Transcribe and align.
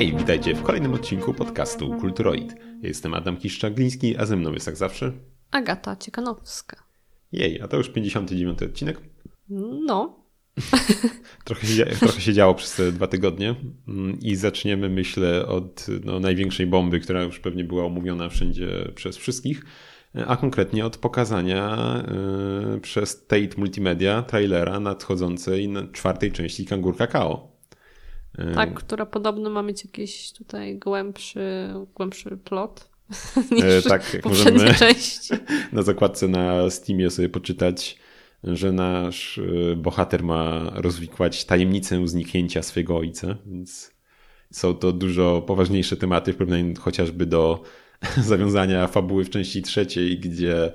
Hej, 0.00 0.16
witajcie 0.16 0.54
w 0.54 0.62
kolejnym 0.62 0.94
odcinku 0.94 1.34
podcastu 1.34 1.96
Kulturoid. 2.00 2.54
Jestem 2.82 3.14
Adam 3.14 3.36
Kiszczagliński, 3.36 4.16
a 4.16 4.26
ze 4.26 4.36
mną 4.36 4.52
jest 4.52 4.66
jak 4.66 4.76
zawsze 4.76 5.12
Agata 5.50 5.96
Ciekanowska. 5.96 6.76
Jej, 7.32 7.60
a 7.60 7.68
to 7.68 7.76
już 7.76 7.88
59 7.88 8.62
odcinek. 8.62 9.00
No. 9.86 10.24
trochę, 11.44 11.66
się, 11.66 11.86
trochę 11.86 12.20
się 12.20 12.32
działo 12.32 12.54
przez 12.54 12.74
te 12.74 12.92
dwa 12.92 13.06
tygodnie 13.06 13.54
mm, 13.88 14.20
i 14.20 14.36
zaczniemy 14.36 14.88
myślę 14.88 15.46
od 15.46 15.86
no, 16.04 16.20
największej 16.20 16.66
bomby, 16.66 17.00
która 17.00 17.22
już 17.22 17.38
pewnie 17.38 17.64
była 17.64 17.84
omówiona 17.84 18.28
wszędzie 18.28 18.92
przez 18.94 19.16
wszystkich, 19.16 19.64
a 20.26 20.36
konkretnie 20.36 20.86
od 20.86 20.96
pokazania 20.96 21.76
y, 22.76 22.80
przez 22.80 23.26
Tate 23.26 23.56
Multimedia 23.56 24.22
trailera 24.22 24.80
nadchodzącej 24.80 25.68
na 25.68 25.86
czwartej 25.92 26.32
części 26.32 26.66
Kangur 26.66 26.96
Kakao. 26.96 27.59
Tak, 28.54 28.74
która 28.74 29.06
podobno 29.06 29.50
ma 29.50 29.62
mieć 29.62 29.84
jakiś 29.84 30.32
tutaj 30.32 30.78
głębszy, 30.78 31.74
głębszy 31.94 32.36
plot. 32.36 32.90
Niż 33.50 33.64
e, 33.64 33.82
tak, 33.82 34.24
możemy 34.24 34.74
części. 34.74 35.34
na 35.72 35.82
zakładce 35.82 36.28
na 36.28 36.70
Steamie 36.70 37.10
sobie 37.10 37.28
poczytać, 37.28 37.98
że 38.44 38.72
nasz 38.72 39.38
e, 39.38 39.76
bohater 39.76 40.22
ma 40.22 40.70
rozwikłać 40.74 41.44
tajemnicę 41.44 42.08
zniknięcia 42.08 42.62
swojego 42.62 42.96
ojca, 42.96 43.36
więc 43.46 43.94
są 44.50 44.74
to 44.74 44.92
dużo 44.92 45.42
poważniejsze 45.42 45.96
tematy 45.96 46.32
w 46.32 46.36
porównaniu 46.36 46.74
chociażby 46.80 47.26
do 47.26 47.62
zawiązania 48.30 48.86
fabuły 48.86 49.24
w 49.24 49.30
części 49.30 49.62
trzeciej, 49.62 50.18
gdzie 50.18 50.72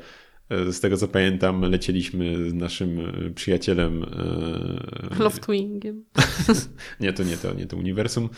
z 0.50 0.80
tego 0.80 0.98
co 0.98 1.08
pamiętam, 1.08 1.62
lecieliśmy 1.62 2.50
z 2.50 2.54
naszym 2.54 3.00
e, 3.00 3.30
przyjacielem. 3.30 4.04
E, 4.04 5.20
Loftwingiem. 5.20 6.04
nie, 7.00 7.14
to 7.14 7.24
nie 7.24 7.38
to, 7.38 7.54
nie 7.54 7.66
to 7.66 7.78
uniwersum. 7.78 8.30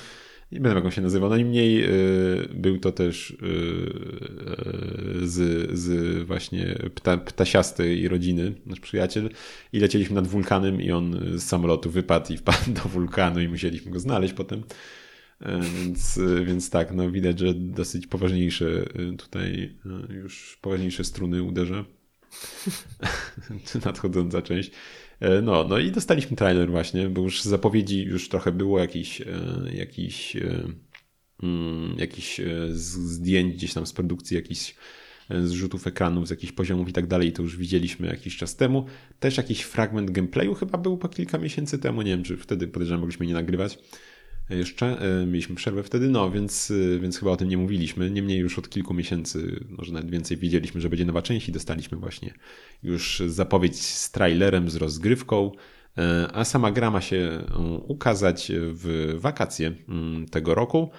Nie 0.51 0.59
będę 0.59 0.75
jak 0.75 0.85
on 0.85 0.91
się 0.91 1.01
nazywał. 1.01 1.29
No 1.29 1.37
niemniej 1.37 1.83
był 2.53 2.77
to 2.77 2.91
też 2.91 3.37
z, 5.21 5.69
z 5.79 6.17
właśnie 6.23 6.79
pta, 6.95 7.17
ptasiastej 7.17 8.07
rodziny, 8.07 8.53
nasz 8.65 8.79
przyjaciel. 8.79 9.29
I 9.73 9.79
lecieliśmy 9.79 10.15
nad 10.15 10.27
wulkanem 10.27 10.81
i 10.81 10.91
on 10.91 11.19
z 11.35 11.43
samolotu 11.43 11.91
wypadł 11.91 12.33
i 12.33 12.37
wpadł 12.37 12.71
do 12.73 12.81
wulkanu 12.81 13.41
i 13.41 13.47
musieliśmy 13.47 13.91
go 13.91 13.99
znaleźć 13.99 14.33
potem. 14.33 14.63
E, 15.41 15.61
więc, 15.61 16.17
e, 16.17 16.45
więc 16.45 16.69
tak, 16.69 16.93
no 16.93 17.11
widać, 17.11 17.39
że 17.39 17.53
dosyć 17.53 18.07
poważniejsze 18.07 18.65
e, 19.11 19.17
tutaj 19.17 19.75
już 20.09 20.57
poważniejsze 20.61 21.03
struny 21.03 21.43
uderza. 21.43 21.85
Nadchodząca 23.85 24.41
część. 24.41 24.71
No, 25.43 25.65
no 25.69 25.77
i 25.77 25.91
dostaliśmy 25.91 26.37
trailer 26.37 26.71
właśnie, 26.71 27.09
bo 27.09 27.21
już 27.21 27.41
z 27.41 27.45
zapowiedzi 27.45 28.03
już 28.03 28.29
trochę 28.29 28.51
było 28.51 28.79
jakiś, 28.79 29.21
jakiś, 29.73 30.37
mm, 31.43 31.95
jakiś 31.97 32.41
zdjęć 32.69 33.53
gdzieś 33.53 33.73
tam 33.73 33.85
z 33.85 33.93
produkcji, 33.93 34.35
jakichś 34.35 34.75
zrzutów 35.43 35.87
ekranów 35.87 36.27
z 36.27 36.29
jakichś 36.29 36.53
poziomów 36.53 36.89
i 36.89 36.93
tak 36.93 37.07
dalej, 37.07 37.31
to 37.31 37.41
już 37.41 37.57
widzieliśmy 37.57 38.07
jakiś 38.07 38.37
czas 38.37 38.55
temu. 38.55 38.85
Też 39.19 39.37
jakiś 39.37 39.61
fragment 39.61 40.11
gameplayu 40.11 40.53
chyba 40.53 40.77
był 40.77 40.97
po 40.97 41.09
kilka 41.09 41.37
miesięcy 41.37 41.79
temu, 41.79 42.01
nie 42.01 42.11
wiem, 42.11 42.23
czy 42.23 42.37
wtedy 42.37 42.67
podejrzewam 42.67 42.99
mogliśmy 42.99 43.25
nie 43.25 43.33
nagrywać 43.33 43.79
jeszcze. 44.49 44.85
E, 45.21 45.25
mieliśmy 45.25 45.55
przerwę 45.55 45.83
wtedy, 45.83 46.09
no 46.09 46.31
więc, 46.31 46.71
e, 46.95 46.99
więc 46.99 47.19
chyba 47.19 47.31
o 47.31 47.37
tym 47.37 47.49
nie 47.49 47.57
mówiliśmy. 47.57 48.11
Niemniej 48.11 48.39
już 48.39 48.59
od 48.59 48.69
kilku 48.69 48.93
miesięcy, 48.93 49.65
może 49.69 49.93
nawet 49.93 50.11
więcej, 50.11 50.37
wiedzieliśmy, 50.37 50.81
że 50.81 50.89
będzie 50.89 51.05
nowa 51.05 51.21
część 51.21 51.49
i 51.49 51.51
dostaliśmy 51.51 51.97
właśnie 51.97 52.33
już 52.83 53.21
zapowiedź 53.27 53.81
z 53.81 54.11
trailerem, 54.11 54.69
z 54.69 54.75
rozgrywką. 54.75 55.51
E, 55.97 56.27
a 56.33 56.45
sama 56.45 56.71
gra 56.71 56.91
ma 56.91 57.01
się 57.01 57.43
ukazać 57.87 58.51
w 58.55 59.15
wakacje 59.19 59.73
mm, 59.89 60.25
tego 60.27 60.55
roku. 60.55 60.89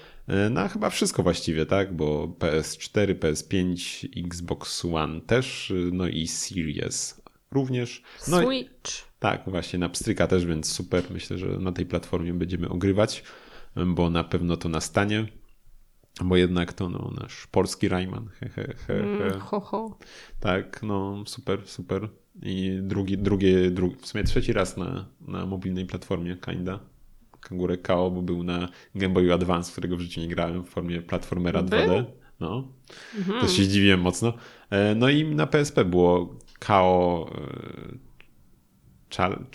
Na 0.50 0.68
chyba 0.68 0.90
wszystko 0.90 1.22
właściwie, 1.22 1.66
tak? 1.66 1.96
Bo 1.96 2.36
PS4, 2.38 3.14
PS5, 3.14 4.08
Xbox 4.26 4.84
One 4.84 5.20
też, 5.20 5.72
no 5.92 6.08
i 6.08 6.26
Series 6.26 7.22
również. 7.50 8.02
No 8.28 8.42
Switch. 8.42 9.08
Tak, 9.18 9.42
właśnie 9.46 9.78
na 9.78 9.88
pstryka 9.88 10.26
też, 10.26 10.46
więc 10.46 10.72
super. 10.72 11.02
Myślę, 11.10 11.38
że 11.38 11.46
na 11.46 11.72
tej 11.72 11.86
platformie 11.86 12.34
będziemy 12.34 12.68
ogrywać, 12.68 13.22
bo 13.86 14.10
na 14.10 14.24
pewno 14.24 14.56
to 14.56 14.68
nastanie. 14.68 15.26
Bo 16.24 16.36
jednak 16.36 16.72
to 16.72 16.88
no, 16.88 17.12
nasz 17.20 17.46
polski 17.46 17.88
Rayman. 17.88 18.28
He, 18.28 18.48
he, 18.48 18.74
he, 18.86 18.94
mm, 18.94 19.40
ho, 19.40 19.60
ho. 19.60 19.98
Tak, 20.40 20.82
no 20.82 21.24
super, 21.26 21.66
super. 21.66 22.08
I 22.42 22.78
drugi, 22.82 23.18
drugie, 23.18 23.70
drugi, 23.70 23.96
w 23.96 24.06
sumie 24.06 24.24
trzeci 24.24 24.52
raz 24.52 24.76
na, 24.76 25.06
na 25.20 25.46
mobilnej 25.46 25.86
platformie, 25.86 26.36
kinda. 26.36 26.80
Kangurek 27.40 27.82
KO, 27.82 28.10
bo 28.10 28.22
był 28.22 28.42
na 28.42 28.68
Game 28.94 29.14
Boy 29.14 29.32
Advance, 29.32 29.72
którego 29.72 29.96
w 29.96 30.00
życiu 30.00 30.20
nie 30.20 30.28
grałem 30.28 30.64
w 30.64 30.68
formie 30.68 31.02
platformera 31.02 31.62
2D. 31.62 32.04
No, 32.40 32.68
mhm. 33.18 33.40
też 33.40 33.56
się 33.56 33.64
zdziwiłem 33.64 34.00
mocno. 34.00 34.32
E, 34.70 34.94
no 34.94 35.08
i 35.08 35.24
na 35.24 35.46
PSP 35.46 35.84
było 35.84 36.38
KO 36.58 37.30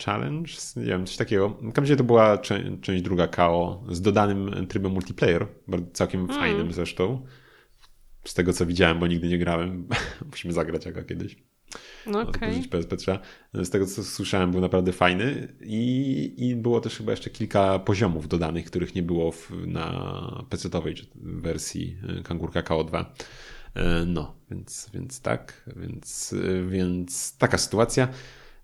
Challenge? 0.04 0.52
Nie 0.76 0.84
wiem, 0.84 1.06
coś 1.06 1.16
takiego. 1.16 1.56
Razie 1.76 1.96
to 1.96 2.04
była 2.04 2.38
część 2.82 3.02
druga 3.02 3.28
KO 3.28 3.84
z 3.88 4.00
dodanym 4.00 4.66
trybem 4.66 4.92
multiplayer, 4.92 5.46
całkiem 5.92 6.20
mm. 6.20 6.36
fajnym 6.36 6.72
zresztą. 6.72 7.26
Z 8.24 8.34
tego 8.34 8.52
co 8.52 8.66
widziałem, 8.66 8.98
bo 8.98 9.06
nigdy 9.06 9.28
nie 9.28 9.38
grałem. 9.38 9.88
Musimy 10.30 10.52
zagrać 10.52 10.86
jaka 10.86 11.04
kiedyś. 11.04 11.36
No 12.06 12.20
okay. 12.20 12.62
PSP 12.70 12.96
trzeba. 12.96 13.18
Z 13.54 13.70
tego 13.70 13.86
co 13.86 14.04
słyszałem, 14.04 14.50
był 14.50 14.60
naprawdę 14.60 14.92
fajny 14.92 15.56
i, 15.60 16.34
i 16.38 16.56
było 16.56 16.80
też 16.80 16.96
chyba 16.96 17.12
jeszcze 17.12 17.30
kilka 17.30 17.78
poziomów 17.78 18.28
dodanych, 18.28 18.64
których 18.64 18.94
nie 18.94 19.02
było 19.02 19.32
w, 19.32 19.50
na 19.66 20.44
PC-owej 20.50 20.94
wersji 21.14 21.96
e, 22.18 22.22
Kangurka 22.22 22.62
KO2. 22.62 23.04
E, 23.74 24.04
no, 24.06 24.34
więc, 24.50 24.90
więc 24.94 25.20
tak, 25.20 25.70
więc, 25.76 26.32
e, 26.32 26.70
więc 26.70 27.36
taka 27.38 27.58
sytuacja. 27.58 28.08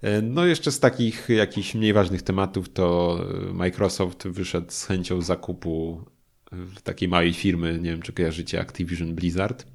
E, 0.03 0.23
no 0.23 0.47
jeszcze 0.47 0.73
z 0.73 0.81
takich 0.81 1.29
jakichś 1.29 1.75
mniej 1.75 1.93
ważnych 1.93 2.23
tematów 2.23 2.69
to 2.69 3.19
Microsoft 3.53 4.29
wyszedł 4.29 4.71
z 4.71 4.85
chęcią 4.85 5.23
zakupu 5.23 6.05
takiej 6.85 7.09
małej 7.09 7.33
firmy, 7.33 7.79
nie 7.79 7.91
wiem 7.91 8.03
czy 8.03 8.13
kojarzycie 8.13 8.61
Activision 8.61 9.15
Blizzard. 9.15 9.67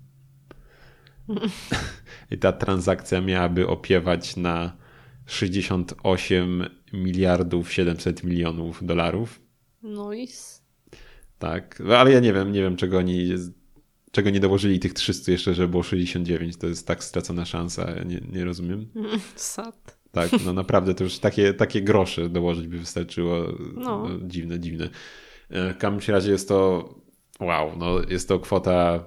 I 2.32 2.38
ta 2.38 2.52
transakcja 2.52 3.22
miałaby 3.22 3.68
opiewać 3.68 4.36
na 4.36 4.78
68 5.26 6.66
miliardów 6.94 7.74
700 7.74 8.24
milionów 8.24 8.86
dolarów. 8.86 9.42
Nice. 9.84 10.62
Tak, 11.40 11.82
ale 11.82 12.12
ja 12.12 12.20
nie 12.20 12.34
wiem, 12.34 12.52
nie 12.52 12.62
wiem 12.62 12.76
czego 12.76 12.98
oni 12.98 13.28
czego 14.16 14.30
nie 14.30 14.40
dołożyli 14.40 14.80
tych 14.80 14.94
300 14.94 15.32
jeszcze, 15.32 15.54
że 15.54 15.68
było 15.68 15.84
69. 15.84 16.58
To 16.58 16.68
jest 16.68 16.88
tak 16.88 17.04
stracona 17.04 17.46
szansa, 17.46 17.92
ja 17.92 18.04
nie, 18.04 18.22
nie 18.32 18.46
rozumiem. 18.46 18.88
Sad. 19.36 19.98
Tak, 20.12 20.32
no 20.46 20.54
naprawdę 20.54 20.96
to 20.96 21.04
już 21.04 21.20
takie, 21.20 21.54
takie 21.54 21.82
grosze 21.82 22.30
dołożyć 22.30 22.68
by 22.68 22.78
wystarczyło. 22.78 23.44
No. 23.74 24.10
no 24.10 24.28
dziwne, 24.28 24.60
dziwne. 24.60 24.90
E, 25.50 25.74
w 25.74 25.78
każdym 25.78 26.16
razie 26.16 26.32
jest 26.32 26.48
to 26.48 26.90
wow, 27.40 27.78
no 27.78 28.02
jest 28.10 28.28
to 28.28 28.40
kwota 28.40 29.06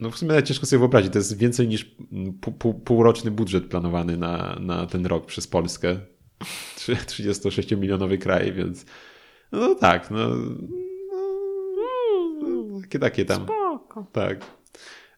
no 0.00 0.10
w 0.10 0.18
sumie 0.18 0.42
ciężko 0.42 0.66
sobie 0.66 0.78
wyobrazić, 0.78 1.12
to 1.12 1.18
jest 1.18 1.38
więcej 1.38 1.68
niż 1.68 1.96
pół, 2.40 2.52
pół, 2.52 2.74
półroczny 2.74 3.30
budżet 3.30 3.66
planowany 3.66 4.16
na, 4.16 4.58
na 4.60 4.86
ten 4.86 5.06
rok 5.06 5.26
przez 5.26 5.46
Polskę. 5.46 5.96
36-milionowy 7.06 8.18
kraj, 8.18 8.52
więc 8.52 8.84
no 9.52 9.74
tak, 9.74 10.10
no 10.10 10.18
takie, 12.98 13.24
takie 13.24 13.24
tam. 13.24 13.44
Spoko. 13.44 14.06
Tak. 14.12 14.44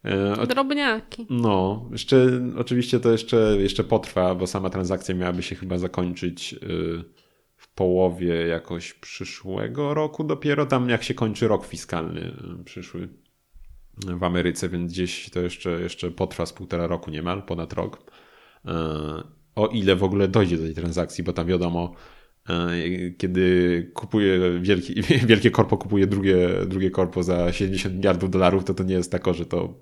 E, 0.04 0.46
Drobniaki. 0.46 1.26
No, 1.30 1.88
jeszcze 1.92 2.26
oczywiście 2.58 3.00
to 3.00 3.12
jeszcze, 3.12 3.56
jeszcze 3.58 3.84
potrwa, 3.84 4.34
bo 4.34 4.46
sama 4.46 4.70
transakcja 4.70 5.14
miałaby 5.14 5.42
się 5.42 5.54
chyba 5.54 5.78
zakończyć 5.78 6.52
y, 6.52 7.04
w 7.56 7.74
połowie 7.74 8.46
jakoś 8.46 8.92
przyszłego 8.92 9.94
roku 9.94 10.24
dopiero, 10.24 10.66
tam 10.66 10.88
jak 10.88 11.02
się 11.02 11.14
kończy 11.14 11.48
rok 11.48 11.66
fiskalny 11.66 12.20
y, 12.60 12.64
przyszły 12.64 13.08
w 13.96 14.24
Ameryce, 14.24 14.68
więc 14.68 14.92
gdzieś 14.92 15.30
to 15.30 15.40
jeszcze, 15.40 15.70
jeszcze 15.70 16.10
potrwa 16.10 16.46
z 16.46 16.52
półtora 16.52 16.86
roku 16.86 17.10
niemal, 17.10 17.42
ponad 17.42 17.72
rok. 17.72 18.12
E, 18.64 18.72
o 19.54 19.66
ile 19.66 19.96
w 19.96 20.04
ogóle 20.04 20.28
dojdzie 20.28 20.56
do 20.56 20.62
tej 20.62 20.74
transakcji, 20.74 21.24
bo 21.24 21.32
tam 21.32 21.46
wiadomo, 21.46 21.94
kiedy 23.18 23.90
kupuje 23.94 24.60
wielkie, 24.60 25.02
wielkie 25.26 25.50
korpo 25.50 25.76
kupuje 25.76 26.06
drugie, 26.06 26.48
drugie 26.66 26.90
korpo 26.90 27.22
za 27.22 27.52
70 27.52 27.94
miliardów 27.94 28.30
dolarów, 28.30 28.64
to 28.64 28.74
to 28.74 28.84
nie 28.84 28.94
jest 28.94 29.12
tak, 29.12 29.34
że 29.34 29.46
to, 29.46 29.74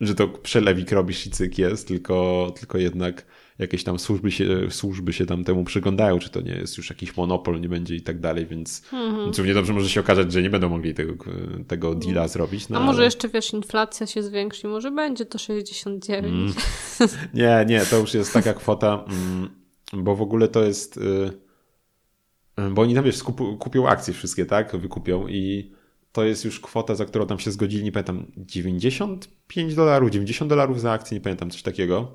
że 0.00 0.14
to 0.14 0.28
przelewik 0.28 0.92
robisz 0.92 1.26
i 1.26 1.30
cyk 1.30 1.58
jest, 1.58 1.88
tylko, 1.88 2.52
tylko 2.58 2.78
jednak 2.78 3.26
jakieś 3.58 3.84
tam 3.84 3.98
służby 3.98 4.30
się, 4.30 4.70
służby 4.70 5.12
się 5.12 5.26
tam 5.26 5.44
temu 5.44 5.64
przyglądają, 5.64 6.18
czy 6.18 6.30
to 6.30 6.40
nie 6.40 6.52
jest 6.52 6.78
już 6.78 6.90
jakiś 6.90 7.16
monopol, 7.16 7.60
nie 7.60 7.68
będzie 7.68 7.94
i 7.94 8.02
tak 8.02 8.20
dalej, 8.20 8.46
więc 8.46 8.82
mhm. 8.92 9.32
równie 9.36 9.54
dobrze 9.54 9.72
może 9.72 9.88
się 9.88 10.00
okazać, 10.00 10.32
że 10.32 10.42
nie 10.42 10.50
będą 10.50 10.68
mogli 10.68 10.94
tego, 10.94 11.12
tego 11.66 11.94
deala 11.94 12.10
mhm. 12.10 12.28
zrobić. 12.28 12.68
No, 12.68 12.78
A 12.78 12.80
może 12.80 12.96
ale... 12.96 13.04
jeszcze 13.04 13.28
wiesz, 13.28 13.52
inflacja 13.52 14.06
się 14.06 14.22
zwiększy, 14.22 14.68
może 14.68 14.90
będzie 14.90 15.26
to 15.26 15.38
69. 15.38 16.34
Mm. 16.34 16.52
Nie, 17.34 17.64
nie, 17.68 17.80
to 17.80 17.98
już 17.98 18.14
jest 18.14 18.32
taka 18.32 18.54
kwota, 18.54 19.04
mm, 19.08 19.48
bo 19.92 20.16
w 20.16 20.22
ogóle 20.22 20.48
to 20.48 20.64
jest 20.64 20.96
y, 20.96 21.43
bo 22.70 22.82
oni 22.82 22.94
tam 22.94 23.04
wiesz, 23.04 23.22
kupią 23.58 23.88
akcje 23.88 24.14
wszystkie, 24.14 24.46
tak? 24.46 24.76
Wykupią 24.76 25.28
i 25.28 25.72
to 26.12 26.24
jest 26.24 26.44
już 26.44 26.60
kwota, 26.60 26.94
za 26.94 27.04
którą 27.04 27.26
tam 27.26 27.38
się 27.38 27.50
zgodzili, 27.50 27.84
nie 27.84 27.92
pamiętam, 27.92 28.26
95 28.36 29.74
dolarów, 29.74 30.10
90 30.10 30.48
dolarów 30.48 30.80
za 30.80 30.92
akcję, 30.92 31.16
nie 31.16 31.20
pamiętam, 31.20 31.50
coś 31.50 31.62
takiego. 31.62 32.12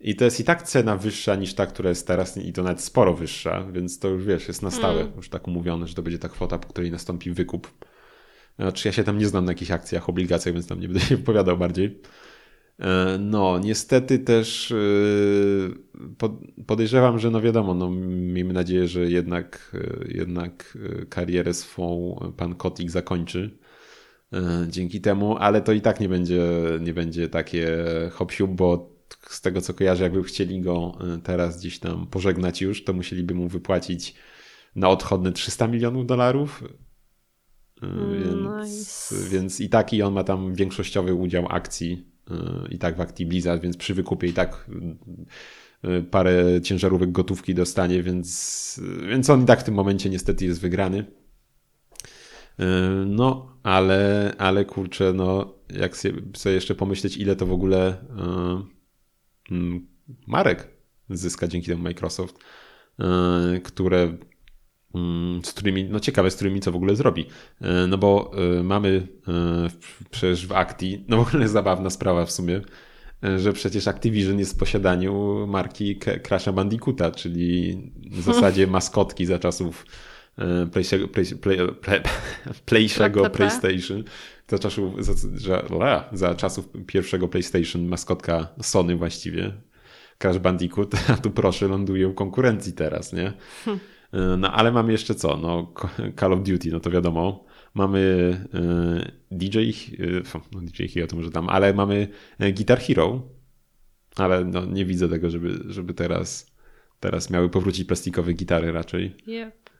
I 0.00 0.16
to 0.16 0.24
jest 0.24 0.40
i 0.40 0.44
tak 0.44 0.62
cena 0.62 0.96
wyższa 0.96 1.36
niż 1.36 1.54
ta, 1.54 1.66
która 1.66 1.88
jest 1.88 2.06
teraz 2.06 2.36
i 2.36 2.52
to 2.52 2.62
nawet 2.62 2.80
sporo 2.80 3.14
wyższa, 3.14 3.64
więc 3.72 3.98
to 3.98 4.08
już 4.08 4.24
wiesz, 4.24 4.48
jest 4.48 4.62
na 4.62 4.70
stałe, 4.70 5.00
mm. 5.00 5.16
już 5.16 5.28
tak 5.28 5.48
umówione, 5.48 5.86
że 5.86 5.94
to 5.94 6.02
będzie 6.02 6.18
ta 6.18 6.28
kwota, 6.28 6.58
po 6.58 6.68
której 6.68 6.90
nastąpi 6.90 7.30
wykup. 7.30 7.70
Znaczy 8.58 8.88
ja 8.88 8.92
się 8.92 9.04
tam 9.04 9.18
nie 9.18 9.26
znam 9.26 9.44
na 9.44 9.52
jakichś 9.52 9.70
akcjach, 9.70 10.08
obligacjach, 10.08 10.54
więc 10.54 10.66
tam 10.66 10.80
nie 10.80 10.88
będę 10.88 11.00
się 11.00 11.16
wypowiadał 11.16 11.56
bardziej. 11.56 12.00
E, 12.78 13.18
no, 13.18 13.58
niestety 13.58 14.18
też 14.18 14.72
e, 14.72 14.76
podejrzewam, 16.66 17.18
że 17.18 17.30
no 17.30 17.40
wiadomo, 17.40 17.74
no 17.74 17.90
miejmy 17.90 18.52
nadzieję, 18.52 18.88
że 18.88 19.10
jednak, 19.10 19.72
e, 19.74 20.12
jednak 20.12 20.78
karierę 21.08 21.54
swą 21.54 22.18
pan 22.36 22.54
Kotik 22.54 22.90
zakończy 22.90 23.58
dzięki 24.68 25.00
temu, 25.00 25.36
ale 25.36 25.60
to 25.60 25.72
i 25.72 25.80
tak 25.80 26.00
nie 26.00 26.08
będzie, 26.08 26.42
nie 26.80 26.94
będzie 26.94 27.28
takie 27.28 27.76
hop 28.12 28.32
bo 28.48 28.96
z 29.20 29.40
tego 29.40 29.60
co 29.60 29.74
kojarzę, 29.74 30.04
jakby 30.04 30.22
chcieli 30.24 30.60
go 30.60 30.98
teraz 31.22 31.60
gdzieś 31.60 31.78
tam 31.78 32.06
pożegnać 32.06 32.62
już, 32.62 32.84
to 32.84 32.92
musieliby 32.92 33.34
mu 33.34 33.48
wypłacić 33.48 34.14
na 34.76 34.88
odchodne 34.88 35.32
300 35.32 35.68
milionów 35.68 36.06
dolarów. 36.06 36.64
Więc, 37.82 39.10
nice. 39.10 39.28
więc 39.30 39.60
i 39.60 39.68
tak 39.68 39.92
i 39.92 40.02
on 40.02 40.14
ma 40.14 40.24
tam 40.24 40.54
większościowy 40.54 41.14
udział 41.14 41.46
akcji 41.48 42.15
i 42.70 42.78
tak 42.78 42.96
w 42.96 43.00
Acti 43.00 43.26
Blizzard, 43.26 43.62
więc 43.62 43.76
przy 43.76 43.94
wykupie 43.94 44.26
i 44.26 44.32
tak 44.32 44.66
y, 45.84 45.88
y, 45.88 46.02
parę 46.02 46.60
ciężarówek 46.62 47.12
gotówki 47.12 47.54
dostanie, 47.54 48.02
więc, 48.02 48.80
więc 49.08 49.30
on 49.30 49.42
i 49.42 49.46
tak 49.46 49.60
w 49.60 49.64
tym 49.64 49.74
momencie 49.74 50.10
niestety 50.10 50.44
jest 50.44 50.60
wygrany. 50.60 51.04
No, 53.06 53.56
ale, 53.62 54.32
ale 54.38 54.64
kurczę, 54.64 55.12
no, 55.12 55.54
jak 55.70 55.96
sobie 55.96 56.22
jeszcze 56.54 56.74
pomyśleć, 56.74 57.16
ile 57.16 57.36
to 57.36 57.46
w 57.46 57.52
ogóle 57.52 57.96
mm, 59.50 59.86
marek 60.26 60.68
zyska 61.10 61.48
dzięki 61.48 61.66
temu 61.66 61.82
Microsoft, 61.82 62.36
które 63.64 64.16
z 65.44 65.52
którymi, 65.52 65.84
no 65.84 66.00
ciekawe, 66.00 66.30
z 66.30 66.36
którymi 66.36 66.60
co 66.60 66.72
w 66.72 66.76
ogóle 66.76 66.96
zrobi. 66.96 67.26
E, 67.60 67.86
no 67.86 67.98
bo 67.98 68.30
e, 68.58 68.62
mamy 68.62 69.08
e, 69.28 69.32
przecież 70.10 70.46
w 70.46 70.52
Acti, 70.52 71.04
no 71.08 71.16
w 71.16 71.28
ogóle 71.28 71.48
zabawna 71.48 71.90
sprawa 71.90 72.26
w 72.26 72.32
sumie, 72.32 72.60
że 73.36 73.52
przecież 73.52 73.88
Activision 73.88 74.38
jest 74.38 74.54
w 74.54 74.58
posiadaniu 74.58 75.44
marki 75.46 75.98
Crash'a 75.98 76.52
Bandicoota, 76.52 77.10
czyli 77.10 77.76
w 78.10 78.20
zasadzie 78.32 78.66
maskotki 78.66 79.26
za 79.26 79.38
czasów 79.38 79.86
PlayStation, 80.72 81.08
play, 81.40 81.58
PlayStation, 83.32 84.04
za 84.48 84.58
czasów, 84.58 85.04
za, 85.04 85.12
za, 85.14 86.08
za 86.12 86.34
czasów 86.34 86.68
pierwszego 86.86 87.28
PlayStation, 87.28 87.86
maskotka 87.86 88.48
Sony 88.62 88.96
właściwie, 88.96 89.52
Crash 90.18 90.38
Bandicoot, 90.38 90.94
a 91.12 91.16
tu 91.16 91.30
proszę 91.30 91.68
ląduje 91.68 92.08
u 92.08 92.14
konkurencji 92.14 92.72
teraz, 92.72 93.12
nie? 93.12 93.32
Hmm. 93.64 93.80
E, 94.12 94.36
no 94.36 94.52
ale 94.52 94.72
mamy 94.72 94.92
jeszcze 94.92 95.14
co? 95.14 95.36
No, 95.36 95.72
Call 96.20 96.32
of 96.32 96.42
Duty, 96.42 96.70
no 96.70 96.80
to 96.80 96.90
wiadomo. 96.90 97.44
Mamy 97.74 98.00
e, 98.54 99.36
DJ, 99.36 99.58
e, 99.58 100.38
no 100.52 100.60
DJ 100.60 100.86
Hero 100.86 101.06
to 101.06 101.16
może 101.16 101.30
tam, 101.30 101.48
ale 101.48 101.74
mamy 101.74 102.08
Guitar 102.38 102.78
Hero, 102.78 103.22
ale 104.16 104.44
no, 104.44 104.64
nie 104.64 104.84
widzę 104.84 105.08
tego, 105.08 105.30
żeby, 105.30 105.58
żeby 105.66 105.94
teraz, 105.94 106.52
teraz 107.00 107.30
miały 107.30 107.48
powrócić 107.48 107.84
plastikowe 107.84 108.32
gitary 108.32 108.72
raczej. 108.72 109.16
Yep. 109.26 109.70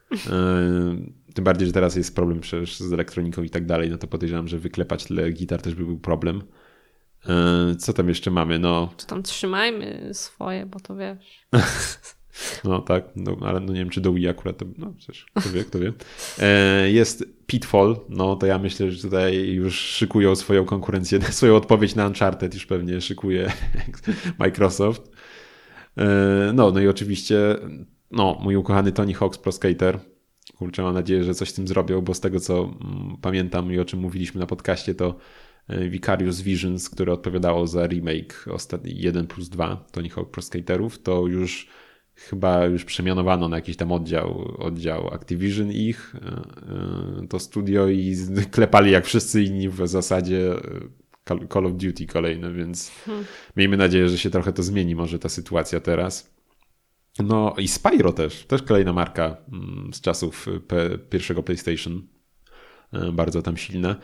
Tym 1.33 1.43
bardziej, 1.43 1.67
że 1.67 1.73
teraz 1.73 1.95
jest 1.95 2.15
problem 2.15 2.39
przecież 2.39 2.79
z 2.79 2.93
elektroniką 2.93 3.43
i 3.43 3.49
tak 3.49 3.65
dalej, 3.65 3.89
no 3.89 3.97
to 3.97 4.07
podejrzewam, 4.07 4.47
że 4.47 4.59
wyklepać 4.59 5.05
tyle 5.05 5.31
gitar 5.31 5.61
też 5.61 5.75
by 5.75 5.85
był 5.85 5.99
problem. 5.99 6.41
Co 7.79 7.93
tam 7.93 8.09
jeszcze 8.09 8.31
mamy? 8.31 8.59
No. 8.59 8.93
Czy 8.97 9.07
tam 9.07 9.23
trzymajmy 9.23 10.09
swoje, 10.13 10.65
bo 10.65 10.79
to 10.79 10.95
wiesz. 10.95 11.47
No 12.63 12.81
tak, 12.81 13.03
no, 13.15 13.37
ale 13.41 13.59
no 13.59 13.73
nie 13.73 13.79
wiem, 13.79 13.89
czy 13.89 14.01
do 14.01 14.13
Wii 14.13 14.27
akurat 14.27 14.57
to, 14.57 14.65
no 14.77 14.93
przecież, 14.97 15.25
kto 15.33 15.49
wie, 15.49 15.63
kto 15.63 15.79
wie. 15.79 15.93
E, 16.39 16.91
jest 16.91 17.25
Pitfall, 17.47 17.97
no 18.09 18.35
to 18.35 18.45
ja 18.45 18.59
myślę, 18.59 18.91
że 18.91 19.01
tutaj 19.01 19.49
już 19.49 19.79
szykują 19.79 20.35
swoją 20.35 20.65
konkurencję, 20.65 21.21
swoją 21.31 21.55
odpowiedź 21.55 21.95
na 21.95 22.07
Uncharted 22.07 22.53
już 22.53 22.65
pewnie 22.65 23.01
szykuje 23.01 23.51
Microsoft. 24.39 25.11
E, 25.97 26.05
no, 26.53 26.71
no 26.71 26.79
i 26.79 26.87
oczywiście, 26.87 27.55
no, 28.11 28.37
mój 28.41 28.55
ukochany 28.55 28.91
Tony 28.91 29.13
Hawk's 29.13 29.37
Pro 29.37 29.51
Skater. 29.51 29.99
Kurczę, 30.57 30.83
mam 30.83 30.93
nadzieję, 30.93 31.23
że 31.23 31.33
coś 31.33 31.49
z 31.49 31.53
tym 31.53 31.67
zrobią, 31.67 32.01
bo 32.01 32.13
z 32.13 32.19
tego 32.19 32.39
co 32.39 32.63
mm, 32.63 33.17
pamiętam 33.21 33.73
i 33.73 33.79
o 33.79 33.85
czym 33.85 33.99
mówiliśmy 33.99 34.39
na 34.39 34.47
podcaście, 34.47 34.95
to 34.95 35.15
e, 35.67 35.89
Vicarious 35.89 36.41
Visions, 36.41 36.89
które 36.89 37.13
odpowiadało 37.13 37.67
za 37.67 37.87
remake 37.87 38.45
ostatni 38.51 39.01
1 39.01 39.27
plus 39.27 39.49
2 39.49 39.85
Tony 39.91 40.09
Hawk 40.09 40.31
Pro 40.31 40.41
Skaterów, 40.41 40.99
to 40.99 41.27
już 41.27 41.67
chyba 42.17 42.65
już 42.65 42.85
przemianowano 42.85 43.49
na 43.49 43.55
jakiś 43.55 43.77
tam 43.77 43.91
oddział, 43.91 44.55
oddział 44.57 45.13
Activision 45.13 45.71
ich, 45.71 46.15
e, 46.15 46.19
e, 47.23 47.27
to 47.27 47.39
studio 47.39 47.87
i 47.87 48.15
klepali 48.51 48.91
jak 48.91 49.05
wszyscy 49.05 49.43
inni 49.43 49.69
w 49.69 49.87
zasadzie 49.87 50.51
e, 50.51 51.47
Call 51.53 51.65
of 51.65 51.73
Duty 51.73 52.05
kolejne, 52.05 52.53
więc 52.53 52.91
hmm. 53.05 53.25
miejmy 53.57 53.77
nadzieję, 53.77 54.09
że 54.09 54.17
się 54.17 54.29
trochę 54.29 54.53
to 54.53 54.63
zmieni 54.63 54.95
może 54.95 55.19
ta 55.19 55.29
sytuacja 55.29 55.79
teraz. 55.79 56.37
No 57.19 57.55
i 57.57 57.67
Spyro 57.67 58.13
też, 58.13 58.45
też 58.45 58.61
kolejna 58.61 58.93
marka 58.93 59.37
mm, 59.53 59.93
z 59.93 60.01
czasów 60.01 60.45
pierwszego 61.09 61.43
PlayStation, 61.43 62.07
bardzo 63.13 63.41
tam 63.41 63.57
silna. 63.57 63.95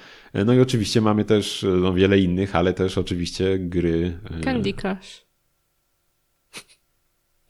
No 0.45 0.53
i 0.53 0.59
oczywiście 0.59 1.01
mamy 1.01 1.25
też 1.25 1.65
no, 1.81 1.93
wiele 1.93 2.19
innych, 2.19 2.55
ale 2.55 2.73
też 2.73 2.97
oczywiście 2.97 3.59
gry. 3.59 4.19
Candy 4.43 4.73
Crush. 4.73 5.32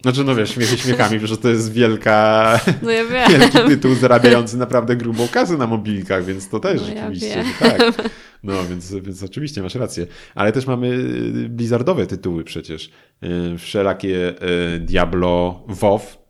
Znaczy, 0.03 0.23
no 0.23 0.35
wiesz, 0.35 0.49
śmiechy 0.53 0.77
śmiechami, 0.77 1.19
że 1.23 1.37
to 1.37 1.49
jest 1.49 1.73
wielka, 1.73 2.59
no 2.81 2.91
ja 2.91 3.05
wielki 3.05 3.57
tytuł 3.67 3.95
zarabiający 3.95 4.57
naprawdę 4.57 4.95
grubą 4.95 5.27
kasę 5.27 5.57
na 5.57 5.67
mobilkach, 5.67 6.25
więc 6.25 6.49
to 6.49 6.59
też 6.59 6.81
no 6.81 6.87
rzeczywiście, 6.87 7.27
ja 7.27 7.69
tak. 7.69 8.09
No, 8.43 8.65
więc, 8.69 8.93
więc 8.95 9.23
oczywiście 9.23 9.61
masz 9.61 9.75
rację. 9.75 10.07
Ale 10.35 10.51
też 10.51 10.67
mamy 10.67 10.87
y, 10.87 11.49
blizzardowe 11.49 12.07
tytuły 12.07 12.43
przecież. 12.43 12.89
Y, 13.23 13.57
wszelakie 13.57 14.43
y, 14.75 14.79
Diablo, 14.79 15.63
WoW. 15.67 16.23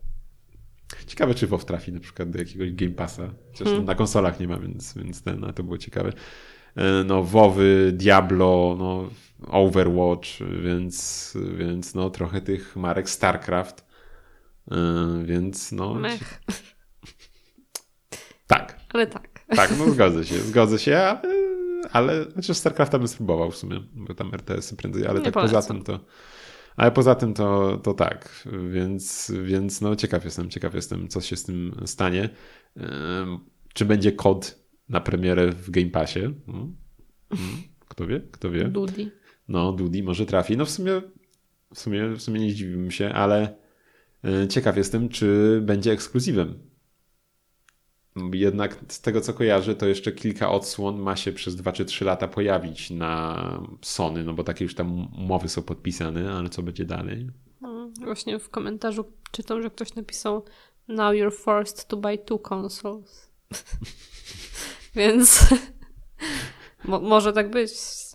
Ciekawe, 1.06 1.34
czy 1.34 1.46
WoW 1.46 1.64
trafi 1.64 1.92
na 1.92 2.00
przykład 2.00 2.30
do 2.30 2.38
jakiegoś 2.38 2.72
Game 2.72 2.92
Passa. 2.92 3.34
Chociaż 3.52 3.68
hmm. 3.68 3.84
na 3.84 3.94
konsolach 3.94 4.40
nie 4.40 4.48
ma, 4.48 4.58
więc, 4.58 4.94
więc 4.98 5.22
ten, 5.22 5.40
no, 5.40 5.52
to 5.52 5.62
było 5.62 5.78
ciekawe. 5.78 6.12
No, 7.04 7.22
WoWy, 7.22 7.92
Diablo, 7.92 8.76
no 8.78 9.10
Overwatch, 9.48 10.28
więc, 10.62 11.36
więc 11.56 11.94
no 11.94 12.10
trochę 12.10 12.40
tych 12.40 12.76
marek 12.76 13.10
StarCraft, 13.10 13.86
yy, 14.70 14.76
więc 15.24 15.72
no... 15.72 15.94
Mech. 15.94 16.40
Tak. 18.46 18.80
Ale 18.92 19.06
tak. 19.06 19.44
Tak, 19.56 19.78
no 19.78 19.90
zgodzę 19.90 20.24
się, 20.28 20.38
zgodzę 20.38 20.78
się, 20.78 20.98
ale, 20.98 21.20
ale 21.92 22.24
znaczy 22.30 22.54
StarCrafta 22.54 22.98
bym 22.98 23.08
spróbował 23.08 23.50
w 23.50 23.56
sumie, 23.56 23.80
bo 23.92 24.14
tam 24.14 24.34
RTS-y 24.34 24.76
prędzej, 24.76 25.06
ale 25.06 25.18
Nie 25.18 25.24
tak 25.24 25.34
polecam. 25.34 25.56
poza 25.56 25.68
tym 25.68 25.82
to... 25.82 26.00
Ale 26.76 26.92
poza 26.92 27.14
tym 27.14 27.34
to, 27.34 27.78
to 27.78 27.94
tak, 27.94 28.46
więc, 28.70 29.32
więc 29.44 29.80
no 29.80 29.96
ciekaw 29.96 30.24
jestem, 30.24 30.50
ciekaw 30.50 30.74
jestem, 30.74 31.08
co 31.08 31.20
się 31.20 31.36
z 31.36 31.44
tym 31.44 31.74
stanie. 31.84 32.28
Yy, 32.76 32.84
czy 33.74 33.84
będzie 33.84 34.12
kod 34.12 34.58
na 34.88 35.00
premierę 35.00 35.52
w 35.52 35.70
Game 35.70 35.90
Passie? 35.90 36.20
Hmm? 36.46 36.76
Hmm? 37.28 37.62
Kto 37.88 38.06
wie? 38.06 38.20
Kto 38.20 38.50
wie? 38.50 38.64
Dudi. 38.64 39.10
No, 39.48 39.72
Dudi 39.72 40.02
może 40.02 40.26
trafi. 40.26 40.56
No 40.56 40.64
w 40.64 40.70
sumie, 40.70 41.02
w 41.74 41.78
sumie, 41.78 42.08
w 42.08 42.22
sumie 42.22 42.40
nie 42.40 42.50
zdziwiłbym 42.50 42.90
się, 42.90 43.12
ale 43.12 43.56
e, 44.24 44.48
ciekaw 44.48 44.76
jestem, 44.76 45.08
czy 45.08 45.60
będzie 45.62 45.92
ekskluzywem. 45.92 46.58
Jednak 48.32 48.78
z 48.88 49.00
tego 49.00 49.20
co 49.20 49.34
kojarzę, 49.34 49.74
to 49.74 49.86
jeszcze 49.86 50.12
kilka 50.12 50.50
odsłon 50.50 50.98
ma 50.98 51.16
się 51.16 51.32
przez 51.32 51.56
2 51.56 51.72
czy 51.72 51.84
3 51.84 52.04
lata 52.04 52.28
pojawić 52.28 52.90
na 52.90 53.44
Sony, 53.82 54.24
no 54.24 54.34
bo 54.34 54.44
takie 54.44 54.64
już 54.64 54.74
tam 54.74 55.14
umowy 55.14 55.48
są 55.48 55.62
podpisane, 55.62 56.32
ale 56.32 56.48
co 56.48 56.62
będzie 56.62 56.84
dalej? 56.84 57.30
No, 57.60 57.90
właśnie 58.00 58.38
w 58.38 58.50
komentarzu 58.50 59.12
czytam, 59.32 59.62
że 59.62 59.70
ktoś 59.70 59.94
napisał 59.94 60.44
Now 60.88 61.14
you're 61.14 61.32
forced 61.32 61.88
to 61.88 61.96
buy 61.96 62.18
two 62.18 62.38
consoles. 62.38 63.30
Więc 64.96 65.46
mo 66.84 67.00
może 67.00 67.32
tak 67.32 67.50
być, 67.50 67.72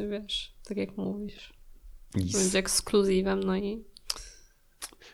wiesz 0.09 0.58
tak 0.69 0.77
jak 0.77 0.97
mówisz. 0.97 1.53
Yes. 2.17 2.31
Będzie 2.31 2.59
ekskluzywem, 2.59 3.39
no 3.39 3.57
i. 3.57 3.83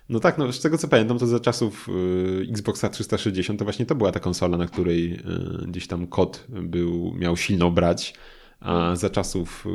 No 0.09 0.19
tak, 0.19 0.37
no 0.37 0.53
z 0.53 0.61
tego 0.61 0.77
co 0.77 0.87
pamiętam, 0.87 1.19
to 1.19 1.27
za 1.27 1.39
czasów 1.39 1.89
y, 1.89 2.47
Xboxa 2.49 2.89
360 2.89 3.59
to 3.59 3.65
właśnie 3.65 3.85
to 3.85 3.95
była 3.95 4.11
ta 4.11 4.19
konsola, 4.19 4.57
na 4.57 4.65
której 4.65 5.13
y, 5.13 5.67
gdzieś 5.67 5.87
tam 5.87 6.07
kod 6.07 6.47
był, 6.49 7.13
miał 7.13 7.37
silną 7.37 7.71
brać, 7.71 8.13
a 8.59 8.95
za 8.95 9.09
czasów 9.09 9.65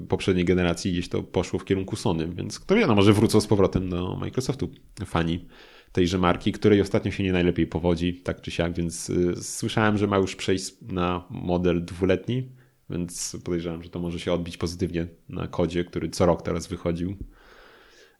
y, 0.00 0.06
poprzedniej 0.06 0.44
generacji 0.44 0.92
gdzieś 0.92 1.08
to 1.08 1.22
poszło 1.22 1.58
w 1.58 1.64
kierunku 1.64 1.96
Sony, 1.96 2.28
więc 2.28 2.60
kto 2.60 2.74
wie, 2.74 2.86
no 2.86 2.94
może 2.94 3.12
wrócą 3.12 3.40
z 3.40 3.46
powrotem 3.46 3.90
do 3.90 4.16
Microsoftu 4.16 4.70
fani 5.06 5.48
tejże 5.92 6.18
marki, 6.18 6.52
której 6.52 6.80
ostatnio 6.80 7.10
się 7.10 7.22
nie 7.22 7.32
najlepiej 7.32 7.66
powodzi, 7.66 8.14
tak 8.14 8.40
czy 8.40 8.50
siak, 8.50 8.72
więc 8.74 9.12
słyszałem, 9.42 9.98
że 9.98 10.06
ma 10.06 10.16
już 10.16 10.36
przejść 10.36 10.74
na 10.82 11.24
model 11.30 11.84
dwuletni, 11.84 12.48
więc 12.90 13.36
podejrzewam, 13.44 13.82
że 13.82 13.90
to 13.90 13.98
może 13.98 14.20
się 14.20 14.32
odbić 14.32 14.56
pozytywnie 14.56 15.06
na 15.28 15.46
kodzie, 15.46 15.84
który 15.84 16.10
co 16.10 16.26
rok 16.26 16.42
teraz 16.42 16.66
wychodził. 16.66 17.16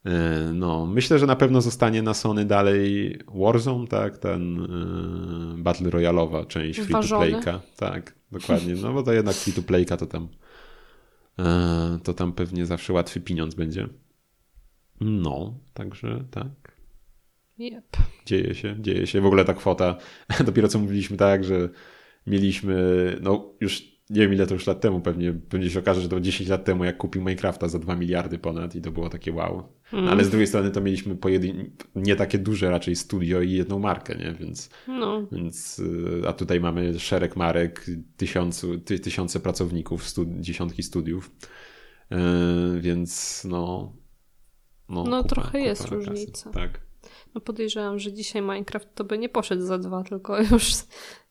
E, 0.04 0.50
no, 0.54 0.86
myślę, 0.86 1.18
że 1.18 1.26
na 1.26 1.36
pewno 1.36 1.60
zostanie 1.60 2.02
na 2.02 2.14
Sony 2.14 2.44
dalej 2.44 3.18
Warzone, 3.34 3.86
tak, 3.86 4.18
ten 4.18 4.60
y, 5.58 5.62
Battle 5.62 5.90
Royalowa 5.90 6.44
część 6.44 6.80
free 6.80 6.92
to 6.92 7.02
playka. 7.02 7.60
Tak, 7.76 8.14
dokładnie. 8.32 8.74
No 8.74 8.92
bo 8.92 9.02
to 9.02 9.12
jednak 9.12 9.34
free 9.34 9.52
to 9.52 9.62
playka 9.62 9.96
to 9.96 10.06
tam 10.06 10.28
y, 11.38 12.00
to 12.02 12.14
tam 12.14 12.32
pewnie 12.32 12.66
zawsze 12.66 12.92
łatwy 12.92 13.20
pieniądz 13.20 13.54
będzie. 13.54 13.88
No, 15.00 15.54
także 15.74 16.24
tak. 16.30 16.80
Yep. 17.58 17.96
Dzieje 18.26 18.54
się, 18.54 18.76
dzieje 18.80 19.06
się. 19.06 19.20
W 19.20 19.26
ogóle 19.26 19.44
ta 19.44 19.54
kwota, 19.54 19.96
dopiero 20.46 20.68
co 20.68 20.78
mówiliśmy 20.78 21.16
tak, 21.16 21.44
że 21.44 21.68
mieliśmy, 22.26 22.76
no 23.22 23.52
już 23.60 23.99
nie 24.10 24.20
wiem 24.20 24.32
ile 24.32 24.46
to 24.46 24.54
już 24.54 24.66
lat 24.66 24.80
temu, 24.80 25.00
pewnie 25.00 25.32
będzie 25.32 25.70
się 25.70 25.78
okaże, 25.78 26.00
że 26.00 26.08
to 26.08 26.20
10 26.20 26.50
lat 26.50 26.64
temu, 26.64 26.84
jak 26.84 26.96
kupił 26.96 27.22
Minecrafta 27.22 27.68
za 27.68 27.78
2 27.78 27.96
miliardy 27.96 28.38
ponad 28.38 28.74
i 28.74 28.80
to 28.80 28.90
było 28.90 29.08
takie 29.08 29.32
wow. 29.32 29.62
Mm. 29.92 30.08
Ale 30.08 30.24
z 30.24 30.30
drugiej 30.30 30.46
strony 30.46 30.70
to 30.70 30.80
mieliśmy 30.80 31.16
pojedyn... 31.16 31.70
nie 31.94 32.16
takie 32.16 32.38
duże 32.38 32.70
raczej 32.70 32.96
studio 32.96 33.40
i 33.40 33.52
jedną 33.52 33.78
markę, 33.78 34.14
nie? 34.18 34.32
Więc, 34.32 34.70
no. 34.88 35.26
więc 35.32 35.78
y, 35.78 36.22
a 36.28 36.32
tutaj 36.32 36.60
mamy 36.60 36.98
szereg 36.98 37.36
marek, 37.36 37.86
tysiącu, 38.16 38.78
ty, 38.78 38.98
tysiące 38.98 39.40
pracowników, 39.40 40.04
dziesiątki 40.40 40.82
studiów, 40.82 41.30
yy, 42.10 42.80
więc 42.80 43.42
no 43.44 43.92
no, 44.90 45.04
no 45.04 45.22
kupa, 45.22 45.34
trochę 45.34 45.48
kupa 45.48 45.58
jest 45.58 45.88
różnica. 45.88 46.50
Tak. 46.50 46.80
No 47.34 47.40
podejrzewam, 47.40 47.98
że 47.98 48.12
dzisiaj 48.12 48.42
Minecraft 48.42 48.94
to 48.94 49.04
by 49.04 49.18
nie 49.18 49.28
poszedł 49.28 49.62
za 49.62 49.78
dwa, 49.78 50.02
tylko 50.02 50.42
już 50.52 50.72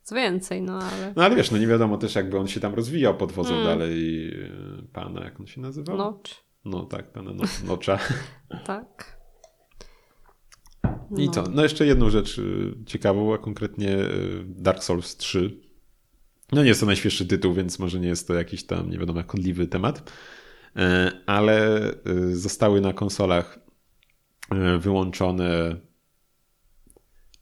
co 0.10 0.16
więcej, 0.16 0.62
no 0.62 0.80
ale... 0.80 1.14
No 1.16 1.24
ale 1.24 1.36
wiesz, 1.36 1.52
no 1.52 1.58
nie 1.58 1.68
wiadomo 1.68 1.98
też 1.98 2.16
jakby 2.16 2.40
on 2.40 2.48
się 2.48 2.60
tam 2.60 2.74
rozwijał 2.74 3.18
pod 3.18 3.32
wodzą 3.32 3.50
hmm. 3.50 3.68
dalej 3.68 4.28
y, 4.34 4.88
pana, 4.94 5.24
jak 5.24 5.40
on 5.40 5.48
się 5.48 5.62
nazywał? 5.62 5.98
Nocz. 5.98 6.44
No 6.66 6.84
tak, 6.84 7.12
pana 7.12 7.34
no, 7.34 7.44
Nocza. 7.68 8.00
tak. 8.66 9.20
No. 10.84 11.22
I 11.22 11.30
co? 11.30 11.44
No 11.44 11.64
jeszcze 11.64 11.86
jedną 11.86 12.10
rzecz 12.10 12.38
y, 12.38 12.76
ciekawą, 12.86 13.34
a 13.34 13.38
konkretnie 13.38 13.98
y, 13.98 14.44
Dark 14.46 14.84
Souls 14.84 15.18
3. 15.18 15.60
No 16.52 16.62
nie 16.62 16.68
jest 16.68 16.80
to 16.80 16.86
najświeższy 16.86 17.26
tytuł, 17.26 17.54
więc 17.54 17.80
może 17.80 18.00
nie 18.00 18.08
jest 18.08 18.28
to 18.28 18.34
jakiś 18.34 18.66
tam, 18.66 18.90
nie 18.90 18.98
wiadomo, 18.98 19.20
jak 19.20 19.36
odliwy 19.36 19.68
temat, 19.68 20.12
ale 21.26 21.82
zostały 22.32 22.82
na 22.82 22.94
konsolach 22.94 23.60
wyłączone 24.80 25.76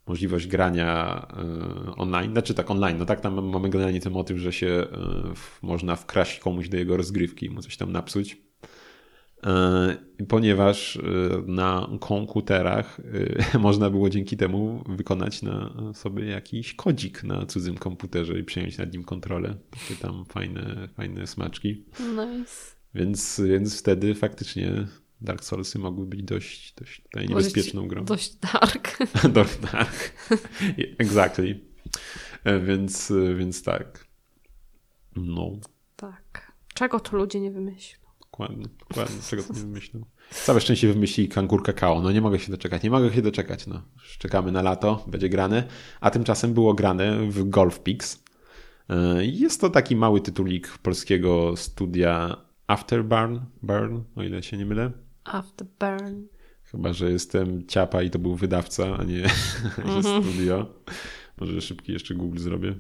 możliwość 0.07 0.47
grania 0.47 1.21
e, 1.87 1.95
online, 1.95 2.31
znaczy 2.31 2.53
tak 2.53 2.71
online, 2.71 2.97
no 2.97 3.05
tak 3.05 3.21
tam 3.21 3.49
mamy 3.49 3.69
generalnie 3.69 4.01
ten 4.01 4.13
motyw, 4.13 4.37
że 4.37 4.53
się 4.53 4.67
e, 4.67 4.87
można 5.61 5.95
wkraść 5.95 6.39
komuś 6.39 6.69
do 6.69 6.77
jego 6.77 6.97
rozgrywki, 6.97 7.49
mu 7.49 7.61
coś 7.61 7.77
tam 7.77 7.91
napsuć, 7.91 8.37
e, 9.45 9.97
ponieważ 10.27 10.99
na 11.45 11.89
komputerach 11.99 13.01
można 13.59 13.89
było 13.89 14.09
dzięki 14.09 14.37
temu 14.37 14.83
wykonać 14.89 15.41
na 15.41 15.73
sobie 15.93 16.25
jakiś 16.25 16.73
kodzik 16.73 17.23
na 17.23 17.45
cudzym 17.45 17.77
komputerze 17.77 18.39
i 18.39 18.43
przejąć 18.43 18.77
nad 18.77 18.93
nim 18.93 19.03
kontrolę. 19.03 19.55
Takie 19.69 20.01
tam 20.01 20.25
fajne, 20.25 20.87
fajne 20.95 21.27
smaczki. 21.27 21.85
Nice. 21.99 22.77
Więc, 22.95 23.41
więc 23.45 23.79
wtedy 23.79 24.15
faktycznie 24.15 24.87
Dark 25.21 25.43
Soulsy 25.43 25.79
mogły 25.79 26.05
być 26.05 26.23
dość, 26.23 26.73
dość 26.73 27.01
tutaj 27.01 27.27
niebezpieczną 27.27 27.87
grą. 27.87 28.05
Dość 28.05 28.35
dark. 28.35 28.97
dość 29.33 29.57
dark. 29.57 30.13
exactly. 30.99 31.59
E, 32.43 32.59
więc, 32.59 33.11
e, 33.11 33.35
więc 33.35 33.63
tak. 33.63 34.07
No. 35.15 35.51
Tak. 35.95 36.51
Czego 36.73 36.99
to 36.99 37.17
ludzie 37.17 37.39
nie 37.39 37.51
wymyślą? 37.51 38.07
Dokładnie, 38.19 38.65
dokładnie. 38.79 39.17
Czego 39.29 39.43
to 39.43 39.53
nie 39.53 39.59
wymyślą. 39.69 40.05
Całe 40.29 40.61
szczęście 40.61 40.93
wymyślili 40.93 41.29
kangur 41.29 41.63
kakao. 41.63 42.01
No 42.01 42.11
nie 42.11 42.21
mogę 42.21 42.39
się 42.39 42.51
doczekać, 42.51 42.83
nie 42.83 42.89
mogę 42.89 43.13
się 43.13 43.21
doczekać. 43.21 43.67
No. 43.67 43.81
Czekamy 44.19 44.51
na 44.51 44.61
lato, 44.61 45.05
będzie 45.07 45.29
grane. 45.29 45.67
A 46.01 46.11
tymczasem 46.11 46.53
było 46.53 46.73
grane 46.73 47.31
w 47.31 47.49
Golf 47.49 47.79
Pix. 47.79 48.23
E, 48.89 49.25
jest 49.25 49.61
to 49.61 49.69
taki 49.69 49.95
mały 49.95 50.21
tytulik 50.21 50.77
polskiego 50.77 51.55
studia 51.55 52.37
Afterburn, 52.67 53.39
Burn, 53.61 54.01
o 54.15 54.23
ile 54.23 54.43
się 54.43 54.57
nie 54.57 54.65
mylę. 54.65 55.06
Afterburn. 55.27 56.27
Chyba, 56.63 56.93
że 56.93 57.11
jestem 57.11 57.67
ciapa 57.67 58.01
i 58.01 58.09
to 58.09 58.19
był 58.19 58.35
wydawca, 58.35 58.97
a 58.99 59.03
nie 59.03 59.17
mm 59.17 60.01
-hmm. 60.01 60.23
studio. 60.23 60.65
Może 61.37 61.61
szybki 61.61 61.91
jeszcze 61.91 62.15
Google 62.15 62.39
zrobię. 62.39 62.75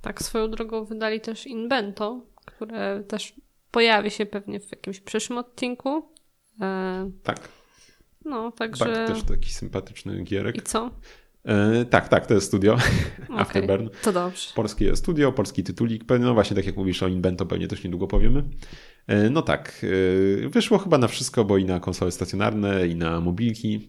Tak, 0.00 0.22
swoją 0.22 0.50
drogą 0.50 0.84
wydali 0.84 1.20
też 1.20 1.46
Invento, 1.46 2.26
które 2.44 3.04
też 3.08 3.34
pojawi 3.70 4.10
się 4.10 4.26
pewnie 4.26 4.60
w 4.60 4.70
jakimś 4.70 5.00
przyszłym 5.00 5.38
odcinku. 5.38 6.08
E... 6.60 7.10
Tak. 7.22 7.48
No, 8.24 8.52
także... 8.52 8.84
Tak, 8.84 9.08
też 9.08 9.22
taki 9.22 9.50
sympatyczny 9.50 10.22
gierek. 10.22 10.56
I 10.56 10.62
co? 10.62 10.90
E, 11.44 11.84
tak, 11.84 12.08
tak, 12.08 12.26
to 12.26 12.34
jest 12.34 12.46
studio 12.46 12.72
okay, 13.24 13.38
Afterburn. 13.38 13.88
To 14.02 14.12
dobrze. 14.12 14.50
Polskie 14.54 14.96
studio, 14.96 15.32
polski 15.32 15.64
tytulik. 15.64 16.04
No 16.20 16.34
właśnie, 16.34 16.56
tak 16.56 16.66
jak 16.66 16.76
mówisz 16.76 17.02
o 17.02 17.08
Invento, 17.08 17.46
pewnie 17.46 17.68
też 17.68 17.84
niedługo 17.84 18.06
powiemy. 18.06 18.44
E, 19.10 19.30
no 19.30 19.42
tak, 19.42 19.86
e, 20.44 20.48
wyszło 20.48 20.78
chyba 20.78 20.98
na 20.98 21.08
wszystko, 21.08 21.44
bo 21.44 21.58
i 21.58 21.64
na 21.64 21.80
konsole 21.80 22.12
stacjonarne, 22.12 22.86
i 22.86 22.94
na 22.94 23.20
mobilki. 23.20 23.88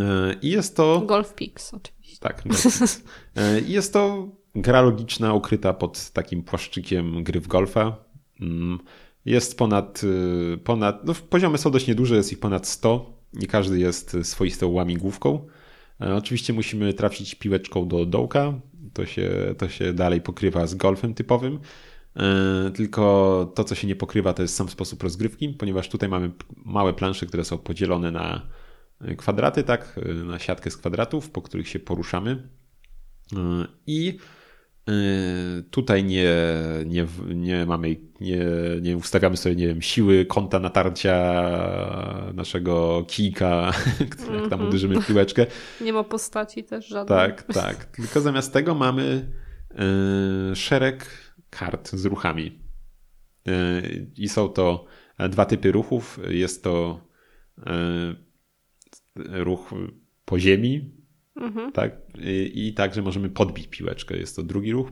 E, 0.00 0.34
I 0.42 0.50
jest 0.50 0.76
to. 0.76 1.00
Golf 1.00 1.34
Pix, 1.34 1.74
oczywiście. 1.74 2.20
Tak, 2.20 2.42
Golf 2.46 3.02
I 3.68 3.72
jest 3.72 3.92
to 3.92 4.28
gra 4.54 4.82
logiczna, 4.82 5.34
ukryta 5.34 5.72
pod 5.72 6.10
takim 6.10 6.42
płaszczykiem 6.42 7.24
gry 7.24 7.40
w 7.40 7.46
golfa. 7.46 7.96
Mm, 8.40 8.78
jest 9.24 9.58
ponad, 9.58 10.02
ponad 10.64 11.04
no 11.04 11.14
poziomy 11.30 11.58
są 11.58 11.70
dość 11.70 11.86
nieduże, 11.86 12.16
jest 12.16 12.32
ich 12.32 12.40
ponad 12.40 12.66
100. 12.68 13.16
Nie 13.32 13.46
każdy 13.46 13.78
jest 13.78 14.16
swoistą 14.22 14.68
łamigłówką. 14.68 15.46
Oczywiście 15.98 16.52
musimy 16.52 16.94
trafić 16.94 17.34
piłeczką 17.34 17.88
do 17.88 18.06
dołka. 18.06 18.60
To 18.92 19.06
się, 19.06 19.54
to 19.58 19.68
się 19.68 19.92
dalej 19.92 20.20
pokrywa 20.20 20.66
z 20.66 20.74
golfem 20.74 21.14
typowym. 21.14 21.60
E, 22.16 22.70
tylko 22.70 23.52
to, 23.54 23.64
co 23.64 23.74
się 23.74 23.86
nie 23.86 23.96
pokrywa, 23.96 24.32
to 24.32 24.42
jest 24.42 24.56
sam 24.56 24.68
sposób 24.68 25.02
rozgrywki, 25.02 25.48
ponieważ 25.48 25.88
tutaj 25.88 26.08
mamy 26.08 26.30
małe 26.64 26.94
plansze, 26.94 27.26
które 27.26 27.44
są 27.44 27.58
podzielone 27.58 28.10
na 28.10 28.42
kwadraty, 29.16 29.62
tak, 29.62 30.00
e, 30.02 30.14
na 30.14 30.38
siatkę 30.38 30.70
z 30.70 30.76
kwadratów, 30.76 31.30
po 31.30 31.42
których 31.42 31.68
się 31.68 31.78
poruszamy. 31.78 32.48
I 33.86 34.18
tutaj 35.70 36.04
nie, 36.04 36.34
nie, 36.86 37.06
nie 37.34 37.66
mamy, 37.66 37.96
nie, 38.20 38.46
nie 38.82 38.96
ustawiamy 38.96 39.36
sobie, 39.36 39.56
nie 39.56 39.66
wiem, 39.66 39.82
siły 39.82 40.24
kąta 40.24 40.58
natarcia 40.58 41.42
naszego 42.34 43.04
kijka, 43.08 43.72
jak 44.00 44.16
tam 44.16 44.42
mhm. 44.42 44.68
uderzymy 44.68 45.00
w 45.00 45.06
piłeczkę. 45.06 45.46
Nie 45.80 45.92
ma 45.92 46.04
postaci 46.04 46.64
też 46.64 46.88
żadnej. 46.88 47.18
Tak, 47.18 47.42
tak. 47.42 47.84
Tylko 47.84 48.20
zamiast 48.20 48.52
tego 48.52 48.74
mamy 48.74 49.32
szereg 50.54 51.25
kart 51.58 51.90
z 51.90 52.04
ruchami. 52.04 52.58
E, 53.48 53.82
I 54.16 54.28
są 54.28 54.48
to 54.48 54.84
dwa 55.28 55.44
typy 55.44 55.72
ruchów. 55.72 56.20
Jest 56.28 56.62
to 56.62 57.00
e, 57.66 58.14
ruch 59.16 59.74
po 60.24 60.38
ziemi, 60.38 60.94
mhm. 61.36 61.72
tak? 61.72 61.92
I 62.54 62.74
także 62.74 63.02
możemy 63.02 63.28
podbić 63.28 63.66
piłeczkę. 63.66 64.16
Jest 64.16 64.36
to 64.36 64.42
drugi 64.42 64.72
ruch. 64.72 64.88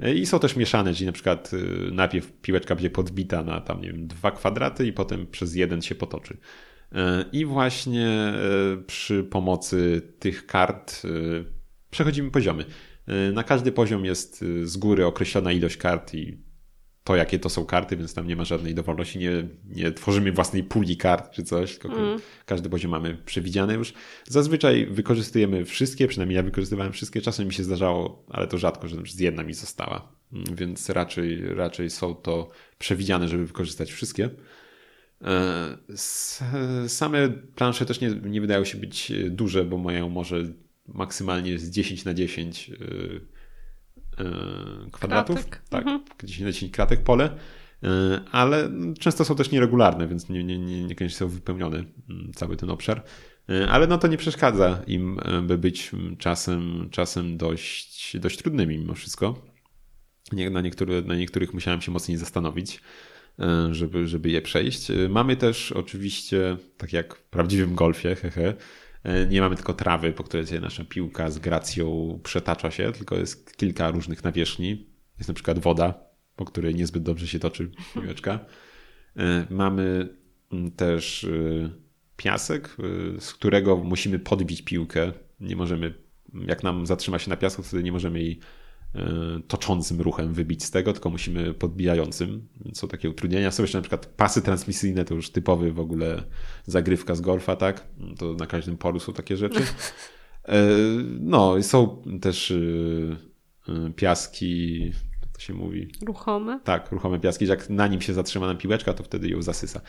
E, 0.00 0.14
I 0.14 0.26
są 0.26 0.38
też 0.38 0.56
mieszane, 0.56 0.94
czyli 0.94 1.06
na 1.06 1.12
przykład 1.12 1.50
najpierw 1.92 2.32
piłeczka 2.32 2.74
będzie 2.74 2.90
podbita 2.90 3.42
na 3.42 3.60
tam, 3.60 3.80
nie 3.80 3.92
wiem, 3.92 4.06
dwa 4.06 4.30
kwadraty 4.30 4.86
i 4.86 4.92
potem 4.92 5.26
przez 5.26 5.54
jeden 5.54 5.82
się 5.82 5.94
potoczy. 5.94 6.36
I 7.32 7.44
właśnie 7.44 8.34
przy 8.86 9.24
pomocy 9.24 10.02
tych 10.18 10.46
kart 10.46 11.02
przechodzimy 11.90 12.30
poziomy. 12.30 12.64
Na 13.32 13.44
każdy 13.44 13.72
poziom 13.72 14.04
jest 14.04 14.42
y, 14.42 14.68
z 14.68 14.76
góry 14.76 15.06
określona 15.06 15.52
ilość 15.52 15.76
kart 15.76 16.14
i 16.14 16.44
to, 17.04 17.16
jakie 17.16 17.38
to 17.38 17.48
są 17.48 17.66
karty, 17.66 17.96
więc 17.96 18.14
tam 18.14 18.26
nie 18.26 18.36
ma 18.36 18.44
żadnej 18.44 18.74
dowolności. 18.74 19.18
Nie, 19.18 19.48
nie 19.64 19.92
tworzymy 19.92 20.32
własnej 20.32 20.64
puli 20.64 20.96
kart 20.96 21.30
czy 21.32 21.42
coś, 21.42 21.78
tylko 21.78 21.98
mm. 21.98 22.18
każdy 22.46 22.68
poziom 22.68 22.90
mamy 22.90 23.14
przewidziany 23.24 23.74
już. 23.74 23.92
Zazwyczaj 24.24 24.86
wykorzystujemy 24.86 25.64
wszystkie, 25.64 26.08
przynajmniej 26.08 26.36
ja 26.36 26.42
wykorzystywałem 26.42 26.92
wszystkie. 26.92 27.20
Czasem 27.20 27.46
mi 27.46 27.54
się 27.54 27.64
zdarzało, 27.64 28.24
ale 28.30 28.46
to 28.46 28.58
rzadko, 28.58 28.88
że 28.88 28.96
z 29.06 29.20
jedna 29.20 29.42
mi 29.42 29.54
została. 29.54 30.12
Mm, 30.32 30.56
więc 30.56 30.90
raczej, 30.90 31.54
raczej 31.54 31.90
są 31.90 32.14
to 32.14 32.50
przewidziane, 32.78 33.28
żeby 33.28 33.46
wykorzystać 33.46 33.92
wszystkie. 33.92 34.30
E, 35.24 35.78
same 36.88 37.28
plansze 37.28 37.86
też 37.86 38.00
nie, 38.00 38.10
nie 38.10 38.40
wydają 38.40 38.64
się 38.64 38.78
być 38.78 39.12
duże, 39.30 39.64
bo 39.64 39.78
mają 39.78 40.08
może 40.08 40.44
maksymalnie 40.88 41.58
z 41.58 41.70
10 41.70 42.04
na 42.04 42.14
10 42.14 42.68
yy, 42.68 42.76
yy, 44.18 44.90
kwadratów. 44.92 45.36
Kratek. 45.36 45.62
Tak, 45.68 45.86
mhm. 45.86 46.04
10 46.24 46.40
na 46.40 46.52
10 46.52 46.72
kratek 46.72 47.02
pole. 47.02 47.38
Yy, 47.82 47.88
ale 48.32 48.70
często 48.98 49.24
są 49.24 49.36
też 49.36 49.50
nieregularne, 49.50 50.08
więc 50.08 50.28
nie, 50.28 50.44
nie, 50.44 50.58
nie, 50.58 50.84
niekoniecznie 50.84 51.18
są 51.18 51.28
wypełnione 51.28 51.84
mm, 52.10 52.32
cały 52.34 52.56
ten 52.56 52.70
obszar. 52.70 53.02
ale 53.68 53.86
no 53.86 53.98
to 53.98 54.08
nie 54.08 54.16
przeszkadza 54.16 54.82
im, 54.86 55.20
by 55.42 55.58
być 55.58 55.90
czasem, 56.18 56.88
czasem 56.90 57.36
dość, 57.36 58.16
dość 58.18 58.38
trudnymi 58.38 58.78
mimo 58.78 58.94
wszystko. 58.94 59.54
Na, 60.50 60.60
niektóre, 60.60 61.02
na 61.02 61.16
niektórych 61.16 61.54
musiałem 61.54 61.80
się 61.80 61.92
mocniej 61.92 62.18
zastanowić, 62.18 62.80
żeby, 63.70 64.06
żeby 64.06 64.30
je 64.30 64.42
przejść. 64.42 64.88
Mamy 65.08 65.36
też 65.36 65.72
oczywiście, 65.72 66.56
tak 66.76 66.92
jak 66.92 67.14
w 67.14 67.22
prawdziwym 67.22 67.74
golfie, 67.74 68.14
hehe, 68.14 68.54
nie 69.30 69.40
mamy 69.40 69.56
tylko 69.56 69.74
trawy, 69.74 70.12
po 70.12 70.24
której 70.24 70.60
nasza 70.60 70.84
piłka 70.84 71.30
z 71.30 71.38
gracją 71.38 72.18
przetacza 72.22 72.70
się, 72.70 72.92
tylko 72.92 73.16
jest 73.16 73.56
kilka 73.56 73.90
różnych 73.90 74.24
nawierzchni. 74.24 74.86
Jest 75.18 75.28
na 75.28 75.34
przykład 75.34 75.58
woda, 75.58 75.94
po 76.36 76.44
której 76.44 76.74
niezbyt 76.74 77.02
dobrze 77.02 77.26
się 77.26 77.38
toczy 77.38 77.70
piłeczka. 77.94 78.38
E, 79.16 79.46
mamy 79.50 80.08
mm, 80.52 80.70
też 80.70 81.24
e, 81.24 81.28
piasek, 82.16 82.76
e, 82.78 83.20
z 83.20 83.32
którego 83.32 83.76
musimy 83.76 84.18
podbić 84.18 84.62
piłkę. 84.62 85.12
Nie 85.40 85.56
możemy, 85.56 85.94
jak 86.34 86.62
nam 86.62 86.86
zatrzyma 86.86 87.18
się 87.18 87.30
na 87.30 87.36
piasku, 87.36 87.62
wtedy 87.62 87.82
nie 87.82 87.92
możemy 87.92 88.20
jej 88.20 88.40
toczącym 89.48 90.00
ruchem 90.00 90.34
wybić 90.34 90.64
z 90.64 90.70
tego, 90.70 90.92
tylko 90.92 91.10
musimy 91.10 91.54
podbijającym. 91.54 92.48
Są 92.74 92.88
takie 92.88 93.10
utrudnienia. 93.10 93.50
Są 93.50 93.62
jeszcze 93.62 93.78
na 93.78 93.82
przykład 93.82 94.06
pasy 94.06 94.42
transmisyjne, 94.42 95.04
to 95.04 95.14
już 95.14 95.30
typowy 95.30 95.72
w 95.72 95.80
ogóle 95.80 96.22
zagrywka 96.66 97.14
z 97.14 97.20
golfa, 97.20 97.56
tak? 97.56 97.86
To 98.18 98.34
na 98.34 98.46
każdym 98.46 98.76
polu 98.76 99.00
są 99.00 99.12
takie 99.12 99.36
rzeczy. 99.36 99.60
No, 101.20 101.62
są 101.62 102.02
też 102.20 102.54
piaski 103.96 104.92
to 105.34 105.40
się 105.40 105.54
mówi. 105.54 105.88
Ruchome? 106.06 106.60
Tak, 106.64 106.92
ruchome 106.92 107.20
piaski, 107.20 107.46
jak 107.46 107.70
na 107.70 107.86
nim 107.86 108.00
się 108.00 108.12
zatrzyma 108.12 108.46
na 108.46 108.54
piłeczka, 108.54 108.94
to 108.94 109.04
wtedy 109.04 109.28
ją 109.28 109.42
zasysa. 109.42 109.80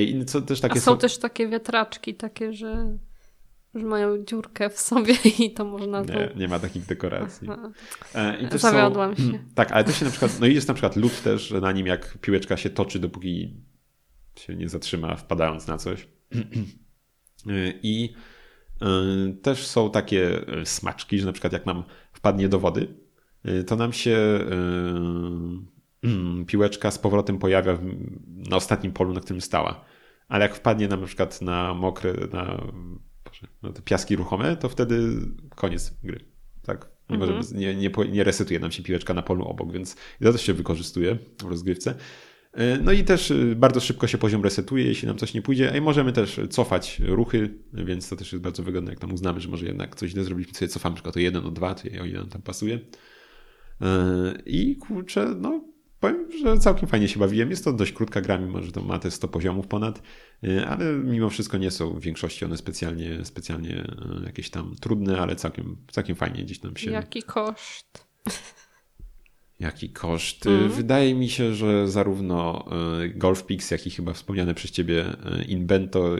I 0.00 0.24
co 0.24 0.42
też 0.42 0.60
takie 0.60 0.74
A 0.74 0.80
są, 0.80 0.92
są 0.92 0.98
też 0.98 1.18
takie 1.18 1.48
wiatraczki, 1.48 2.14
takie, 2.14 2.52
że, 2.52 2.98
że 3.78 3.86
mają 3.86 4.24
dziurkę 4.24 4.70
w 4.70 4.78
sobie 4.78 5.14
i 5.44 5.50
to 5.50 5.64
można... 5.64 6.00
Nie, 6.02 6.30
nie 6.36 6.48
ma 6.48 6.58
takich 6.58 6.86
dekoracji. 6.86 7.48
I 8.54 8.58
Zawiodłam 8.58 9.16
są... 9.16 9.22
się. 9.22 9.38
Tak, 9.54 9.72
ale 9.72 9.84
to 9.84 9.92
się 9.92 10.04
na 10.04 10.10
przykład, 10.10 10.40
no 10.40 10.46
i 10.46 10.54
jest 10.54 10.68
na 10.68 10.74
przykład 10.74 10.96
lód 10.96 11.22
też, 11.22 11.48
że 11.48 11.60
na 11.60 11.72
nim 11.72 11.86
jak 11.86 12.18
piłeczka 12.18 12.56
się 12.56 12.70
toczy, 12.70 12.98
dopóki 12.98 13.56
się 14.36 14.56
nie 14.56 14.68
zatrzyma, 14.68 15.16
wpadając 15.16 15.66
na 15.66 15.78
coś. 15.78 16.08
I 17.82 18.14
y, 18.82 19.34
też 19.42 19.66
są 19.66 19.90
takie 19.90 20.44
smaczki, 20.64 21.18
że 21.18 21.26
na 21.26 21.32
przykład 21.32 21.52
jak 21.52 21.66
nam 21.66 21.84
wpadnie 22.12 22.48
do 22.48 22.58
wody, 22.58 22.94
to 23.66 23.76
nam 23.76 23.92
się 23.92 24.16
mm, 26.02 26.44
piłeczka 26.46 26.90
z 26.90 26.98
powrotem 26.98 27.38
pojawia 27.38 27.78
na 28.26 28.56
ostatnim 28.56 28.92
polu, 28.92 29.12
na 29.12 29.20
którym 29.20 29.40
stała. 29.40 29.84
Ale 30.28 30.42
jak 30.42 30.54
wpadnie 30.54 30.88
nam 30.88 31.00
na 31.00 31.06
przykład 31.06 31.42
na 31.42 31.74
mokre, 31.74 32.12
na, 32.32 32.66
na 33.62 33.72
te 33.72 33.82
piaski 33.82 34.16
ruchome, 34.16 34.56
to 34.56 34.68
wtedy 34.68 35.10
koniec 35.54 35.94
gry. 36.04 36.20
Tak? 36.62 36.90
Nie, 37.10 37.16
mhm. 37.16 37.36
możemy, 37.36 37.60
nie, 37.60 37.74
nie, 37.74 37.90
nie 38.10 38.24
resetuje 38.24 38.60
nam 38.60 38.72
się 38.72 38.82
piłeczka 38.82 39.14
na 39.14 39.22
polu 39.22 39.44
obok, 39.44 39.72
więc 39.72 39.96
to 40.22 40.32
też 40.32 40.42
się 40.42 40.52
wykorzystuje 40.52 41.18
w 41.42 41.46
rozgrywce. 41.46 41.94
Y, 42.60 42.78
no 42.82 42.92
i 42.92 43.04
też 43.04 43.32
bardzo 43.56 43.80
szybko 43.80 44.06
się 44.06 44.18
poziom 44.18 44.42
resetuje, 44.42 44.84
jeśli 44.84 45.08
nam 45.08 45.18
coś 45.18 45.34
nie 45.34 45.42
pójdzie. 45.42 45.72
I 45.78 45.80
możemy 45.80 46.12
też 46.12 46.40
cofać 46.50 47.00
ruchy, 47.04 47.54
więc 47.72 48.08
to 48.08 48.16
też 48.16 48.32
jest 48.32 48.44
bardzo 48.44 48.62
wygodne, 48.62 48.90
jak 48.90 49.00
tam 49.00 49.12
uznamy, 49.12 49.40
że 49.40 49.48
może 49.48 49.66
jednak 49.66 49.96
coś 49.96 50.10
źle 50.10 50.24
zrobiliśmy, 50.24 50.54
sobie 50.54 50.68
cofamy, 50.68 50.94
przykład 50.94 51.16
o 51.16 51.20
jeden, 51.20 51.46
o 51.46 51.50
dwa, 51.50 51.74
to 51.74 51.82
o 52.02 52.04
jeden 52.04 52.28
tam 52.28 52.42
pasuje. 52.42 52.78
E, 53.80 54.34
I 54.46 54.76
kurczę, 54.76 55.34
no 55.36 55.67
powiem, 56.00 56.26
że 56.42 56.58
całkiem 56.58 56.88
fajnie 56.88 57.08
się 57.08 57.20
bawiłem. 57.20 57.50
Jest 57.50 57.64
to 57.64 57.72
dość 57.72 57.92
krótka 57.92 58.20
gra, 58.20 58.38
mimo 58.38 58.62
że 58.62 58.72
to 58.72 58.82
ma 58.82 58.98
te 58.98 59.10
100 59.10 59.28
poziomów 59.28 59.66
ponad, 59.66 60.02
e, 60.44 60.66
ale 60.66 60.92
mimo 60.92 61.30
wszystko 61.30 61.58
nie 61.58 61.70
są 61.70 61.94
w 61.94 62.00
większości 62.00 62.44
one 62.44 62.56
specjalnie, 62.56 63.24
specjalnie 63.24 63.76
e, 63.76 64.24
jakieś 64.26 64.50
tam 64.50 64.76
trudne, 64.80 65.20
ale 65.20 65.36
całkiem, 65.36 65.76
całkiem 65.90 66.16
fajnie 66.16 66.42
gdzieś 66.44 66.58
tam 66.58 66.76
się... 66.76 66.90
Jaki 66.90 67.22
koszt? 67.22 68.06
Jaki 69.60 69.90
koszt? 69.90 70.46
Mm. 70.46 70.68
Wydaje 70.68 71.14
mi 71.14 71.28
się, 71.28 71.54
że 71.54 71.88
zarówno 71.88 72.68
Golf 73.14 73.46
Pix, 73.46 73.70
jak 73.70 73.86
i 73.86 73.90
chyba 73.90 74.12
wspomniane 74.12 74.54
przez 74.54 74.70
ciebie 74.70 75.04
Invento 75.48 76.16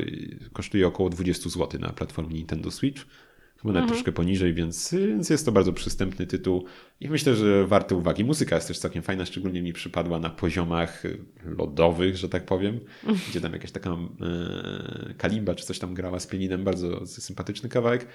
kosztuje 0.52 0.86
około 0.86 1.10
20 1.10 1.50
zł 1.50 1.80
na 1.80 1.88
platformie 1.92 2.34
Nintendo 2.34 2.70
Switch 2.70 3.06
chyba 3.62 3.72
nawet 3.72 3.82
mhm. 3.82 3.88
troszkę 3.88 4.12
poniżej, 4.12 4.54
więc, 4.54 4.94
więc 5.08 5.30
jest 5.30 5.46
to 5.46 5.52
bardzo 5.52 5.72
przystępny 5.72 6.26
tytuł 6.26 6.64
i 7.00 7.08
myślę, 7.08 7.34
że 7.34 7.66
warte 7.66 7.94
uwagi. 7.94 8.24
Muzyka 8.24 8.56
jest 8.56 8.68
też 8.68 8.78
całkiem 8.78 9.02
fajna, 9.02 9.26
szczególnie 9.26 9.62
mi 9.62 9.72
przypadła 9.72 10.18
na 10.18 10.30
poziomach 10.30 11.02
lodowych, 11.44 12.16
że 12.16 12.28
tak 12.28 12.46
powiem, 12.46 12.80
mhm. 13.04 13.18
gdzie 13.30 13.40
tam 13.40 13.52
jakaś 13.52 13.72
taka 13.72 13.90
e, 13.90 15.14
kalimba 15.14 15.54
czy 15.54 15.66
coś 15.66 15.78
tam 15.78 15.94
grała 15.94 16.20
z 16.20 16.26
pianinem, 16.26 16.64
bardzo 16.64 17.06
sympatyczny 17.06 17.68
kawałek. 17.68 18.06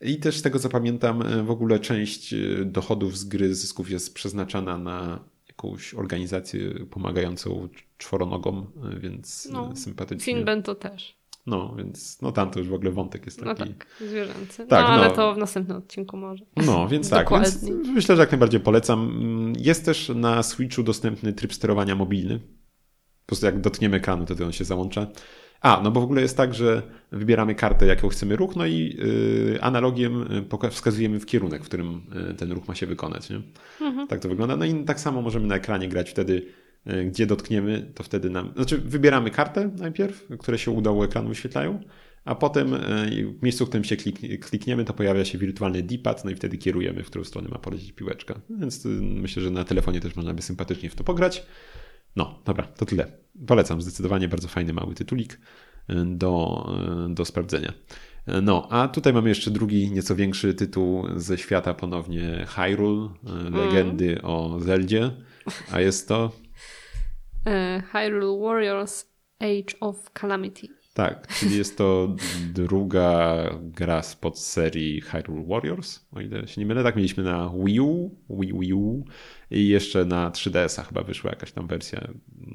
I 0.00 0.16
też 0.16 0.36
z 0.36 0.42
tego 0.42 0.58
co 0.58 0.68
pamiętam, 0.68 1.22
e, 1.22 1.42
w 1.42 1.50
ogóle 1.50 1.78
część 1.78 2.34
e, 2.34 2.64
dochodów 2.64 3.18
z 3.18 3.24
gry, 3.24 3.54
zysków 3.54 3.90
jest 3.90 4.14
przeznaczana 4.14 4.78
na 4.78 5.24
jakąś 5.48 5.94
organizację 5.94 6.86
pomagającą 6.90 7.68
czworonogom, 7.98 8.66
e, 8.92 9.00
więc 9.00 9.48
no, 9.52 9.76
sympatycznie. 9.76 10.34
Finben 10.34 10.62
to 10.62 10.74
też. 10.74 11.16
No, 11.46 11.74
więc 11.78 12.22
no 12.22 12.32
tam 12.32 12.50
to 12.50 12.58
już 12.58 12.68
w 12.68 12.74
ogóle 12.74 12.90
wątek 12.90 13.26
jest 13.26 13.44
no 13.44 13.54
taki. 13.54 13.70
No 13.70 13.76
tak, 13.78 13.86
zwierzęcy. 14.08 14.66
Tak, 14.66 14.86
no, 14.86 14.88
ale 14.88 15.08
no. 15.08 15.14
to 15.14 15.34
w 15.34 15.38
następnym 15.38 15.76
odcinku 15.76 16.16
może. 16.16 16.44
No, 16.56 16.88
więc 16.88 17.10
tak, 17.10 17.30
więc 17.30 17.62
myślę, 17.94 18.16
że 18.16 18.22
jak 18.22 18.32
najbardziej 18.32 18.60
polecam. 18.60 19.12
Jest 19.58 19.84
też 19.84 20.08
na 20.14 20.42
Switchu 20.42 20.82
dostępny 20.82 21.32
tryb 21.32 21.54
sterowania 21.54 21.94
mobilny. 21.94 22.38
Po 22.38 23.26
prostu 23.26 23.46
jak 23.46 23.60
dotkniemy 23.60 23.96
ekranu, 23.96 24.24
to 24.24 24.44
on 24.44 24.52
się 24.52 24.64
załącza. 24.64 25.06
A, 25.60 25.80
no 25.84 25.90
bo 25.90 26.00
w 26.00 26.04
ogóle 26.04 26.22
jest 26.22 26.36
tak, 26.36 26.54
że 26.54 26.82
wybieramy 27.12 27.54
kartę, 27.54 27.86
jaką 27.86 28.08
chcemy 28.08 28.36
ruch, 28.36 28.56
no 28.56 28.66
i 28.66 28.96
yy, 28.98 29.58
analogiem 29.62 30.22
y, 30.64 30.70
wskazujemy 30.70 31.20
w 31.20 31.26
kierunek, 31.26 31.62
w 31.62 31.66
którym 31.66 32.02
y, 32.30 32.34
ten 32.34 32.52
ruch 32.52 32.68
ma 32.68 32.74
się 32.74 32.86
wykonać. 32.86 33.30
Nie? 33.30 33.42
Mhm. 33.80 34.08
Tak 34.08 34.20
to 34.20 34.28
wygląda. 34.28 34.56
No 34.56 34.64
i 34.64 34.84
tak 34.84 35.00
samo 35.00 35.22
możemy 35.22 35.46
na 35.46 35.54
ekranie 35.54 35.88
grać 35.88 36.10
wtedy 36.10 36.46
gdzie 37.06 37.26
dotkniemy, 37.26 37.92
to 37.94 38.02
wtedy 38.02 38.30
nam. 38.30 38.52
Znaczy, 38.56 38.78
wybieramy 38.78 39.30
kartę 39.30 39.70
najpierw, 39.78 40.28
które 40.38 40.58
się 40.58 40.70
udało 40.70 41.04
ekranu 41.04 41.28
wyświetlają, 41.28 41.80
a 42.24 42.34
potem 42.34 42.74
e, 42.74 42.80
w 43.38 43.42
miejscu, 43.42 43.66
w 43.66 43.68
którym 43.68 43.84
się 43.84 43.96
klikniemy, 44.40 44.84
to 44.84 44.94
pojawia 44.94 45.24
się 45.24 45.38
wirtualny 45.38 45.82
D-pad, 45.82 46.24
no 46.24 46.30
i 46.30 46.34
wtedy 46.34 46.58
kierujemy, 46.58 47.02
w 47.02 47.06
którą 47.06 47.24
stronę 47.24 47.48
ma 47.48 47.58
polecieć 47.58 47.92
piłeczka. 47.92 48.40
Więc 48.50 48.86
y, 48.86 48.88
myślę, 49.02 49.42
że 49.42 49.50
na 49.50 49.64
telefonie 49.64 50.00
też 50.00 50.16
można 50.16 50.34
by 50.34 50.42
sympatycznie 50.42 50.90
w 50.90 50.94
to 50.94 51.04
pograć. 51.04 51.46
No, 52.16 52.38
dobra, 52.44 52.66
to 52.66 52.86
tyle. 52.86 53.06
Polecam, 53.46 53.82
zdecydowanie 53.82 54.28
bardzo 54.28 54.48
fajny 54.48 54.72
mały 54.72 54.94
tytulik 54.94 55.32
y, 55.90 55.94
do, 56.06 56.66
y, 57.10 57.14
do 57.14 57.24
sprawdzenia. 57.24 57.72
No, 58.42 58.68
a 58.70 58.88
tutaj 58.88 59.12
mamy 59.12 59.28
jeszcze 59.28 59.50
drugi, 59.50 59.90
nieco 59.90 60.16
większy 60.16 60.54
tytuł 60.54 61.04
ze 61.16 61.38
świata 61.38 61.74
ponownie 61.74 62.46
Hyrule, 62.48 63.08
legendy 63.50 64.10
mm. 64.10 64.24
o 64.24 64.60
Zeldzie, 64.60 65.10
a 65.72 65.80
jest 65.80 66.08
to 66.08 66.32
E, 66.43 66.43
Hyrule 67.92 68.40
Warriors 68.40 69.06
Age 69.40 69.80
of 69.80 70.10
Calamity. 70.20 70.68
Tak, 70.94 71.26
czyli 71.28 71.58
jest 71.58 71.78
to 71.78 72.16
druga 72.54 73.44
gra 73.62 74.02
z 74.02 74.16
podserii 74.16 75.00
Hyrule 75.00 75.44
Warriors, 75.48 76.00
o 76.12 76.20
ile 76.20 76.48
się 76.48 76.60
nie 76.60 76.66
mylę. 76.66 76.82
Tak, 76.82 76.96
mieliśmy 76.96 77.22
na 77.22 77.52
Wii 77.64 77.80
U, 77.80 78.10
Wii, 78.30 78.52
Wii 78.60 78.74
U 78.74 79.04
i 79.50 79.68
jeszcze 79.68 80.04
na 80.04 80.30
3DS-a 80.30 80.82
chyba 80.82 81.02
wyszła 81.02 81.30
jakaś 81.30 81.52
tam 81.52 81.66
wersja. 81.66 82.08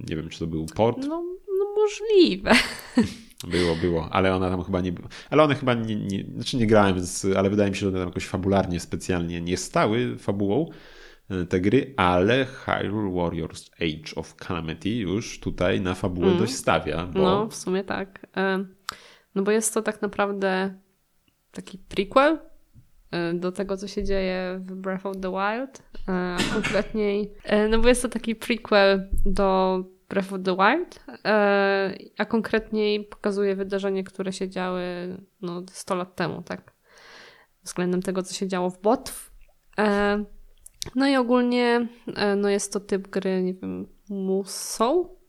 Nie 0.09 0.15
wiem, 0.15 0.29
czy 0.29 0.39
to 0.39 0.47
był 0.47 0.65
port. 0.65 0.97
No, 1.07 1.23
no 1.59 1.65
możliwe. 1.75 2.51
Było, 3.47 3.75
było, 3.75 4.09
ale 4.11 4.35
ona 4.35 4.49
tam 4.49 4.63
chyba 4.63 4.81
nie 4.81 4.91
była. 4.91 5.07
Ale 5.29 5.43
one 5.43 5.55
chyba 5.55 5.73
nie, 5.73 5.95
nie, 5.95 6.23
znaczy 6.35 6.57
nie 6.57 6.67
grałem, 6.67 6.95
więc, 6.95 7.27
ale 7.37 7.49
wydaje 7.49 7.69
mi 7.69 7.75
się, 7.75 7.79
że 7.79 7.87
one 7.87 7.97
tam 7.97 8.07
jakoś 8.07 8.25
fabularnie 8.25 8.79
specjalnie 8.79 9.41
nie 9.41 9.57
stały 9.57 10.17
fabułą 10.17 10.69
te 11.49 11.61
gry, 11.61 11.93
ale 11.97 12.45
Hyrule 12.45 13.11
Warriors 13.11 13.71
Age 13.81 14.15
of 14.15 14.35
Calamity 14.35 14.89
już 14.89 15.39
tutaj 15.39 15.81
na 15.81 15.95
fabułę 15.95 16.27
mm. 16.27 16.39
dość 16.39 16.55
stawia. 16.55 17.07
Bo... 17.07 17.19
No, 17.19 17.47
w 17.47 17.55
sumie 17.55 17.83
tak. 17.83 18.27
E, 18.37 18.65
no 19.35 19.43
bo 19.43 19.51
jest 19.51 19.73
to 19.73 19.81
tak 19.81 20.01
naprawdę 20.01 20.79
taki 21.51 21.77
prequel 21.77 22.39
e, 23.11 23.33
do 23.33 23.51
tego, 23.51 23.77
co 23.77 23.87
się 23.87 24.03
dzieje 24.03 24.59
w 24.59 24.75
Breath 24.75 25.05
of 25.05 25.15
the 25.21 25.31
Wild, 25.31 25.83
e, 26.07 26.11
a 26.11 26.53
konkretniej, 26.53 27.33
no 27.69 27.79
bo 27.79 27.87
jest 27.87 28.01
to 28.01 28.09
taki 28.09 28.35
prequel 28.35 29.09
do 29.25 29.79
Breath 30.09 30.33
of 30.33 30.39
the 30.43 30.55
Wild, 30.55 31.05
a 32.17 32.25
konkretniej 32.25 33.03
pokazuje 33.03 33.55
wydarzenie, 33.55 34.03
które 34.03 34.33
się 34.33 34.49
działy 34.49 34.83
no, 35.41 35.63
100 35.71 35.95
lat 35.95 36.15
temu, 36.15 36.41
tak? 36.41 36.73
Względem 37.63 38.01
tego, 38.01 38.23
co 38.23 38.33
się 38.33 38.47
działo 38.47 38.69
w 38.69 38.81
Botw. 38.81 39.31
No 40.95 41.07
i 41.07 41.15
ogólnie 41.15 41.87
e, 42.15 42.35
no 42.35 42.49
jest 42.49 42.73
to 42.73 42.79
typ 42.79 43.07
gry, 43.07 43.43
nie 43.43 43.53
wiem, 43.53 43.87
Musou? 44.09 45.19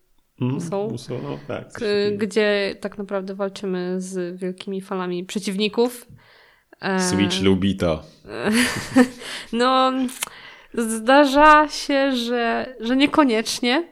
Mm, 0.41 0.55
Musou? 0.55 0.91
Musou, 0.91 1.23
no 1.23 1.39
tak. 1.49 1.69
Gdzie 2.17 2.77
tak 2.81 2.99
naprawdę 2.99 3.35
walczymy 3.35 4.01
z 4.01 4.41
wielkimi 4.41 4.81
falami 4.81 5.25
przeciwników. 5.25 6.07
E, 6.81 7.01
Switch 7.01 7.43
lubi 7.43 7.77
to. 7.77 8.03
no, 9.53 9.93
zdarza 10.75 11.69
się, 11.69 12.17
że, 12.17 12.75
że 12.81 12.97
niekoniecznie. 12.97 13.89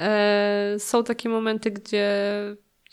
E, 0.00 0.74
są 0.78 1.04
takie 1.04 1.28
momenty, 1.28 1.70
gdzie 1.70 2.06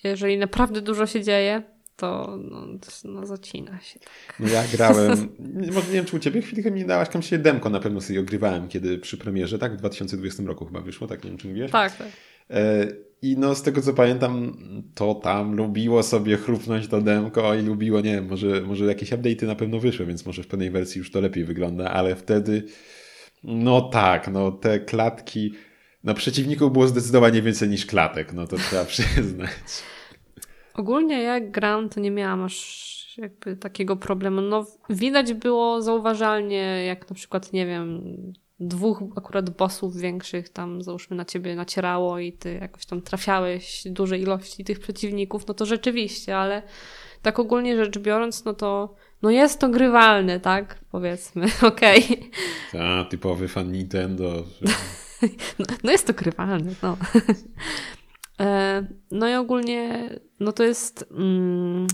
jeżeli 0.03 0.37
naprawdę 0.37 0.81
dużo 0.81 1.05
się 1.05 1.21
dzieje, 1.21 1.76
to 1.97 2.37
no, 2.51 2.67
no 3.03 3.25
zacina 3.25 3.79
się. 3.79 3.99
Tak. 3.99 4.39
No 4.39 4.47
ja 4.47 4.63
grałem, 4.73 5.29
może 5.73 5.87
nie 5.87 5.93
wiem 5.93 6.05
czy 6.05 6.15
u 6.15 6.19
ciebie 6.19 6.41
chwilkę 6.41 6.71
mi 6.71 6.85
dałaś, 6.85 7.09
tam 7.09 7.21
się 7.21 7.37
demko 7.37 7.69
na 7.69 7.79
pewno 7.79 8.01
sobie 8.01 8.19
ogrywałem, 8.19 8.67
kiedy 8.67 8.97
przy 8.97 9.17
premierze, 9.17 9.59
tak? 9.59 9.73
W 9.73 9.77
2020 9.77 10.43
roku 10.43 10.65
chyba 10.65 10.81
wyszło, 10.81 11.07
tak? 11.07 11.23
Nie 11.23 11.29
wiem 11.29 11.39
czy 11.39 11.47
mówiłeś? 11.47 11.71
Tak, 11.71 11.97
tak. 11.97 12.07
E, 12.49 12.87
I 13.21 13.37
no 13.37 13.55
z 13.55 13.63
tego 13.63 13.81
co 13.81 13.93
pamiętam, 13.93 14.57
to 14.95 15.15
tam 15.15 15.55
lubiło 15.55 16.03
sobie 16.03 16.37
chrupnąć 16.37 16.87
to 16.87 17.01
demko 17.01 17.55
i 17.55 17.61
lubiło, 17.61 18.01
nie 18.01 18.13
wiem, 18.15 18.27
może, 18.27 18.61
może 18.61 18.85
jakieś 18.85 19.11
update'y 19.11 19.47
na 19.47 19.55
pewno 19.55 19.79
wyszły, 19.79 20.05
więc 20.05 20.25
może 20.25 20.43
w 20.43 20.47
pewnej 20.47 20.71
wersji 20.71 20.99
już 20.99 21.11
to 21.11 21.21
lepiej 21.21 21.45
wygląda, 21.45 21.91
ale 21.91 22.15
wtedy 22.15 22.63
no 23.43 23.81
tak, 23.81 24.27
no 24.27 24.51
te 24.51 24.79
klatki 24.79 25.53
na 26.03 26.13
przeciwników 26.13 26.73
było 26.73 26.87
zdecydowanie 26.87 27.41
więcej 27.41 27.69
niż 27.69 27.85
klatek, 27.85 28.33
no 28.33 28.47
to 28.47 28.57
trzeba 28.57 28.85
przyznać. 28.95 29.49
Ogólnie 30.77 31.21
jak 31.21 31.51
gram, 31.51 31.89
to 31.89 31.99
nie 31.99 32.11
miałam 32.11 32.43
aż 32.43 32.97
jakby 33.17 33.55
takiego 33.55 33.95
problemu. 33.95 34.41
No 34.41 34.65
widać 34.89 35.33
było 35.33 35.81
zauważalnie, 35.81 36.85
jak 36.85 37.09
na 37.09 37.15
przykład, 37.15 37.53
nie 37.53 37.65
wiem, 37.65 38.03
dwóch 38.59 39.03
akurat 39.15 39.49
bossów 39.49 39.97
większych 39.97 40.49
tam 40.49 40.81
załóżmy 40.81 41.15
na 41.15 41.25
ciebie 41.25 41.55
nacierało 41.55 42.19
i 42.19 42.33
ty 42.33 42.53
jakoś 42.53 42.85
tam 42.85 43.01
trafiałeś 43.01 43.83
duże 43.85 44.19
ilości 44.19 44.63
tych 44.63 44.79
przeciwników, 44.79 45.47
no 45.47 45.53
to 45.53 45.65
rzeczywiście, 45.65 46.37
ale 46.37 46.63
tak 47.21 47.39
ogólnie 47.39 47.85
rzecz 47.85 47.99
biorąc, 47.99 48.45
no 48.45 48.53
to 48.53 48.95
no 49.21 49.29
jest 49.29 49.59
to 49.59 49.69
grywalne, 49.69 50.39
tak? 50.39 50.79
Powiedzmy, 50.91 51.45
okej. 51.61 52.03
Okay. 52.03 52.29
Tak, 52.71 53.09
typowy 53.09 53.47
fan 53.47 53.71
Nintendo. 53.71 54.25
no, 55.59 55.65
no 55.83 55.91
jest 55.91 56.07
to 56.07 56.13
grywalne, 56.13 56.73
no. 56.83 56.97
E, 58.39 58.87
no 59.11 59.29
i 59.29 59.33
ogólnie, 59.33 60.09
no 60.39 60.51
to 60.51 60.63
jest 60.63 61.05
mm, 61.11 61.87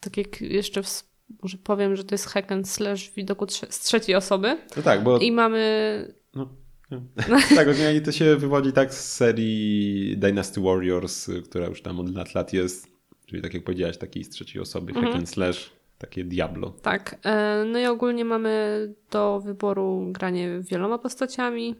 tak 0.00 0.16
jak 0.16 0.40
jeszcze 0.40 0.82
w, 0.82 1.04
może 1.42 1.58
powiem, 1.58 1.96
że 1.96 2.04
to 2.04 2.14
jest 2.14 2.26
hack 2.26 2.52
and 2.52 2.68
slash 2.68 3.10
w 3.10 3.14
widoku 3.14 3.46
trze 3.46 3.66
z 3.70 3.80
trzeciej 3.80 4.14
osoby. 4.14 4.58
No 4.76 4.82
tak, 4.82 5.02
bo... 5.02 5.18
I 5.18 5.32
mamy... 5.32 6.14
No. 6.34 6.48
tak, 7.56 7.68
i 7.96 8.02
to 8.02 8.12
się 8.12 8.36
wywodzi 8.36 8.72
tak 8.72 8.94
z 8.94 9.12
serii 9.12 10.16
Dynasty 10.16 10.60
Warriors, 10.60 11.30
która 11.44 11.66
już 11.66 11.82
tam 11.82 12.00
od 12.00 12.14
lat 12.14 12.34
lat 12.34 12.52
jest, 12.52 12.88
czyli 13.26 13.42
tak 13.42 13.54
jak 13.54 13.64
powiedziałaś, 13.64 13.96
takiej 13.96 14.24
z 14.24 14.30
trzeciej 14.30 14.62
osoby, 14.62 14.92
hack 14.92 15.04
mhm. 15.04 15.18
and 15.18 15.30
slash, 15.30 15.72
takie 15.98 16.24
Diablo. 16.24 16.70
Tak, 16.82 17.18
e, 17.24 17.64
no 17.72 17.78
i 17.78 17.86
ogólnie 17.86 18.24
mamy 18.24 18.94
do 19.10 19.40
wyboru 19.40 20.06
granie 20.12 20.60
wieloma 20.60 20.98
postaciami. 20.98 21.74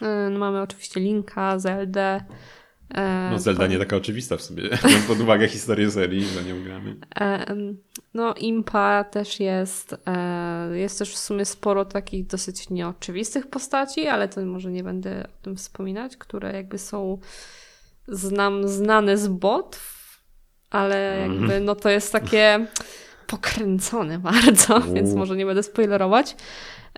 E, 0.00 0.30
no 0.30 0.38
mamy 0.38 0.62
oczywiście 0.62 1.00
Linka, 1.00 1.58
Zelda, 1.58 2.24
no 3.30 3.38
Zelda 3.38 3.66
nie 3.66 3.78
taka 3.78 3.96
oczywista 3.96 4.36
w 4.36 4.42
sobie, 4.42 4.62
biorąc 4.84 5.06
pod 5.06 5.20
uwagę 5.20 5.48
historię 5.48 5.90
serii, 5.90 6.24
że 6.24 6.44
nie 6.44 6.54
ugramy. 6.54 6.96
No 8.14 8.34
Impa 8.34 9.04
też 9.04 9.40
jest, 9.40 9.96
e, 10.06 10.78
jest 10.78 10.98
też 10.98 11.14
w 11.14 11.18
sumie 11.18 11.44
sporo 11.44 11.84
takich 11.84 12.26
dosyć 12.26 12.70
nieoczywistych 12.70 13.46
postaci, 13.46 14.06
ale 14.06 14.28
to 14.28 14.40
może 14.40 14.70
nie 14.70 14.84
będę 14.84 15.28
o 15.40 15.44
tym 15.44 15.56
wspominać, 15.56 16.16
które 16.16 16.52
jakby 16.52 16.78
są 16.78 17.18
znam, 18.08 18.68
znane 18.68 19.16
z 19.16 19.28
botów, 19.28 20.20
ale 20.70 21.22
mhm. 21.22 21.40
jakby 21.40 21.60
no 21.60 21.74
to 21.74 21.88
jest 21.88 22.12
takie 22.12 22.66
pokręcone 23.30 24.18
bardzo, 24.18 24.80
więc 24.94 25.14
może 25.14 25.36
nie 25.36 25.46
będę 25.46 25.62
spoilerować. 25.62 26.36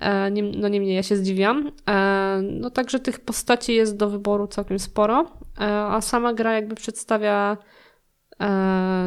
E, 0.00 0.30
no 0.30 0.68
niemniej 0.68 0.96
ja 0.96 1.02
się 1.02 1.16
zdziwiam. 1.16 1.72
E, 1.88 2.40
no 2.42 2.70
także 2.70 3.00
tych 3.00 3.20
postaci 3.20 3.74
jest 3.74 3.96
do 3.96 4.10
wyboru 4.10 4.46
całkiem 4.46 4.78
sporo, 4.78 5.20
e, 5.60 5.64
a 5.64 6.00
sama 6.00 6.32
gra 6.32 6.52
jakby 6.52 6.74
przedstawia 6.74 7.56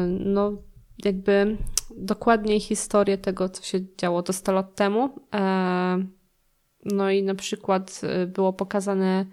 no 0.08 0.52
jakby 1.04 1.56
dokładniej 1.96 2.60
historię 2.60 3.18
tego, 3.18 3.48
co 3.48 3.62
się 3.62 3.78
działo 3.98 4.22
to 4.22 4.32
100 4.32 4.52
lat 4.52 4.74
temu. 4.74 5.10
No 6.84 7.10
i 7.10 7.22
na 7.22 7.34
przykład 7.34 8.00
było 8.26 8.52
pokazane 8.52 9.26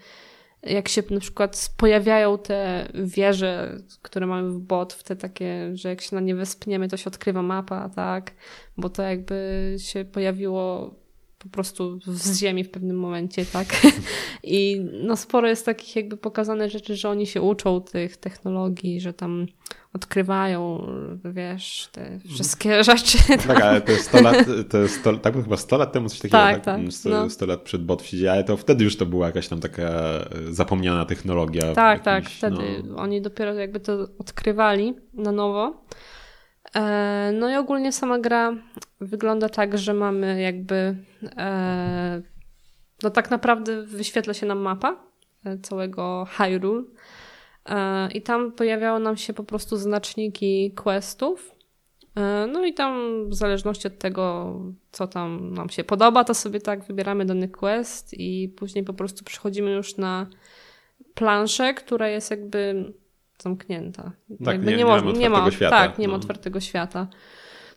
jak 0.64 0.88
się 0.88 1.04
na 1.10 1.20
przykład 1.20 1.74
pojawiają 1.78 2.38
te 2.38 2.88
wieże, 2.94 3.78
które 4.02 4.28
mamy 4.28 4.50
w 4.50 4.60
bot, 4.60 4.94
w 4.94 5.04
te 5.04 5.16
takie, 5.16 5.72
że 5.74 5.90
jak 5.90 6.02
się 6.02 6.16
na 6.16 6.22
nie 6.22 6.36
wespniemy, 6.36 6.88
to 6.88 6.98
się 6.98 7.06
odkrywa 7.08 7.42
mapa, 7.42 7.90
tak? 7.90 8.32
Bo 8.78 8.90
to 8.90 9.02
jakby 9.02 9.76
się 9.80 10.06
pojawiło 10.06 10.96
po 11.44 11.50
prostu 11.50 12.00
z 12.08 12.40
ziemi 12.40 12.64
w 12.64 12.70
pewnym 12.70 12.98
momencie, 12.98 13.46
tak? 13.46 13.68
I 14.44 14.86
no 15.04 15.16
sporo 15.18 15.48
jest 15.48 15.66
takich 15.66 15.96
jakby 15.96 16.18
pokazane 16.18 16.70
rzeczy, 16.70 16.96
że 16.96 17.10
oni 17.10 17.28
się 17.28 17.42
uczą 17.42 17.82
tych 17.82 18.18
technologii, 18.18 19.02
że 19.02 19.14
tam 19.14 19.46
odkrywają, 19.94 20.88
wiesz, 21.26 21.90
te 21.92 22.20
wszystkie 22.30 22.84
rzeczy. 22.90 23.18
Tak, 23.48 23.62
ale 23.62 23.82
to 23.82 23.92
jest 23.92 24.06
100 24.06 24.22
lat, 24.22 24.36
to 24.70 24.78
jest 24.78 25.00
100, 25.00 25.18
tak 25.18 25.34
chyba 25.34 25.58
100 25.58 25.78
lat 25.78 25.92
temu 25.94 26.10
coś 26.10 26.20
takiego, 26.20 26.38
tak? 26.38 26.64
tak 26.64 26.82
100, 26.90 27.10
no. 27.10 27.30
100 27.30 27.46
lat 27.46 27.62
przed 27.62 27.86
bot 27.86 28.04
się 28.04 28.32
ale 28.32 28.44
to 28.44 28.58
wtedy 28.58 28.84
już 28.84 28.98
to 28.98 29.06
była 29.06 29.26
jakaś 29.26 29.48
tam 29.48 29.60
taka 29.60 29.84
e, 29.84 30.28
zapomniana 30.50 31.06
technologia. 31.06 31.74
Tak, 31.74 32.04
tak, 32.04 32.30
wtedy 32.30 32.84
no. 32.84 32.96
oni 32.96 33.22
dopiero 33.22 33.54
jakby 33.54 33.80
to 33.80 34.08
odkrywali 34.20 34.94
na 35.14 35.32
nowo. 35.32 35.84
E, 36.76 37.32
no 37.40 37.50
i 37.50 37.56
ogólnie 37.56 37.92
sama 37.92 38.20
gra 38.20 38.56
wygląda 39.04 39.50
tak, 39.50 39.78
że 39.78 39.94
mamy 39.94 40.42
jakby 40.42 40.96
e, 41.38 42.22
no 43.04 43.10
tak 43.10 43.32
naprawdę 43.32 43.84
wyświetla 43.84 44.34
się 44.34 44.46
nam 44.46 44.60
mapa 44.60 44.98
e, 45.46 45.58
całego 45.58 46.28
Hyrule 46.38 46.84
i 48.14 48.22
tam 48.22 48.52
pojawiały 48.52 49.00
nam 49.00 49.18
się 49.18 49.34
po 49.34 49.44
prostu 49.44 49.78
znaczniki 49.78 50.72
questów. 50.72 51.56
No 52.52 52.66
i 52.66 52.74
tam 52.74 53.24
w 53.30 53.34
zależności 53.34 53.88
od 53.88 54.00
tego, 54.00 54.56
co 54.92 55.08
tam 55.08 55.54
nam 55.54 55.70
się 55.70 55.84
podoba, 55.84 56.24
to 56.24 56.34
sobie 56.34 56.60
tak 56.60 56.84
wybieramy 56.84 57.26
dany 57.26 57.50
quest 57.50 58.14
i 58.14 58.50
później 58.50 58.84
po 58.84 58.94
prostu 58.94 59.24
przychodzimy 59.24 59.72
już 59.72 59.98
na 59.98 60.28
planszę, 61.14 61.74
która 61.74 62.08
jest 62.08 62.32
jakby 62.32 62.94
zamknięta. 63.40 64.12
Tak, 64.46 64.60
nie, 64.60 64.72
nie, 64.72 64.78
nie, 64.78 64.86
ma, 64.86 65.00
nie 65.00 65.30
ma 65.30 65.52
świata. 65.52 65.88
Tak, 65.88 65.98
nie 65.98 66.08
no. 66.08 66.12
ma 66.12 66.18
otwartego 66.18 66.60
świata. 66.60 67.08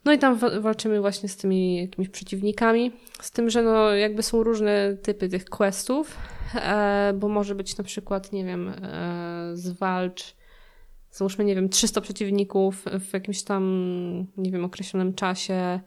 No 0.07 0.12
i 0.12 0.19
tam 0.19 0.38
walczymy 0.61 1.01
właśnie 1.01 1.29
z 1.29 1.37
tymi 1.37 1.77
jakimiś 1.77 2.09
przeciwnikami. 2.09 2.92
Z 3.21 3.31
tym, 3.31 3.51
że 3.51 3.62
no 3.62 3.95
jakby 3.95 4.23
są 4.23 4.42
różne 4.42 4.97
typy 5.03 5.29
tych 5.29 5.45
questów, 5.45 6.16
e, 6.55 7.12
bo 7.16 7.29
może 7.29 7.55
być 7.55 7.79
na 7.79 7.85
przykład, 7.85 8.33
nie 8.33 8.45
wiem, 8.45 8.69
e, 8.69 9.51
zwalcz 9.55 10.37
załóżmy, 11.11 11.45
nie 11.45 11.55
wiem, 11.55 11.69
300 11.69 12.01
przeciwników 12.01 12.85
w 13.01 13.12
jakimś 13.12 13.42
tam, 13.42 13.62
nie 14.37 14.51
wiem, 14.51 14.64
określonym 14.64 15.14
czasie, 15.14 15.81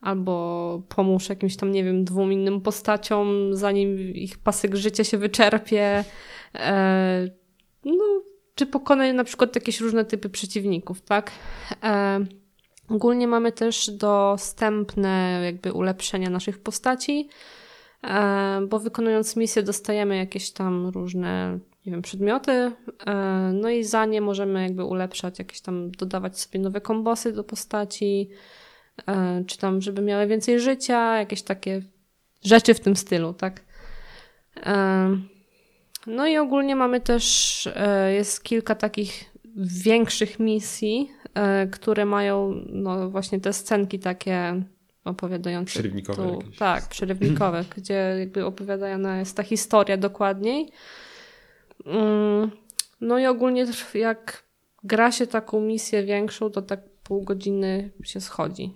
albo 0.00 0.82
pomóż 0.88 1.28
jakimś 1.28 1.56
tam, 1.56 1.70
nie 1.70 1.84
wiem, 1.84 2.04
dwóm 2.04 2.32
innym 2.32 2.60
postaciom, 2.60 3.54
zanim 3.54 3.98
ich 3.98 4.38
pasyk 4.38 4.74
życia 4.74 5.04
się 5.04 5.18
wyczerpie. 5.18 6.04
E, 6.54 7.28
no, 7.84 8.04
czy 8.54 8.66
pokonać 8.66 9.14
na 9.14 9.24
przykład 9.24 9.54
jakieś 9.54 9.80
różne 9.80 10.04
typy 10.04 10.30
przeciwników, 10.30 11.02
tak? 11.02 11.30
E, 11.82 12.26
ogólnie 12.94 13.28
mamy 13.28 13.52
też 13.52 13.90
dostępne 13.90 15.40
jakby 15.44 15.72
ulepszenia 15.72 16.30
naszych 16.30 16.58
postaci, 16.58 17.28
e, 18.04 18.60
bo 18.68 18.78
wykonując 18.78 19.36
misję 19.36 19.62
dostajemy 19.62 20.16
jakieś 20.16 20.50
tam 20.50 20.86
różne, 20.86 21.58
nie 21.86 21.92
wiem, 21.92 22.02
przedmioty, 22.02 22.52
e, 22.52 22.72
no 23.54 23.70
i 23.70 23.84
za 23.84 24.04
nie 24.04 24.20
możemy 24.20 24.62
jakby 24.62 24.84
ulepszać, 24.84 25.38
jakieś 25.38 25.60
tam 25.60 25.90
dodawać 25.90 26.40
sobie 26.40 26.60
nowe 26.60 26.80
kombosy 26.80 27.32
do 27.32 27.44
postaci, 27.44 28.30
e, 29.06 29.44
czy 29.46 29.58
tam, 29.58 29.80
żeby 29.80 30.02
miały 30.02 30.26
więcej 30.26 30.60
życia, 30.60 31.18
jakieś 31.18 31.42
takie 31.42 31.82
rzeczy 32.42 32.74
w 32.74 32.80
tym 32.80 32.96
stylu, 32.96 33.32
tak? 33.34 33.64
No 36.06 36.26
i 36.26 36.36
ogólnie 36.36 36.76
mamy 36.76 37.00
też, 37.00 37.68
jest 38.08 38.44
kilka 38.44 38.74
takich 38.74 39.24
większych 39.56 40.38
misji, 40.40 41.10
które 41.72 42.04
mają 42.04 42.64
no 42.68 43.10
właśnie 43.10 43.40
te 43.40 43.52
scenki 43.52 43.98
takie 43.98 44.62
opowiadające. 45.04 45.70
Przerywnikowe. 45.70 46.22
Tu, 46.22 46.50
tak, 46.58 46.88
przerywnikowe, 46.88 47.64
gdzie 47.76 48.16
jakby 48.18 48.44
opowiadana 48.44 49.18
jest 49.18 49.36
ta 49.36 49.42
historia 49.42 49.96
dokładniej. 49.96 50.72
Mm, 51.86 52.50
no 53.00 53.18
i 53.18 53.26
ogólnie 53.26 53.66
jak 53.94 54.44
gra 54.84 55.12
się 55.12 55.26
taką 55.26 55.60
misję 55.60 56.04
większą, 56.04 56.50
to 56.50 56.62
tak 56.62 56.80
pół 57.02 57.22
godziny 57.22 57.90
się 58.04 58.20
schodzi 58.20 58.72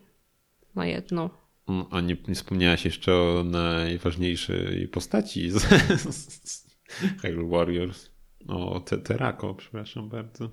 na 0.74 0.86
jedną. 0.86 1.30
Mm, 1.68 1.84
a 1.90 2.00
nie, 2.00 2.16
nie 2.28 2.34
wspomniałaś 2.34 2.84
jeszcze 2.84 3.14
o 3.14 3.44
najważniejszej 3.44 4.88
postaci 4.88 5.50
z, 5.50 6.68
Hyrule 7.22 7.48
Warriors. 7.48 8.10
O, 8.48 8.80
te, 8.80 8.98
Terako, 8.98 9.54
przepraszam 9.54 10.08
bardzo. 10.08 10.50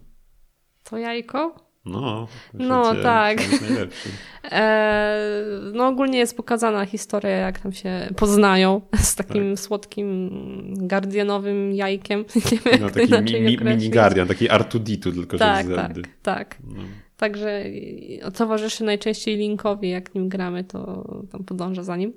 To 0.84 0.98
jajko? 0.98 1.65
No, 1.86 2.28
no 2.54 2.96
tak. 2.96 3.38
E, 4.52 5.20
no 5.74 5.88
ogólnie 5.88 6.20
jest 6.20 6.38
pokazana 6.38 6.86
historia, 6.86 7.30
jak 7.30 7.60
tam 7.60 7.74
się 7.74 8.10
poznają 8.16 8.82
z 8.96 9.16
takim 9.16 9.56
tak. 9.56 9.60
słodkim 9.60 10.30
guardianowym 10.78 11.74
jajkiem. 11.74 12.26
Nie 12.52 12.58
wiem, 12.72 12.82
no, 12.82 12.90
taki 12.90 13.34
mi, 13.34 13.42
mi, 13.42 13.58
mini 13.62 13.90
guardian, 13.90 14.28
taki 14.28 14.50
Artuditu, 14.50 15.12
tylko 15.12 15.38
tak, 15.38 15.68
że 15.68 15.74
z 15.74 15.76
Tak, 15.76 15.96
tak. 16.22 16.58
No. 16.68 16.84
Także 17.18 17.64
towarzyszy 18.34 18.84
najczęściej 18.84 19.38
linkowi, 19.38 19.90
jak 19.90 20.16
nim 20.16 20.30
gramy, 20.30 20.64
to 20.64 21.08
tam 21.32 21.44
podąża 21.44 21.84
za 21.84 21.98
nim. 21.98 22.14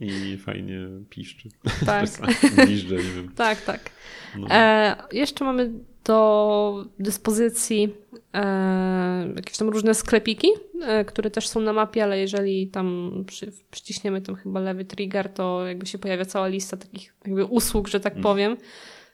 I 0.00 0.38
fajnie 0.38 0.88
piszczy. 1.10 1.48
Tak. 1.86 2.06
Piszczy, 2.66 2.94
nie 2.94 3.02
wiem. 3.16 3.32
Tak, 3.36 3.60
tak. 3.60 3.90
No. 4.38 4.46
E, 4.50 4.96
jeszcze 5.12 5.44
mamy 5.44 5.70
do 6.04 6.84
dyspozycji 6.98 7.94
e, 8.34 9.32
jakieś 9.36 9.56
tam 9.56 9.68
różne 9.68 9.94
sklepiki, 9.94 10.48
e, 10.82 11.04
które 11.04 11.30
też 11.30 11.48
są 11.48 11.60
na 11.60 11.72
mapie, 11.72 12.04
ale 12.04 12.18
jeżeli 12.18 12.68
tam 12.68 13.12
przy, 13.26 13.52
przyciśniemy 13.70 14.22
tam 14.22 14.34
chyba 14.34 14.60
lewy 14.60 14.84
trigger, 14.84 15.28
to 15.28 15.66
jakby 15.66 15.86
się 15.86 15.98
pojawia 15.98 16.24
cała 16.24 16.48
lista 16.48 16.76
takich 16.76 17.14
jakby 17.24 17.44
usług, 17.44 17.88
że 17.88 18.00
tak 18.00 18.12
mm. 18.12 18.22
powiem. 18.22 18.56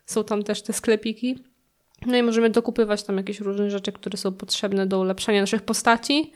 Są 0.07 0.25
tam 0.25 0.43
też 0.43 0.63
te 0.63 0.73
sklepiki. 0.73 1.39
No 2.07 2.17
i 2.17 2.23
możemy 2.23 2.51
dokupywać 2.51 3.03
tam 3.03 3.17
jakieś 3.17 3.41
różne 3.41 3.71
rzeczy, 3.71 3.93
które 3.93 4.19
są 4.19 4.33
potrzebne 4.33 4.87
do 4.87 5.01
ulepszania 5.01 5.41
naszych 5.41 5.63
postaci. 5.63 6.33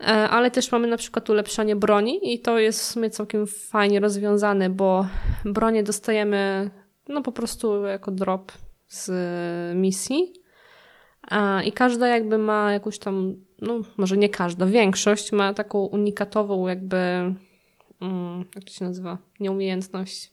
E, 0.00 0.04
ale 0.04 0.50
też 0.50 0.72
mamy 0.72 0.86
na 0.86 0.96
przykład 0.96 1.30
ulepszanie 1.30 1.76
broni 1.76 2.34
i 2.34 2.40
to 2.40 2.58
jest 2.58 2.80
w 2.80 2.84
sumie 2.84 3.10
całkiem 3.10 3.46
fajnie 3.46 4.00
rozwiązane, 4.00 4.70
bo 4.70 5.06
bronię 5.44 5.82
dostajemy 5.82 6.70
no 7.08 7.22
po 7.22 7.32
prostu 7.32 7.84
jako 7.84 8.10
drop 8.10 8.52
z 8.92 9.10
misji. 9.76 10.32
I 11.64 11.72
każda 11.72 12.08
jakby 12.08 12.38
ma 12.38 12.72
jakąś 12.72 12.98
tam, 12.98 13.34
no 13.62 13.80
może 13.96 14.16
nie 14.16 14.28
każda, 14.28 14.66
większość 14.66 15.32
ma 15.32 15.54
taką 15.54 15.78
unikatową 15.78 16.68
jakby, 16.68 16.96
mm, 18.00 18.44
jak 18.54 18.64
to 18.64 18.72
się 18.72 18.84
nazywa, 18.84 19.18
nieumiejętność. 19.40 20.32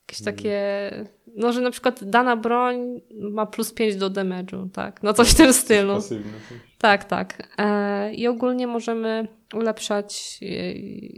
Jakieś 0.00 0.22
mm. 0.22 0.34
takie, 0.34 0.90
no 1.36 1.52
że 1.52 1.60
na 1.60 1.70
przykład 1.70 2.04
dana 2.04 2.36
broń 2.36 3.00
ma 3.20 3.46
plus 3.46 3.72
5 3.72 3.96
do 3.96 4.10
damage'u, 4.10 4.70
tak, 4.70 5.02
no 5.02 5.12
coś 5.12 5.30
w 5.30 5.34
tym 5.34 5.52
stylu. 5.52 5.94
Tak, 6.78 7.04
tak. 7.04 7.48
E, 7.58 8.14
I 8.14 8.28
ogólnie 8.28 8.66
możemy 8.66 9.28
ulepszać 9.54 10.40
e, 10.42 10.72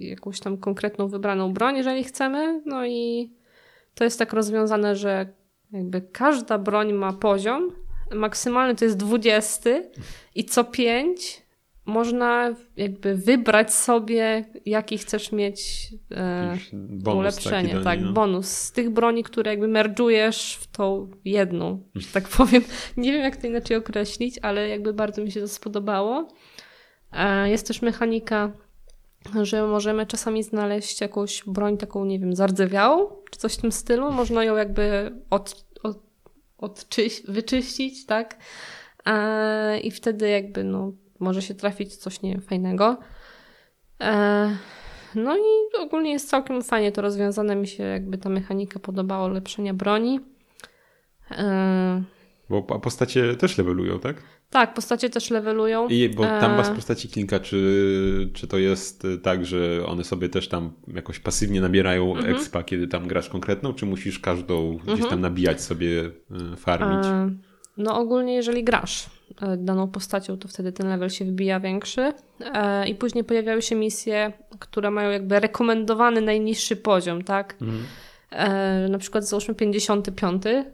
jakąś 0.09 0.41
tam 0.41 0.57
konkretną 0.57 1.09
wybraną 1.09 1.53
broń, 1.53 1.77
jeżeli 1.77 2.05
chcemy, 2.05 2.63
no 2.67 2.87
i 2.87 3.33
to 3.95 4.05
jest 4.05 4.19
tak 4.19 4.33
rozwiązane, 4.33 4.97
że 4.97 5.27
jakby 5.75 6.01
każda 6.01 6.59
broń 6.59 6.93
ma 6.93 7.13
poziom, 7.13 7.71
maksymalny 8.15 8.75
to 8.75 8.85
jest 8.85 8.97
20 8.97 9.71
i 10.35 10.45
co 10.45 10.65
5 10.65 11.45
można 11.87 12.55
jakby 12.77 13.15
wybrać 13.15 13.75
sobie, 13.75 14.45
jaki 14.67 14.99
chcesz 14.99 15.33
mieć 15.33 15.89
e, 16.11 16.59
ulepszenie. 17.15 17.81
Tak, 17.81 18.01
no. 18.01 18.13
bonus 18.13 18.47
z 18.47 18.73
tych 18.73 18.91
broni, 18.91 19.23
które 19.23 19.51
jakby 19.51 19.69
merdżujesz 19.69 20.59
w 20.61 20.67
tą 20.67 21.11
jedną, 21.25 21.83
że 21.95 22.07
tak 22.13 22.29
powiem. 22.29 22.63
Nie 22.97 23.13
wiem, 23.13 23.23
jak 23.23 23.37
to 23.37 23.47
inaczej 23.47 23.77
określić, 23.77 24.39
ale 24.43 24.69
jakby 24.69 24.93
bardzo 24.93 25.25
mi 25.25 25.33
się 25.33 25.41
to 25.41 25.49
spodobało. 25.49 26.29
E, 27.13 27.51
jest 27.51 27.67
też 27.67 27.83
mechanika 27.83 28.53
że 29.43 29.67
możemy 29.67 30.07
czasami 30.07 30.43
znaleźć 30.43 31.01
jakąś 31.01 31.43
broń 31.47 31.77
taką, 31.77 32.05
nie 32.05 32.19
wiem, 32.19 32.37
zardzewiałą, 32.37 33.11
czy 33.31 33.39
coś 33.39 33.55
w 33.55 33.61
tym 33.61 33.73
stylu. 33.73 34.13
Można 34.13 34.45
ją 34.45 34.57
jakby 34.57 35.13
od, 35.31 35.65
od, 35.83 35.99
odczyś, 36.59 37.23
wyczyścić, 37.29 38.07
tak? 38.07 38.37
E, 39.07 39.81
I 39.81 39.91
wtedy 39.91 40.29
jakby, 40.29 40.65
no, 40.65 40.93
może 41.21 41.43
się 41.43 41.55
trafić 41.55 41.97
coś, 41.97 42.23
nie 42.23 42.33
wiem, 42.33 42.43
fajnego. 42.43 42.97
E, 44.01 44.57
no 45.15 45.37
i 45.37 45.77
ogólnie 45.79 46.13
jest 46.13 46.29
całkiem 46.29 46.63
fajnie 46.63 46.93
to 46.93 47.03
rozwiązane. 47.03 47.57
Mi 47.57 47.67
się 47.67 47.83
jakby 47.83 48.19
ta 48.19 48.29
mechanika 48.29 48.79
podobała, 48.79 49.27
ulepszenia 49.27 49.75
broni. 49.75 50.21
E, 51.31 52.03
Bo 52.51 52.63
postacie 52.63 53.35
też 53.37 53.59
levelują, 53.59 54.01
tak? 54.01 54.23
Tak, 54.55 54.75
postacie 54.75 55.11
też 55.11 55.31
levelują. 55.31 55.89
I 55.89 56.09
bo 56.09 56.23
tam 56.23 56.57
masz 56.57 56.69
e, 56.69 56.75
postaci 56.75 57.09
kilka, 57.09 57.41
czy, 57.41 58.31
czy 58.35 58.47
to 58.47 58.59
jest 58.59 59.07
tak, 59.23 59.47
że 59.47 59.87
one 59.87 60.05
sobie 60.05 60.29
też 60.29 60.49
tam 60.49 60.73
jakoś 60.95 61.19
pasywnie 61.19 61.61
nabierają 61.61 62.17
mhm. 62.17 62.37
expa, 62.37 62.63
kiedy 62.63 62.89
tam 62.89 63.09
grasz 63.09 63.29
konkretną, 63.29 63.73
czy 63.73 63.87
musisz 63.87 64.19
każdą 64.19 64.73
mhm. 64.73 64.81
gdzieś 64.85 64.99
tam 64.99 65.05
mhm. 65.05 65.21
nabijać 65.21 65.63
sobie, 65.63 66.11
e, 66.53 66.57
farmić? 66.57 67.07
E, 67.07 67.31
no 67.77 67.99
ogólnie 67.99 68.35
jeżeli 68.35 68.65
grasz 68.65 69.07
daną 69.59 69.89
postacią, 69.89 70.39
to 70.39 70.49
wtedy 70.49 70.73
ten 70.73 70.89
level 70.89 71.11
się 71.11 71.25
wybija 71.25 71.61
większy 71.61 72.13
i 72.87 72.95
później 72.95 73.25
pojawiały 73.25 73.63
się 73.63 73.75
misje, 73.75 74.33
które 74.59 74.91
mają 74.91 75.11
jakby 75.11 75.41
rekomendowany 75.41 76.21
najniższy 76.21 76.77
poziom, 76.77 77.25
tak? 77.25 77.57
Mhm. 77.63 77.83
Na 78.91 78.99
przykład 78.99 79.29
załóżmy 79.29 79.55
55, 79.55 80.43
E, 80.47 80.65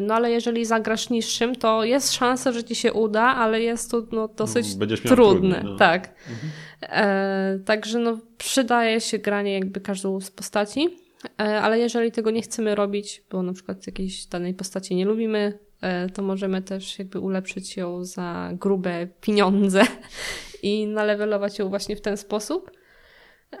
no 0.00 0.14
ale 0.14 0.30
jeżeli 0.30 0.64
zagrasz 0.64 1.10
niższym, 1.10 1.56
to 1.56 1.84
jest 1.84 2.12
szansa, 2.12 2.52
że 2.52 2.64
ci 2.64 2.74
się 2.74 2.92
uda, 2.92 3.22
ale 3.22 3.60
jest 3.60 3.90
to 3.90 4.02
no, 4.12 4.28
dosyć 4.28 4.66
trudne. 5.04 5.62
No. 5.64 5.76
Tak. 5.76 6.14
Mhm. 6.30 6.52
E, 6.82 7.58
także 7.64 7.98
no, 7.98 8.18
przydaje 8.38 9.00
się 9.00 9.18
granie 9.18 9.52
jakby 9.52 9.80
każdą 9.80 10.20
z 10.20 10.30
postaci, 10.30 10.96
e, 11.40 11.60
ale 11.60 11.78
jeżeli 11.78 12.12
tego 12.12 12.30
nie 12.30 12.42
chcemy 12.42 12.74
robić, 12.74 13.22
bo 13.30 13.42
na 13.42 13.52
przykład 13.52 13.86
jakiejś 13.86 14.26
danej 14.26 14.54
postaci 14.54 14.94
nie 14.94 15.04
lubimy, 15.04 15.58
e, 15.80 16.08
to 16.08 16.22
możemy 16.22 16.62
też 16.62 16.98
jakby 16.98 17.20
ulepszyć 17.20 17.76
ją 17.76 18.04
za 18.04 18.50
grube 18.52 19.06
pieniądze 19.20 19.82
i 20.62 20.86
nalewelować 20.86 21.58
ją 21.58 21.68
właśnie 21.68 21.96
w 21.96 22.00
ten 22.00 22.16
sposób. 22.16 22.70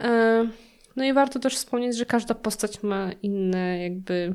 E, 0.00 0.48
no 0.96 1.04
i 1.04 1.12
warto 1.12 1.38
też 1.38 1.56
wspomnieć, 1.56 1.96
że 1.96 2.06
każda 2.06 2.34
postać 2.34 2.82
ma 2.82 3.10
inne 3.22 3.82
jakby 3.82 4.34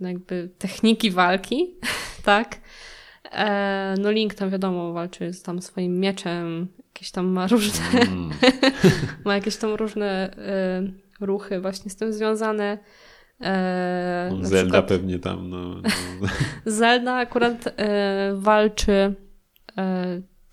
jakby 0.00 0.50
techniki 0.58 1.10
walki, 1.10 1.74
tak? 2.24 2.60
E, 3.32 3.94
no 4.00 4.10
Link 4.10 4.34
tam 4.34 4.50
wiadomo 4.50 4.92
walczy 4.92 5.32
z 5.32 5.42
tam 5.42 5.62
swoim 5.62 6.00
mieczem, 6.00 6.68
jakieś 6.86 7.10
tam 7.10 7.26
ma 7.26 7.46
różne, 7.46 8.00
mm. 8.00 8.30
ma 9.24 9.34
jakieś 9.34 9.56
tam 9.56 9.74
różne 9.74 10.36
e, 10.38 10.82
ruchy 11.20 11.60
właśnie 11.60 11.90
z 11.90 11.96
tym 11.96 12.12
związane. 12.12 12.78
E, 13.40 14.30
no, 14.32 14.44
Zelda 14.44 14.62
przykład, 14.62 14.86
pewnie 14.86 15.18
tam, 15.18 15.48
no. 15.48 15.74
no. 15.74 16.28
Zelda 16.66 17.14
akurat 17.14 17.64
walczy 18.34 19.14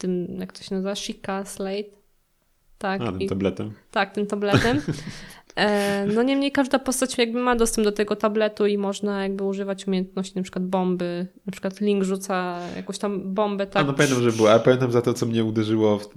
tym, 0.02 0.38
jak 0.40 0.54
to 0.54 0.64
się 0.64 0.76
nazywa, 0.76 0.96
Shika 0.96 1.46
Slate. 1.46 2.02
Tak, 2.78 3.02
A, 3.02 3.12
tym 3.12 3.28
tabletem. 3.28 3.68
I, 3.68 3.72
tak, 3.92 4.14
tym 4.14 4.28
tabletem. 4.28 4.82
E, 5.56 6.06
no 6.06 6.24
niemniej 6.24 6.52
każda 6.52 6.80
postać 6.80 7.18
jakby 7.18 7.40
ma 7.40 7.56
dostęp 7.56 7.86
do 7.86 7.92
tego 7.92 8.16
tabletu 8.16 8.66
i 8.66 8.78
można 8.78 9.24
jakby 9.24 9.44
używać 9.44 9.88
umiejętności, 9.88 10.36
na 10.36 10.44
przykład 10.44 10.66
bomby. 10.66 11.28
Na 11.46 11.52
przykład 11.52 11.82
Link 11.82 12.04
rzuca 12.04 12.60
jakąś 12.76 12.98
tam 12.98 13.34
bombę. 13.34 13.68
Tak. 13.68 13.84
A 13.84 13.86
no 13.86 13.94
pamiętam, 13.94 14.24
że 14.24 14.32
było, 14.32 14.52
ale 14.52 14.60
pamiętam 14.60 14.92
za 14.92 15.02
to, 15.02 15.14
co 15.14 15.26
mnie 15.26 15.44
uderzyło 15.44 16.00
w, 16.00 16.10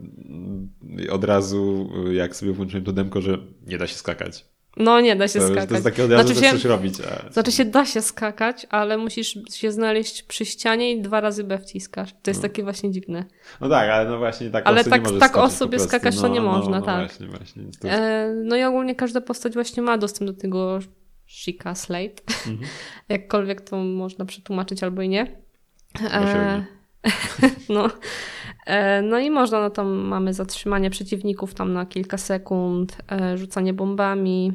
od 1.11 1.25
razu, 1.25 1.91
jak 2.13 2.37
sobie 2.37 2.53
włączyłem 2.53 2.85
to 2.85 2.93
demko, 2.93 3.21
że 3.21 3.39
nie 3.67 3.79
da 3.79 3.87
się 3.87 3.95
skakać. 3.95 4.54
No 4.77 5.01
nie 5.01 5.17
da 5.17 5.29
się 5.29 5.39
to, 5.39 5.47
skakać. 5.47 5.69
To 5.69 5.75
jest 5.75 5.85
takie 5.85 6.05
od 6.05 6.11
razu, 6.11 6.27
znaczy 6.27 6.47
się, 6.47 6.53
coś 6.53 6.65
robić. 6.65 6.95
A... 7.01 7.33
Znaczy 7.33 7.53
się 7.53 7.65
da 7.65 7.87
się 7.87 8.03
skakać, 8.03 8.67
ale 8.71 8.99
musisz 8.99 9.39
się 9.55 9.73
znaleźć 9.73 10.23
przy 10.23 10.45
ścianie 10.45 10.93
i 10.93 11.03
dwa 11.03 11.21
razy 11.21 11.45
B 11.45 11.59
wciskasz. 11.59 12.13
To 12.23 12.31
jest 12.31 12.43
no. 12.43 12.49
takie 12.49 12.63
właśnie 12.63 12.91
dziwne. 12.91 13.25
No 13.61 13.69
tak, 13.69 13.91
ale 13.91 14.11
no 14.11 14.19
właśnie 14.19 14.51
tak 14.51 14.67
Ale 14.67 14.85
tak, 14.85 15.13
nie 15.13 15.19
tak 15.19 15.37
o 15.37 15.51
sobie 15.51 15.79
skakać 15.79 16.21
to 16.21 16.29
nie 16.29 16.41
no, 16.41 16.53
można, 16.53 16.81
no, 16.81 16.87
tak. 16.87 17.09
Właśnie, 17.09 17.27
właśnie. 17.27 17.63
Jest... 17.63 17.85
E, 17.85 18.35
no 18.45 18.57
i 18.57 18.63
ogólnie 18.63 18.95
każda 18.95 19.21
postać 19.21 19.55
właśnie 19.55 19.83
ma 19.83 19.99
dostęp 19.99 20.31
do 20.31 20.37
tego 20.37 20.79
Shika 21.27 21.75
Slate. 21.75 22.23
Mhm. 22.49 22.71
Jakkolwiek 23.09 23.61
to 23.61 23.77
można 23.77 24.25
przetłumaczyć 24.25 24.83
albo 24.83 25.03
i 25.03 25.09
nie. 25.09 25.37
E, 26.11 26.65
no. 27.69 27.91
E, 28.67 29.03
no 29.03 29.19
i 29.19 29.31
można, 29.31 29.61
no 29.61 29.71
tam 29.71 29.87
mamy 29.87 30.35
zatrzymanie 30.35 30.91
przeciwników 30.91 31.55
tam 31.55 31.73
na 31.73 31.87
kilka 31.87 32.19
sekund, 32.19 32.97
e, 33.13 33.39
rzucanie 33.39 33.73
bombami, 33.73 34.53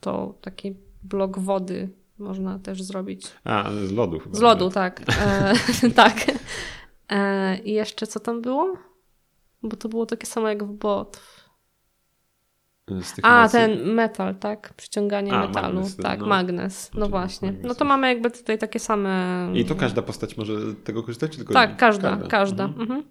to 0.00 0.38
taki 0.40 0.74
blok 1.02 1.38
wody 1.38 1.88
można 2.18 2.58
też 2.58 2.82
zrobić. 2.82 3.26
A, 3.44 3.70
z 3.86 3.92
lodu 3.92 4.18
chyba. 4.18 4.36
Z 4.36 4.40
lodu, 4.40 4.70
tak. 4.70 5.02
tak. 5.94 6.14
I 7.64 7.72
jeszcze 7.72 8.06
co 8.06 8.20
tam 8.20 8.42
było? 8.42 8.76
Bo 9.62 9.76
to 9.76 9.88
było 9.88 10.06
takie 10.06 10.26
samo 10.26 10.48
jak 10.48 10.64
w 10.64 10.72
bot. 10.72 11.20
A, 13.22 13.42
mocy? 13.42 13.52
ten 13.52 13.92
metal, 13.94 14.34
tak? 14.34 14.74
Przyciąganie 14.76 15.32
A, 15.32 15.46
metalu. 15.46 15.74
Magnes, 15.74 15.96
tak, 15.96 16.20
no. 16.20 16.26
magnes. 16.26 16.90
No 16.94 17.08
właśnie. 17.08 17.54
No 17.62 17.74
to 17.74 17.84
mamy 17.84 18.08
jakby 18.08 18.30
tutaj 18.30 18.58
takie 18.58 18.78
same. 18.78 19.50
I 19.54 19.64
to 19.64 19.74
każda 19.74 20.02
postać 20.02 20.36
może 20.36 20.74
tego 20.74 21.02
korzystać? 21.02 21.30
Czy 21.30 21.36
tylko 21.36 21.54
tak, 21.54 21.76
każda, 21.76 22.10
każda. 22.10 22.28
każda. 22.28 22.64
Mhm. 22.64 22.82
Mhm. 22.82 23.04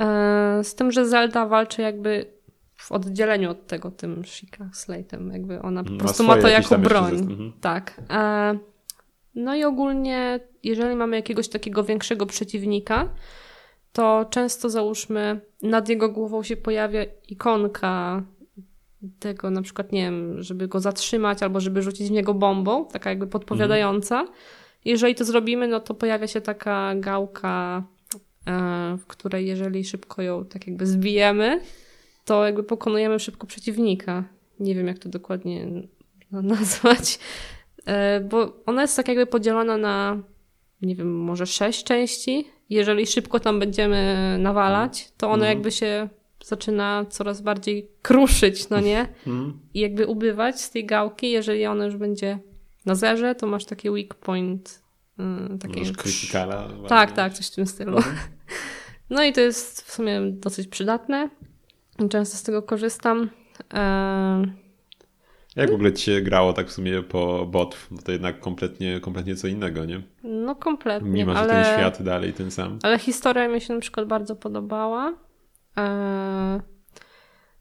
E, 0.00 0.64
z 0.64 0.74
tym, 0.74 0.92
że 0.92 1.06
Zelda 1.06 1.46
walczy 1.46 1.82
jakby 1.82 2.41
w 2.82 2.92
oddzieleniu 2.92 3.50
od 3.50 3.66
tego 3.66 3.90
tym 3.90 4.24
Shika 4.24 4.64
Slate'em. 4.64 5.32
Jakby 5.32 5.62
ona 5.62 5.84
po 5.84 5.92
prostu 5.92 6.24
ma 6.24 6.36
to 6.36 6.48
jako 6.48 6.78
broń. 6.78 7.14
Mhm. 7.14 7.52
Tak. 7.60 8.00
E, 8.10 8.58
no 9.34 9.54
i 9.54 9.64
ogólnie, 9.64 10.40
jeżeli 10.62 10.96
mamy 10.96 11.16
jakiegoś 11.16 11.48
takiego 11.48 11.84
większego 11.84 12.26
przeciwnika, 12.26 13.08
to 13.92 14.26
często 14.30 14.70
załóżmy 14.70 15.40
nad 15.62 15.88
jego 15.88 16.08
głową 16.08 16.42
się 16.42 16.56
pojawia 16.56 17.04
ikonka 17.28 18.22
tego 19.18 19.50
na 19.50 19.62
przykład, 19.62 19.92
nie 19.92 20.02
wiem, 20.02 20.42
żeby 20.42 20.68
go 20.68 20.80
zatrzymać 20.80 21.42
albo 21.42 21.60
żeby 21.60 21.82
rzucić 21.82 22.08
w 22.08 22.10
niego 22.10 22.34
bombą, 22.34 22.86
taka 22.86 23.10
jakby 23.10 23.26
podpowiadająca. 23.26 24.26
Jeżeli 24.84 25.14
to 25.14 25.24
zrobimy, 25.24 25.68
no 25.68 25.80
to 25.80 25.94
pojawia 25.94 26.26
się 26.26 26.40
taka 26.40 26.94
gałka, 26.94 27.82
e, 28.46 28.96
w 28.98 29.06
której 29.06 29.46
jeżeli 29.46 29.84
szybko 29.84 30.22
ją 30.22 30.44
tak 30.44 30.66
jakby 30.66 30.86
zbijemy, 30.86 31.60
to 32.24 32.44
jakby 32.44 32.62
pokonujemy 32.62 33.18
szybko 33.18 33.46
przeciwnika. 33.46 34.24
Nie 34.60 34.74
wiem, 34.74 34.86
jak 34.86 34.98
to 34.98 35.08
dokładnie 35.08 35.68
nazwać, 36.30 37.18
e, 37.86 38.20
bo 38.20 38.62
ona 38.66 38.82
jest 38.82 38.96
tak 38.96 39.08
jakby 39.08 39.26
podzielona 39.26 39.76
na, 39.76 40.22
nie 40.82 40.96
wiem, 40.96 41.18
może 41.18 41.46
sześć 41.46 41.84
części. 41.84 42.44
Jeżeli 42.70 43.06
szybko 43.06 43.40
tam 43.40 43.60
będziemy 43.60 44.36
nawalać, 44.38 45.12
to 45.16 45.26
ona 45.26 45.34
mhm. 45.34 45.56
jakby 45.56 45.72
się 45.72 46.08
zaczyna 46.44 47.06
coraz 47.08 47.40
bardziej 47.40 47.90
kruszyć, 48.02 48.68
no 48.68 48.80
nie? 48.80 49.00
Mhm. 49.00 49.60
I 49.74 49.80
jakby 49.80 50.06
ubywać 50.06 50.60
z 50.60 50.70
tej 50.70 50.86
gałki. 50.86 51.30
Jeżeli 51.30 51.66
ona 51.66 51.84
już 51.84 51.96
będzie 51.96 52.38
na 52.86 52.94
zerze, 52.94 53.34
to 53.34 53.46
masz 53.46 53.64
taki 53.64 53.90
weak 53.90 54.14
point. 54.14 54.82
Yy, 55.18 55.58
takie... 55.58 55.80
Masz 55.80 55.92
krytykala. 55.92 56.68
Tak, 56.88 57.12
tak, 57.12 57.32
coś 57.32 57.46
w 57.46 57.54
tym 57.54 57.66
stylu. 57.66 57.96
Mhm. 57.96 58.16
No 59.10 59.24
i 59.24 59.32
to 59.32 59.40
jest 59.40 59.82
w 59.82 59.92
sumie 59.92 60.20
dosyć 60.24 60.68
przydatne. 60.68 61.30
Często 62.10 62.36
z 62.36 62.42
tego 62.42 62.62
korzystam. 62.62 63.30
Jak 65.56 65.70
w 65.70 65.74
ogóle 65.74 65.92
ci 65.92 66.04
się 66.04 66.20
grało 66.20 66.52
tak 66.52 66.68
w 66.68 66.72
sumie 66.72 67.02
po 67.02 67.46
bot? 67.46 67.76
No 67.90 67.98
to 68.04 68.12
jednak 68.12 68.40
kompletnie, 68.40 69.00
kompletnie 69.00 69.36
co 69.36 69.46
innego, 69.48 69.84
nie? 69.84 70.02
No 70.22 70.54
kompletnie, 70.54 71.10
Mimo, 71.10 71.32
że 71.32 71.38
ale... 71.38 71.48
ten 71.48 71.64
świat 71.64 72.02
dalej 72.02 72.32
ten 72.32 72.50
sam. 72.50 72.78
Ale 72.82 72.98
historia 72.98 73.48
mi 73.48 73.60
się 73.60 73.74
na 73.74 73.80
przykład 73.80 74.06
bardzo 74.06 74.36
podobała. 74.36 75.14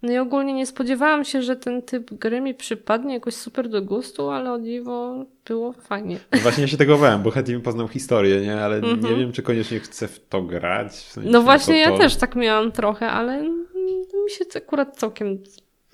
No 0.04 0.12
i 0.12 0.18
ogólnie 0.18 0.54
nie 0.54 0.66
spodziewałam 0.66 1.26
się, 1.26 1.42
że 1.42 1.56
ten 1.56 1.82
typ 1.82 2.14
gry 2.14 2.42
mi 2.42 2.54
przypadnie 2.54 3.14
jakoś 3.14 3.34
super 3.34 3.70
do 3.70 3.82
gustu, 3.82 4.30
ale 4.30 4.54
o 4.54 4.60
dziwo 4.60 5.26
było 5.46 5.74
fajnie. 5.74 6.20
No 6.32 6.40
właśnie 6.40 6.62
ja 6.62 6.68
się 6.68 6.78
tego 6.78 6.98
bałem, 6.98 7.24
bo 7.24 7.32
chętnie 7.32 7.54
bym 7.54 7.64
poznał 7.64 7.88
historię, 7.88 8.42
nie? 8.42 8.62
Ale 8.62 8.78
mm 8.78 9.00
-hmm. 9.00 9.10
nie 9.10 9.16
wiem, 9.16 9.32
czy 9.32 9.42
koniecznie 9.42 9.80
chcę 9.80 10.08
w 10.08 10.28
to 10.28 10.42
grać. 10.42 10.92
W 10.92 11.12
sensie 11.12 11.30
no 11.30 11.42
właśnie 11.42 11.80
ja 11.80 11.98
też 11.98 12.16
tak 12.16 12.36
miałam 12.36 12.72
trochę, 12.72 13.10
ale 13.10 13.50
mi 13.98 14.32
się 14.32 14.46
to 14.46 14.60
akurat 14.60 14.98
całkiem 14.98 15.44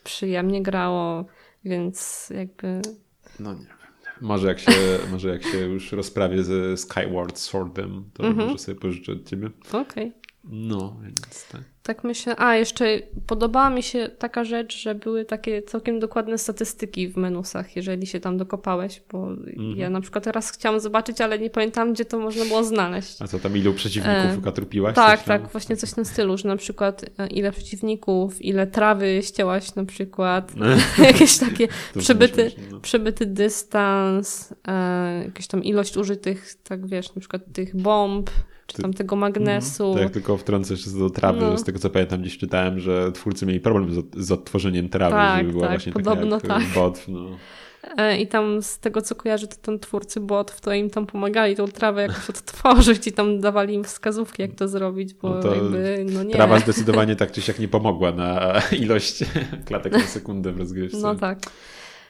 przyjemnie 0.03 0.63
grało, 0.63 1.25
więc 1.63 2.29
jakby... 2.35 2.81
No 3.39 3.53
nie 3.53 3.59
wiem. 3.59 3.77
Może 4.21 4.47
jak 4.47 4.59
się, 4.59 4.71
może 5.11 5.29
jak 5.29 5.43
się 5.43 5.57
już 5.57 5.91
rozprawię 5.91 6.43
ze 6.43 6.77
Skyward 6.77 7.37
Swordem, 7.37 8.09
to 8.13 8.23
mm 8.23 8.37
-hmm. 8.37 8.45
może 8.45 8.57
sobie 8.57 8.79
pożyczę 8.79 9.11
od 9.11 9.29
ciebie. 9.29 9.49
Okej. 9.67 9.81
Okay. 9.81 10.26
No, 10.49 10.95
więc 11.03 11.47
tak. 11.51 11.61
Tak 11.87 12.03
myślę. 12.03 12.35
A, 12.37 12.55
jeszcze 12.55 12.99
podobała 13.27 13.69
mi 13.69 13.83
się 13.83 14.09
taka 14.19 14.43
rzecz, 14.43 14.77
że 14.77 14.95
były 14.95 15.25
takie 15.25 15.61
całkiem 15.61 15.99
dokładne 15.99 16.37
statystyki 16.37 17.07
w 17.07 17.17
menusach, 17.17 17.75
jeżeli 17.75 18.07
się 18.07 18.19
tam 18.19 18.37
dokopałeś, 18.37 19.01
bo 19.11 19.27
mhm. 19.27 19.77
ja 19.77 19.89
na 19.89 20.01
przykład 20.01 20.23
teraz 20.23 20.51
chciałam 20.51 20.79
zobaczyć, 20.79 21.21
ale 21.21 21.39
nie 21.39 21.49
pamiętam, 21.49 21.93
gdzie 21.93 22.05
to 22.05 22.19
można 22.19 22.45
było 22.45 22.63
znaleźć. 22.63 23.21
A 23.21 23.27
co 23.27 23.39
tam, 23.39 23.57
ilu 23.57 23.73
przeciwników 23.73 24.47
e... 24.47 24.51
trupiłaś? 24.51 24.95
Tak, 24.95 25.23
tak, 25.23 25.51
właśnie 25.51 25.77
coś 25.77 25.89
w 25.89 25.95
tym 25.95 26.05
stylu, 26.05 26.37
że 26.37 26.47
na 26.47 26.57
przykład 26.57 27.05
e, 27.17 27.27
ile 27.27 27.51
przeciwników, 27.51 28.41
ile 28.41 28.67
trawy 28.67 29.19
ścięłaś 29.23 29.75
na 29.75 29.85
przykład, 29.85 30.51
jakieś 30.99 31.37
takie 31.37 31.67
przebyty, 31.99 32.51
no. 32.71 32.79
przebyty 32.79 33.25
dystans, 33.25 34.53
e, 34.67 35.23
jakieś 35.25 35.47
tam 35.47 35.63
ilość 35.63 35.97
użytych, 35.97 36.55
tak 36.63 36.87
wiesz, 36.87 37.15
na 37.15 37.19
przykład 37.19 37.41
tych 37.53 37.75
bomb, 37.75 38.29
czy 38.67 38.81
tam 38.81 38.93
tego 38.93 39.15
magnesu. 39.15 39.95
Tak, 39.99 40.09
tylko 40.09 40.37
wtrącę 40.37 40.73
jeszcze 40.73 40.89
do 40.89 41.09
trawy. 41.09 41.41
No. 41.41 41.57
Z 41.57 41.63
tego 41.63 41.79
co 41.79 41.89
pamiętam, 41.89 42.21
gdzieś 42.21 42.37
czytałem, 42.37 42.79
że 42.79 43.11
twórcy 43.11 43.45
mieli 43.45 43.59
problem 43.59 44.03
z, 44.15 44.31
odtworzeniem 44.31 44.89
trawy, 44.89 45.15
tak, 45.15 45.37
żeby 45.37 45.51
była 45.51 45.67
tak, 45.67 45.71
właśnie 45.71 45.91
podobno 45.91 46.39
taka 46.39 46.53
jak 46.53 46.63
tak. 46.63 46.73
bot. 46.73 47.05
No. 47.07 47.29
E, 47.97 48.17
I 48.17 48.27
tam 48.27 48.61
z 48.61 48.79
tego 48.79 49.01
co 49.01 49.15
kojarzę, 49.15 49.47
to 49.47 49.55
tam 49.55 49.79
twórcy 49.79 50.19
botów 50.19 50.61
to 50.61 50.73
im 50.73 50.89
tam 50.89 51.05
pomagali 51.05 51.55
tą 51.55 51.67
trawę 51.67 52.01
jakoś 52.01 52.29
odtworzyć 52.35 53.07
i 53.07 53.11
tam 53.11 53.39
dawali 53.39 53.73
im 53.73 53.83
wskazówki, 53.83 54.41
jak 54.41 54.55
to 54.55 54.67
zrobić, 54.67 55.13
bo 55.13 55.29
no 55.29 55.41
to 55.41 55.55
jakby, 55.55 56.05
no 56.11 56.23
nie. 56.23 56.33
Trawa 56.33 56.59
zdecydowanie 56.59 57.15
tak 57.15 57.31
czy 57.31 57.41
siak 57.41 57.59
nie 57.59 57.67
pomogła 57.67 58.11
na 58.11 58.53
ilość 58.83 59.23
klatek 59.65 59.93
na 59.93 59.99
sekundę 59.99 60.51
w 60.51 60.57
rozgrywce. 60.57 60.97
No 60.97 61.15
tak. 61.15 61.39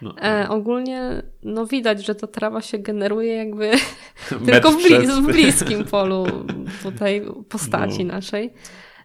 No. 0.02 0.16
E, 0.22 0.50
ogólnie 0.50 1.24
no 1.44 1.66
widać, 1.66 2.06
że 2.06 2.16
ta 2.16 2.28
trawa 2.28 2.62
się 2.62 2.78
generuje 2.80 3.36
jakby 3.36 3.72
tylko 4.46 4.72
w, 4.72 4.84
blis 4.84 5.12
w, 5.12 5.26
bliskim 5.26 5.86
polu 5.86 6.26
tutaj 6.84 7.22
postaci 7.50 8.06
no. 8.06 8.14
naszej. 8.14 8.54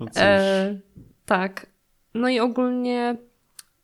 No 0.00 0.06
e, 0.16 0.78
tak. 1.26 1.66
No 2.14 2.28
i 2.28 2.40
ogólnie 2.40 3.16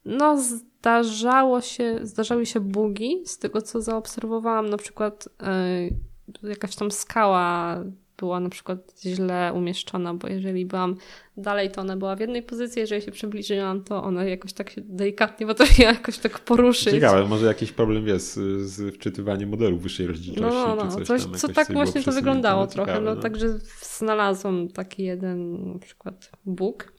no 0.04 0.36
zdarzało 0.40 1.60
się, 1.60 1.98
zdarzały 2.02 2.46
się 2.46 2.60
bugi 2.60 3.22
z 3.26 3.38
tego 3.38 3.62
co 3.62 3.80
zaobserwowałam, 3.80 4.70
na 4.70 4.76
przykład 4.76 5.28
e, 5.42 6.48
jakaś 6.48 6.76
tam 6.76 6.90
skała 6.90 7.76
była 8.18 8.40
na 8.40 8.48
przykład 8.48 9.00
źle 9.00 9.52
umieszczona, 9.54 10.14
bo 10.14 10.28
jeżeli 10.28 10.66
byłam 10.66 10.96
dalej, 11.36 11.70
to 11.70 11.80
ona 11.80 11.96
była 11.96 12.16
w 12.16 12.20
jednej 12.20 12.42
pozycji, 12.42 12.80
jeżeli 12.80 13.02
się 13.02 13.12
przybliżyłam, 13.12 13.84
to 13.84 14.02
ona 14.02 14.24
jakoś 14.24 14.52
tak 14.52 14.70
się 14.70 14.80
delikatnie 14.84 15.46
potrafiła 15.46 15.88
jakoś 15.98 16.18
tak 16.18 16.38
poruszyć. 16.38 16.90
Ciekawe, 16.90 17.24
może 17.24 17.46
jakiś 17.46 17.72
problem 17.72 18.06
jest 18.06 18.34
z, 18.58 18.94
wczytywaniem 18.94 19.48
modelu 19.48 19.78
wyższej 19.78 20.06
rozdzielczości, 20.06 20.58
no, 20.58 20.76
no, 20.76 20.84
no. 20.84 20.98
czy 20.98 21.04
coś, 21.04 21.22
coś 21.22 21.40
Co 21.40 21.48
tak 21.48 21.72
właśnie 21.72 22.02
to 22.02 22.12
wyglądało 22.12 22.66
trochę, 22.66 23.00
no, 23.00 23.14
no, 23.14 23.20
także 23.20 23.58
znalazłam 23.82 24.68
taki 24.68 25.02
jeden 25.02 25.72
na 25.72 25.78
przykład 25.78 26.30
bóg. 26.44 26.92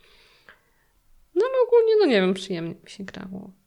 No 1.36 1.42
ale 1.46 1.68
ogólnie, 1.68 1.94
no 2.00 2.06
nie 2.06 2.22
wiem, 2.22 2.34
przyjemnie 2.34 2.76
mi 2.84 2.90
się 2.90 3.04
grało. 3.04 3.59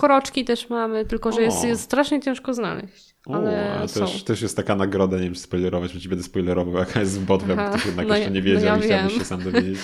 Koroczki 0.00 0.44
też 0.44 0.68
mamy, 0.68 1.04
tylko 1.04 1.32
że 1.32 1.42
jest, 1.42 1.64
jest 1.64 1.82
strasznie 1.82 2.20
ciężko 2.20 2.54
znaleźć. 2.54 3.14
Ale, 3.26 3.72
ale 3.72 3.88
też, 3.88 4.24
też 4.24 4.42
jest 4.42 4.56
taka 4.56 4.76
nagroda, 4.76 5.16
nie 5.16 5.22
wiem 5.22 5.34
czy 5.34 5.40
spoilerować, 5.40 5.94
bo 5.94 6.00
ci 6.00 6.08
będę 6.08 6.24
spoilerował, 6.24 6.74
jaka 6.74 7.00
jest 7.00 7.20
w 7.20 7.24
botweb, 7.24 7.56
bo 7.56 7.78
ty 7.78 7.88
jednak 7.88 8.08
no 8.08 8.16
jeszcze 8.16 8.30
nie 8.30 8.42
wiedział 8.42 8.62
no 8.62 8.68
ja 8.68 8.76
i 8.76 8.82
chciałbyś 8.82 9.18
się 9.18 9.24
sam 9.24 9.42
dowiedzieć. 9.42 9.78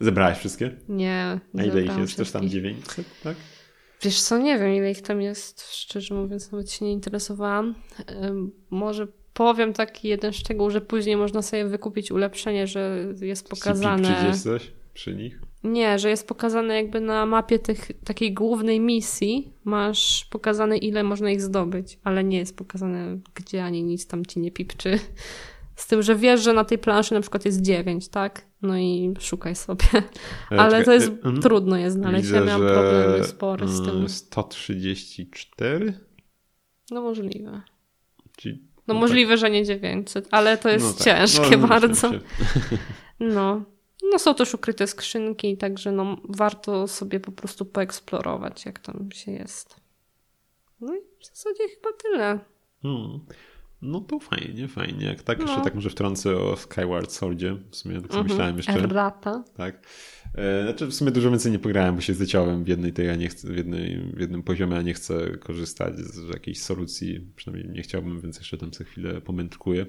Zebrałaś 0.00 0.38
wszystkie? 0.38 0.70
Nie. 0.88 1.40
A 1.58 1.62
ile 1.62 1.82
ich 1.82 1.98
jest? 1.98 2.16
Też 2.16 2.30
tam 2.30 2.48
900, 2.48 3.06
tak? 3.22 3.36
Wiesz 4.02 4.22
co, 4.22 4.38
nie 4.38 4.58
wiem 4.58 4.74
ile 4.74 4.90
ich 4.90 5.02
tam 5.02 5.22
jest, 5.22 5.74
szczerze 5.74 6.14
mówiąc 6.14 6.52
nawet 6.52 6.70
się 6.70 6.84
nie 6.84 6.92
interesowałam. 6.92 7.74
Może 8.70 9.06
powiem 9.34 9.72
taki 9.72 10.08
jeden 10.08 10.32
szczegół, 10.32 10.70
że 10.70 10.80
później 10.80 11.16
można 11.16 11.42
sobie 11.42 11.64
wykupić 11.64 12.10
ulepszenie, 12.10 12.66
że 12.66 13.06
jest 13.20 13.48
pokazane... 13.48 14.32
Czy 14.32 14.38
coś 14.40 14.72
przy 14.94 15.14
nich? 15.14 15.40
Nie, 15.64 15.98
że 15.98 16.10
jest 16.10 16.28
pokazane 16.28 16.74
jakby 16.74 17.00
na 17.00 17.26
mapie 17.26 17.58
tych, 17.58 17.90
takiej 18.04 18.34
głównej 18.34 18.80
misji, 18.80 19.52
masz 19.64 20.26
pokazane 20.30 20.78
ile 20.78 21.02
można 21.02 21.30
ich 21.30 21.42
zdobyć, 21.42 21.98
ale 22.04 22.24
nie 22.24 22.38
jest 22.38 22.56
pokazane 22.56 23.18
gdzie 23.34 23.64
ani 23.64 23.82
nic 23.82 24.06
tam 24.06 24.26
ci 24.26 24.40
nie 24.40 24.50
pipczy. 24.50 24.98
Z 25.76 25.86
tym, 25.86 26.02
że 26.02 26.16
wiesz, 26.16 26.42
że 26.42 26.52
na 26.52 26.64
tej 26.64 26.78
planszy 26.78 27.14
na 27.14 27.20
przykład 27.20 27.44
jest 27.44 27.60
9, 27.60 28.08
tak? 28.08 28.46
No 28.62 28.78
i 28.78 29.14
szukaj 29.20 29.56
sobie. 29.56 29.84
E, 30.52 30.60
ale 30.60 30.84
to 30.84 30.92
jest 30.92 31.12
hmm? 31.22 31.42
trudno 31.42 31.76
je 31.76 31.90
znaleźć. 31.90 32.30
Ja 32.30 32.44
miałam 32.44 32.62
problemy 32.62 33.24
spore 33.24 33.68
z 33.68 33.84
tym. 33.84 34.08
134? 34.08 35.84
Mm, 35.86 35.94
no 36.90 37.02
możliwe. 37.02 37.62
Czyli, 38.36 38.58
no, 38.86 38.94
no 38.94 39.00
możliwe, 39.00 39.32
tak. 39.32 39.38
że 39.38 39.50
nie 39.50 39.64
900, 39.64 40.28
ale 40.30 40.58
to 40.58 40.68
jest 40.68 40.86
no 40.86 40.92
tak. 40.92 41.04
ciężkie 41.04 41.56
no, 41.56 41.68
bardzo. 41.68 42.10
No. 43.20 43.73
No 44.12 44.18
są 44.18 44.34
też 44.34 44.54
ukryte 44.54 44.86
skrzynki, 44.86 45.56
także 45.56 45.92
no 45.92 46.16
warto 46.28 46.88
sobie 46.88 47.20
po 47.20 47.32
prostu 47.32 47.64
poeksplorować, 47.66 48.66
jak 48.66 48.78
tam 48.78 49.08
się 49.12 49.32
jest. 49.32 49.76
No 50.80 50.94
i 50.94 51.00
w 51.20 51.26
zasadzie 51.26 51.68
chyba 51.68 51.88
tyle. 52.02 52.38
Hmm. 52.82 53.20
No 53.82 54.00
to 54.00 54.18
fajnie, 54.18 54.68
fajnie. 54.68 55.06
Jak 55.06 55.22
tak, 55.22 55.38
no. 55.38 55.44
jeszcze 55.44 55.60
tak 55.60 55.74
może 55.74 55.90
wtrącę 55.90 56.36
o 56.36 56.56
Skyward 56.56 57.12
Swordzie. 57.12 57.56
W 57.70 57.76
sumie 57.76 58.00
tak 58.00 58.22
myślałem 58.24 58.56
jeszcze. 58.56 58.72
Errata. 58.72 59.44
Tak. 59.56 59.86
E, 60.34 60.62
znaczy 60.62 60.86
w 60.86 60.94
sumie 60.94 61.10
dużo 61.10 61.30
więcej 61.30 61.52
nie 61.52 61.58
pograłem, 61.58 61.94
bo 61.94 62.00
się 62.00 62.14
zleciałem 62.14 62.64
w 62.64 62.68
jednej 62.68 62.92
tej, 62.92 63.10
a 63.10 63.16
nie 63.16 63.28
chcę, 63.28 63.48
w, 63.48 63.56
jednej, 63.56 64.12
w 64.16 64.20
jednym 64.20 64.42
poziomie, 64.42 64.76
a 64.76 64.82
nie 64.82 64.94
chcę 64.94 65.36
korzystać 65.36 65.98
z 65.98 66.28
jakiejś 66.28 66.60
solucji. 66.60 67.26
Przynajmniej 67.36 67.72
nie 67.72 67.82
chciałbym, 67.82 68.20
więc 68.20 68.38
jeszcze 68.38 68.58
tam 68.58 68.70
co 68.70 68.84
chwilę 68.84 69.20
pomędrkuję. 69.20 69.86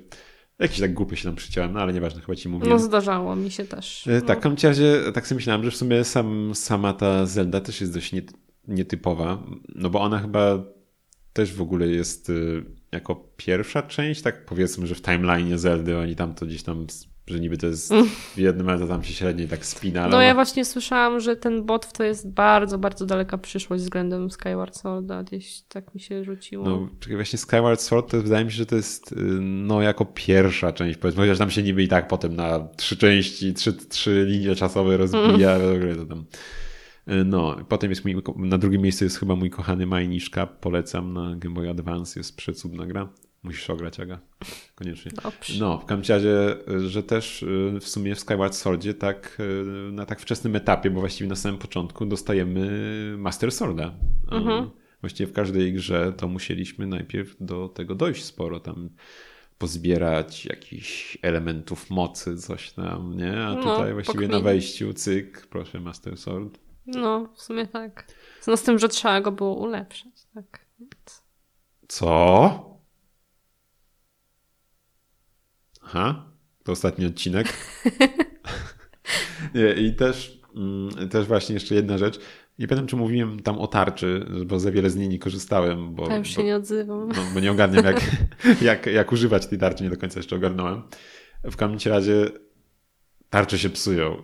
Jakiś 0.59 0.79
tak 0.79 0.93
głupie 0.93 1.15
się 1.15 1.23
tam 1.23 1.35
przyciąłem, 1.35 1.73
no 1.73 1.79
ale 1.79 1.93
nieważne, 1.93 2.21
chyba 2.21 2.35
ci 2.35 2.49
mówię. 2.49 2.69
No 2.69 2.79
zdarzało 2.79 3.35
mi 3.35 3.51
się 3.51 3.65
też. 3.65 4.07
E, 4.07 4.11
no. 4.11 4.21
Tak, 4.21 4.39
w 4.39 4.41
każdym 4.41 4.69
razie 4.69 5.11
tak 5.13 5.27
sobie 5.27 5.35
myślałem, 5.35 5.63
że 5.63 5.71
w 5.71 5.75
sumie 5.75 6.03
sam, 6.03 6.51
sama 6.55 6.93
ta 6.93 7.25
Zelda 7.25 7.61
też 7.61 7.81
jest 7.81 7.93
dość 7.93 8.11
nietypowa, 8.67 9.43
no 9.75 9.89
bo 9.89 10.01
ona 10.01 10.19
chyba 10.19 10.63
też 11.33 11.53
w 11.53 11.61
ogóle 11.61 11.87
jest 11.87 12.29
y, 12.29 12.65
jako 12.91 13.15
pierwsza 13.37 13.81
część, 13.81 14.21
tak 14.21 14.45
powiedzmy, 14.45 14.87
że 14.87 14.95
w 14.95 15.01
timeline 15.01 15.57
Zeldy 15.57 15.97
oni 15.97 16.15
tam 16.15 16.33
to 16.33 16.45
gdzieś 16.45 16.63
tam 16.63 16.87
że 17.27 17.39
niby 17.39 17.57
to 17.57 17.67
jest 17.67 17.91
mm. 17.91 18.09
w 18.35 18.37
jednym, 18.37 18.79
to 18.79 18.87
tam 18.87 19.03
się 19.03 19.13
średniej 19.13 19.47
tak 19.47 19.65
spina. 19.65 20.07
No 20.07 20.21
ja 20.21 20.33
właśnie 20.33 20.65
słyszałam, 20.65 21.19
że 21.19 21.35
ten 21.35 21.63
bot 21.63 21.93
to 21.93 22.03
jest 22.03 22.31
bardzo, 22.31 22.77
bardzo 22.77 23.05
daleka 23.05 23.37
przyszłość 23.37 23.83
względem 23.83 24.31
Skyward 24.31 24.77
Sworda. 24.77 25.23
Gdzieś 25.23 25.61
tak 25.61 25.95
mi 25.95 26.01
się 26.01 26.23
rzuciło. 26.23 26.65
No 26.65 26.89
właśnie 27.15 27.39
Skyward 27.39 27.81
Sword 27.81 28.11
to 28.11 28.21
wydaje 28.21 28.45
mi 28.45 28.51
się, 28.51 28.57
że 28.57 28.65
to 28.65 28.75
jest 28.75 29.11
y, 29.11 29.15
no 29.41 29.81
jako 29.81 30.05
pierwsza 30.05 30.71
część 30.71 30.97
powiedzmy, 30.97 31.23
chociaż 31.23 31.37
tam 31.37 31.51
się 31.51 31.63
niby 31.63 31.83
i 31.83 31.87
tak 31.87 32.07
potem 32.07 32.35
na 32.35 32.67
trzy 32.77 32.97
części, 32.97 33.53
trzy, 33.53 33.73
trzy 33.73 34.25
linie 34.27 34.55
czasowe 34.55 34.97
rozbija, 34.97 35.55
mm. 35.55 35.95
to 35.95 36.05
tam... 36.05 36.25
Y, 37.09 37.25
no, 37.25 37.55
potem 37.69 37.89
jest 37.89 38.05
mój, 38.05 38.15
na 38.35 38.57
drugim 38.57 38.81
miejscu 38.81 39.03
jest 39.03 39.19
chyba 39.19 39.35
mój 39.35 39.49
kochany 39.49 39.85
Majniszka, 39.85 40.47
polecam 40.47 41.13
na 41.13 41.35
Game 41.35 41.55
Boy 41.55 41.69
Advance, 41.69 42.19
jest 42.19 42.37
przecudna 42.37 42.85
gra. 42.85 43.09
Musisz 43.45 43.69
ograć, 43.69 43.99
Aga. 43.99 44.19
Koniecznie. 44.75 45.11
Dobrze. 45.23 45.59
No, 45.59 45.79
w 45.79 45.85
każdym 45.85 46.15
razie, 46.15 46.55
że 46.89 47.03
też 47.03 47.43
y, 47.43 47.77
w 47.81 47.87
sumie 47.87 48.15
w 48.15 48.19
Skyward 48.19 48.55
Swordzie 48.55 48.93
tak 48.93 49.37
y, 49.39 49.91
na 49.91 50.05
tak 50.05 50.19
wczesnym 50.19 50.55
etapie, 50.55 50.89
bo 50.89 50.99
właściwie 50.99 51.29
na 51.29 51.35
samym 51.35 51.59
początku 51.59 52.05
dostajemy 52.05 52.67
Master 53.17 53.51
Sworda. 53.51 53.93
Mhm. 54.31 54.69
Właściwie 55.01 55.27
w 55.27 55.33
każdej 55.33 55.73
grze 55.73 56.13
to 56.17 56.27
musieliśmy 56.27 56.87
najpierw 56.87 57.35
do 57.39 57.69
tego 57.69 57.95
dojść 57.95 58.23
sporo 58.23 58.59
tam 58.59 58.89
pozbierać 59.57 60.45
jakichś 60.45 61.17
elementów 61.21 61.89
mocy, 61.89 62.37
coś 62.37 62.71
tam, 62.71 63.17
nie? 63.17 63.37
A 63.37 63.55
No, 63.55 63.61
tutaj 63.61 63.93
właściwie 63.93 64.27
na 64.27 64.39
wejściu, 64.39 64.93
cyk, 64.93 65.47
proszę 65.47 65.79
Master 65.79 66.17
Sword. 66.17 66.59
No, 66.85 67.29
w 67.35 67.41
sumie 67.41 67.67
tak. 67.67 68.07
No 68.47 68.57
z 68.57 68.63
tym, 68.63 68.79
że 68.79 68.89
trzeba 68.89 69.21
go 69.21 69.31
było 69.31 69.55
ulepszać, 69.55 70.25
tak. 70.33 70.65
Więc... 70.79 71.23
Co? 71.87 72.74
Aha, 75.85 76.25
to 76.63 76.71
ostatni 76.71 77.05
odcinek. 77.05 77.53
Nie, 79.55 79.73
I 79.73 79.95
też, 79.95 80.41
mm, 80.55 81.09
też 81.09 81.27
właśnie 81.27 81.53
jeszcze 81.53 81.75
jedna 81.75 81.97
rzecz. 81.97 82.19
Nie 82.59 82.67
pamiętam, 82.67 82.87
czy 82.87 82.95
mówiłem 82.95 83.39
tam 83.39 83.59
o 83.59 83.67
tarczy, 83.67 84.25
bo 84.45 84.59
za 84.59 84.71
wiele 84.71 84.89
z 84.89 84.95
niej 84.95 85.09
nie 85.09 85.19
korzystałem, 85.19 85.95
bo, 85.95 86.09
Ja 86.09 86.17
już 86.17 86.29
się 86.29 86.35
bo, 86.35 86.43
nie 86.43 86.55
odzywam. 86.55 87.07
no, 87.07 87.23
bo 87.33 87.39
nie 87.39 87.51
ogarniam, 87.51 87.85
jak, 87.85 88.01
jak, 88.61 88.85
jak 88.85 89.11
używać 89.11 89.47
tej 89.47 89.59
tarczy, 89.59 89.83
nie 89.83 89.89
do 89.89 89.97
końca 89.97 90.19
jeszcze 90.19 90.35
ogarnąłem. 90.35 90.81
W 91.43 91.55
każdym 91.55 91.93
razie 91.93 92.25
tarcze 93.29 93.59
się 93.59 93.69
psują. 93.69 94.21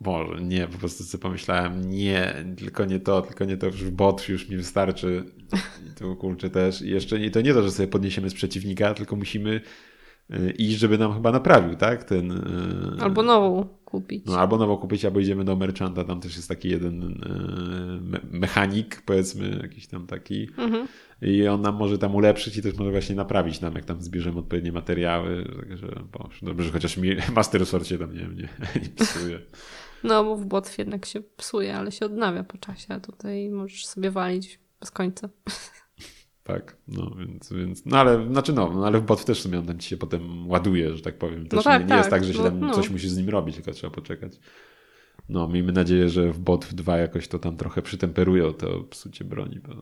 Może 0.00 0.42
nie, 0.42 0.68
po 0.68 0.78
prostu 0.78 1.04
sobie 1.04 1.22
pomyślałem, 1.22 1.90
nie, 1.90 2.34
tylko 2.58 2.84
nie 2.84 3.00
to, 3.00 3.22
tylko 3.22 3.44
nie 3.44 3.56
to, 3.56 3.66
już 3.66 3.90
bot 3.90 4.28
już 4.28 4.48
mi 4.48 4.56
wystarczy. 4.56 5.24
I 5.86 5.98
tu 5.98 6.16
kurczę 6.16 6.50
też. 6.50 6.82
I 6.82 6.90
jeszcze 6.90 7.20
nie, 7.20 7.30
to 7.30 7.40
nie 7.40 7.54
to, 7.54 7.62
że 7.62 7.70
sobie 7.70 7.88
podniesiemy 7.88 8.30
z 8.30 8.34
przeciwnika, 8.34 8.94
tylko 8.94 9.16
musimy 9.16 9.60
iść, 10.58 10.78
żeby 10.78 10.98
nam 10.98 11.14
chyba 11.14 11.32
naprawił, 11.32 11.76
tak? 11.76 12.04
Ten, 12.04 12.30
y, 12.30 13.02
Albo 13.02 13.22
nową 13.22 13.68
kupić. 13.84 14.24
no, 14.26 14.38
albo 14.38 14.56
nowo 14.56 14.76
kupić, 14.78 15.04
albo 15.04 15.20
idziemy 15.20 15.44
do 15.44 15.56
merchanta, 15.56 16.04
tam 16.04 16.20
też 16.20 16.36
jest 16.36 16.48
taki 16.48 16.68
jeden 16.68 17.02
y, 17.02 18.00
me 18.00 18.20
mechanik, 18.30 19.02
powiedzmy, 19.02 19.58
jakiś 19.62 19.86
tam 19.86 20.06
taki. 20.06 20.48
Mhm. 20.58 20.88
I 21.22 21.48
on 21.48 21.62
nam 21.62 21.76
może 21.76 21.98
tam 21.98 22.14
ulepszyć 22.14 22.56
i 22.56 22.62
też 22.62 22.74
może 22.74 22.90
właśnie 22.90 23.14
naprawić 23.16 23.60
nam, 23.60 23.74
jak 23.74 23.84
tam 23.84 24.02
zbierzemy 24.02 24.38
odpowiednie 24.38 24.72
materiały. 24.72 25.44
Także 25.60 25.86
dobrze, 26.42 26.66
że 26.66 26.72
chociaż 26.72 26.96
mi 26.96 27.10
Master 27.36 27.66
Sword 27.66 27.86
się 27.86 27.98
tam 27.98 28.14
nie, 28.14 28.20
nie, 28.20 28.48
nie 28.82 28.88
psuje. 28.96 29.38
No, 30.04 30.24
bo 30.24 30.36
w 30.36 30.44
błotw 30.44 30.78
jednak 30.78 31.06
się 31.06 31.20
psuje, 31.36 31.76
ale 31.76 31.92
się 31.92 32.06
odnawia 32.06 32.44
po 32.44 32.58
czasie, 32.58 32.86
a 32.88 33.00
tutaj 33.00 33.50
możesz 33.50 33.86
sobie 33.86 34.10
walić 34.10 34.60
bez 34.80 34.90
końca. 34.90 35.28
Tak, 36.46 36.76
no 36.88 37.10
więc, 37.18 37.52
więc 37.52 37.86
no 37.86 37.98
ale, 37.98 38.26
znaczy 38.26 38.52
no, 38.52 38.72
no 38.74 38.86
ale 38.86 39.00
w 39.00 39.02
bot 39.02 39.24
też 39.24 39.38
w 39.38 39.42
sumie 39.42 39.58
on 39.58 39.66
tam 39.66 39.78
ci 39.78 39.88
się 39.88 39.96
potem 39.96 40.48
ładuje, 40.48 40.96
że 40.96 41.02
tak 41.02 41.18
powiem. 41.18 41.46
Też 41.46 41.56
No 41.56 41.62
tak, 41.62 41.82
nie, 41.82 41.88
nie 41.88 41.96
jest 41.96 42.10
tak, 42.10 42.20
tak, 42.20 42.24
że 42.24 42.32
się 42.32 42.38
no, 42.38 42.44
tam 42.44 42.60
no. 42.60 42.74
coś 42.74 42.90
musisz 42.90 43.10
z 43.10 43.16
nim 43.16 43.28
robić, 43.28 43.56
tylko 43.56 43.72
trzeba 43.72 43.94
poczekać. 43.94 44.32
No, 45.28 45.48
miejmy 45.48 45.72
nadzieję, 45.72 46.08
że 46.08 46.32
w 46.32 46.38
bot 46.38 46.74
2 46.74 46.98
jakoś 46.98 47.28
to 47.28 47.38
tam 47.38 47.56
trochę 47.56 47.82
przytemperują 47.82 48.52
to 48.52 48.80
psucie 48.80 49.24
broni, 49.24 49.60
bo 49.68 49.74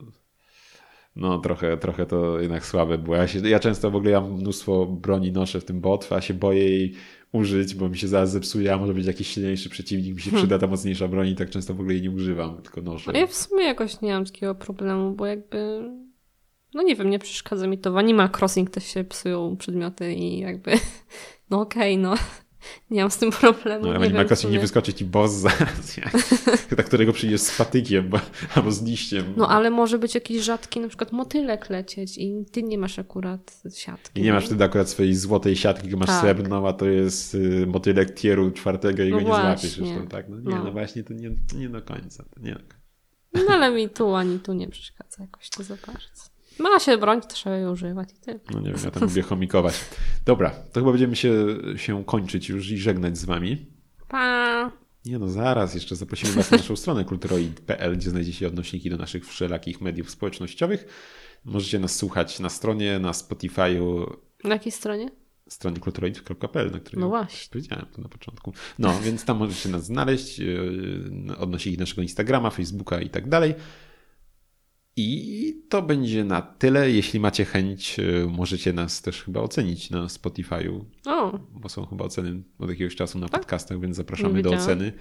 no 1.17 1.39
trochę, 1.39 1.77
trochę 1.77 2.07
to 2.07 2.41
jednak 2.41 2.67
słabe 2.67 2.99
było. 2.99 3.17
Ja, 3.17 3.29
się, 3.29 3.49
ja 3.49 3.61
często 3.61 3.91
w 3.91 3.97
ogóle 3.97 4.11
ja 4.11 4.21
mnóstwo 4.21 4.87
broni 4.87 5.33
noszę 5.33 5.61
w 5.61 5.65
tym 5.65 5.81
bot, 5.81 6.09
a 6.12 6.21
się 6.21 6.35
boję 6.35 6.65
jej 6.65 6.95
użyć, 7.33 7.75
bo 7.75 7.89
mi 7.89 7.99
się 7.99 8.09
zaraz 8.09 8.31
zepsuje, 8.31 8.75
a 8.75 8.79
może 8.79 8.95
być 8.95 9.07
jakiś 9.07 9.29
silniejszy 9.29 9.71
przeciwnik, 9.71 10.15
mi 10.15 10.21
się 10.21 10.37
przyda 10.37 10.59
ta 10.59 10.67
mocniejsza 10.67 11.09
broń 11.09 11.29
i 11.29 11.35
tak 11.35 11.51
często 11.51 11.75
w 11.75 11.81
ogóle 11.81 11.95
jej 11.95 12.03
nie 12.03 12.11
używam, 12.11 12.62
tylko 12.62 12.83
noszę. 12.83 13.12
No 13.12 13.19
ja 13.19 13.27
w 13.27 13.35
sumie 13.35 13.65
jakoś 13.65 14.01
nie 14.01 14.12
mam 14.12 14.25
takiego 14.25 14.55
problemu, 14.55 15.12
bo 15.12 15.27
jakby... 15.27 15.91
No 16.75 16.83
nie 16.83 16.97
wiem, 16.97 17.11
nie 17.11 17.18
przeszkadza 17.18 17.66
mi 17.66 17.79
to. 17.79 17.93
W 17.93 17.97
Animal 17.97 18.31
Crossing 18.39 18.70
też 18.70 18.85
się 18.85 19.05
psują 19.05 19.57
przedmioty 19.57 20.14
i 20.14 20.39
jakby... 20.39 20.72
No 21.51 21.61
okej, 21.61 21.99
no. 21.99 22.14
Nie 22.91 23.01
mam 23.01 23.11
z 23.11 23.18
tym 23.18 23.31
problemu. 23.31 23.87
No, 23.87 23.95
ale 23.95 24.05
Animal 24.05 24.27
Crossing 24.27 24.53
nie 24.53 24.61
wyskoczy 24.61 24.95
ci 24.95 25.05
boss 25.05 25.33
zaraz, 25.33 25.97
na 26.77 26.83
którego 26.89 27.12
przyjdziesz 27.12 27.41
z 27.41 27.59
patykiem 27.59 28.09
bo, 28.09 28.20
albo 28.55 28.72
z 28.72 28.83
liściem. 28.83 29.25
No 29.37 29.49
ale 29.49 29.70
może 29.70 29.99
być 29.99 30.14
jakiś 30.14 30.43
rzadki 30.43 30.81
na 30.81 30.89
przykład 30.89 31.12
motylek 31.12 31.70
lecieć 31.70 32.18
i 32.18 32.45
ty 32.53 32.62
nie 32.62 32.79
masz 32.79 32.99
akurat 32.99 33.62
siatki. 33.75 34.20
I 34.20 34.25
nie 34.25 34.33
masz 34.33 34.47
wtedy 34.47 34.64
akurat 34.64 34.89
swojej 34.89 35.14
złotej 35.14 35.57
siatki, 35.57 35.83
tylko 35.83 35.99
masz 35.99 36.09
Tak. 36.09 36.20
srebrną, 36.20 36.68
a 36.68 36.72
to 36.72 36.87
jest 36.87 37.35
y, 37.35 37.66
motylek 37.66 38.14
tieru 38.14 38.51
czwartego 38.51 39.03
i 39.03 39.11
No 39.11 39.16
go 39.16 39.22
nie 39.22 39.27
złapiesz 39.29 39.79
właśnie. 39.79 39.97
tam, 39.97 40.09
tak? 40.09 40.29
No 40.29 40.37
nie, 40.37 40.43
no. 40.57 40.64
No. 40.64 40.72
właśnie, 40.72 41.05
to 41.05 41.14
nie, 41.14 41.31
nie 41.57 41.68
do 41.68 41.83
końca. 41.83 42.25
To 42.35 42.41
nie. 42.41 42.59
No 43.35 43.41
ale 43.49 43.70
mi 43.70 43.89
tu 43.89 44.14
ani 44.14 44.39
tu 44.41 44.53
nie 44.53 44.68
przeszkadza 44.68 45.22
jakoś 45.22 45.51
to 45.51 45.62
za 45.62 45.77
bardzo. 45.87 46.34
Ma 46.59 46.79
się 46.81 46.99
bronić, 46.99 47.25
to 47.25 47.31
trzeba 47.35 47.57
jej 47.57 47.67
używać 47.67 48.09
i 48.13 48.21
tyle. 48.21 48.41
No 48.51 48.61
nie 48.61 48.71
wiem, 48.73 48.81
ja 48.85 48.91
tam 48.91 49.03
lubię 49.03 49.23
chomikować. 49.23 49.75
Dobra, 50.25 50.51
to 50.51 50.81
chyba 50.81 50.91
będziemy 50.93 51.17
się, 51.17 51.35
się 51.77 52.05
kończyć 52.05 52.49
już 52.49 52.71
i 52.71 52.79
żegnać 52.79 53.19
z 53.19 53.25
wami. 53.25 53.67
Pa! 54.09 54.71
Nie 55.05 55.19
no, 55.19 55.29
zaraz 55.29 55.75
jeszcze 55.75 55.97
zaprosimy 55.97 56.33
was 56.33 56.51
na 56.51 56.57
naszą 56.57 56.77
stronę 56.77 57.05
kulturoid.pl, 57.05 57.97
gdzie 57.97 58.11
znajdziecie 58.11 58.47
odnośniki 58.47 58.91
do 58.91 58.97
naszych 58.97 59.27
wszelakich 59.27 59.81
mediów 59.81 60.11
społecznościowych. 60.11 60.87
Możecie 61.45 61.79
nas 61.79 61.97
słuchać 61.97 62.41
na 62.41 62.49
stronie, 62.49 62.99
na 62.99 63.11
Spotify'u, 63.13 64.07
Na 64.45 64.51
jakiej 64.55 64.73
stronie? 64.73 65.11
stronie 65.49 65.79
kulturoid.pl, 65.81 66.71
na 66.71 66.81
której 66.81 67.01
No 67.01 67.09
właśnie. 67.09 67.49
powiedziałem 67.53 67.87
to 67.97 68.03
na 68.03 68.09
początku. 68.09 68.53
No, 68.79 69.01
więc 69.03 69.25
tam 69.25 69.37
możecie 69.37 69.69
nas 69.69 69.85
znaleźć, 69.85 70.39
yy, 70.39 71.37
odnośniki 71.39 71.79
naszego 71.79 72.03
Instagrama, 72.03 72.51
Facebooka 72.51 73.01
i 73.01 73.11
tak 73.11 73.29
dalej. 73.29 73.55
I 74.97 75.55
to 75.68 75.82
będzie 75.82 76.24
na 76.24 76.42
tyle. 76.42 76.90
Jeśli 76.90 77.20
macie 77.20 77.45
chęć, 77.45 77.99
yy, 77.99 78.26
możecie 78.30 78.72
nas 78.72 79.03
też 79.03 79.22
chyba 79.22 79.40
ocenić 79.40 79.90
na 79.90 80.07
Spotify'u, 80.07 80.84
O, 81.07 81.38
bo 81.53 81.68
są 81.68 81.86
chyba 81.86 82.05
oceny 82.05 82.42
od 82.59 82.70
jakiegoś 82.70 82.97
czasu 82.97 83.18
na 83.18 83.28
Tak? 83.28 83.40
podcastach, 83.40 83.80
więc 83.80 83.97
zapraszamy 83.97 84.42
do 84.42 84.51
oceny. 84.51 84.92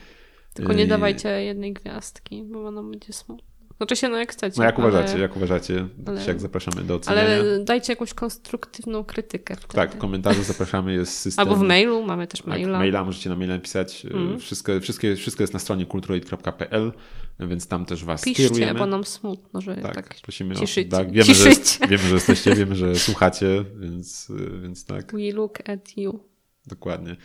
tylko 0.54 0.74
nie 0.74 0.82
Yy, 0.82 0.88
dawajcie 0.88 1.30
jednej 1.44 1.74
gwiazdki, 1.74 2.44
bo 2.44 2.68
ona 2.68 2.84
będzie 2.84 3.14
smutna. 3.14 3.53
Znaczy 3.78 3.96
się, 3.96 4.10
no 4.10 4.18
jak 4.18 4.32
chcecie. 4.32 4.56
No 4.58 4.64
jak 4.64 4.80
ale, 4.80 4.88
uważacie, 4.88 5.20
jak 5.20 5.36
uważacie, 5.36 5.88
ale- 6.06 6.26
jak 6.26 6.40
zapraszamy 6.40 6.84
do 6.84 6.96
oceniania. 6.96 7.24
Ale 7.24 7.60
dajcie 7.64 7.94
jakąś 7.94 8.14
konstruktywną 8.14 9.04
krytykę 9.04 9.56
wtedy. 9.56 9.74
Tak, 9.74 9.96
w 9.96 9.98
komentarzu 9.98 10.44
zapraszamy, 10.44 10.94
jest 10.94 11.18
system. 11.20 11.48
Albo 11.48 11.56
w 11.56 11.62
mailu, 11.68 12.04
mamy 12.06 12.28
też 12.28 12.40
Tak, 12.40 12.48
maila. 12.48 12.78
maila 12.80 13.04
możecie 13.04 13.30
na 13.30 13.36
maila 13.36 13.54
napisać. 13.54 14.06
Mm. 14.06 14.40
Wszystko, 14.40 14.80
wszystkie, 14.80 15.16
wszystko 15.16 15.44
jest 15.44 15.54
na 15.54 15.60
stronie 15.60 15.86
kulturoid.pl, 15.86 16.92
więc 17.40 17.68
tam 17.68 17.86
też 17.86 18.06
was 18.06 18.22
Piszcie, 18.24 18.44
kierujemy. 18.44 18.80
bo 18.80 18.86
nam 18.86 19.04
smutno, 19.04 19.62
że 19.62 19.76
tak, 19.76 19.96
tak, 19.96 20.16
prosimy 20.22 20.56
ciszycie. 20.56 20.96
o, 20.96 21.00
tak, 21.00 21.12
wiemy, 21.12 21.34
że, 21.34 21.50
wiemy, 21.90 22.04
że 22.04 22.14
jesteście, 22.16 22.56
wiemy, 22.56 22.76
że 22.76 22.96
słuchacie, 22.96 23.66
więc, 23.80 24.32
więc 24.64 24.86
tak, 24.86 25.12
we 25.12 25.32
look 25.32 25.70
at 25.70 25.98
you. 25.98 26.20
dokładnie. 26.66 27.16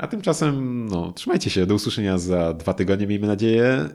A 0.00 0.06
tymczasem, 0.06 0.86
no, 0.86 1.12
trzymajcie 1.12 1.50
się. 1.50 1.66
Do 1.66 1.74
usłyszenia 1.74 2.18
za 2.18 2.54
dwa 2.54 2.74
tygodnie, 2.74 3.06
miejmy 3.06 3.26
nadzieję. 3.26 3.88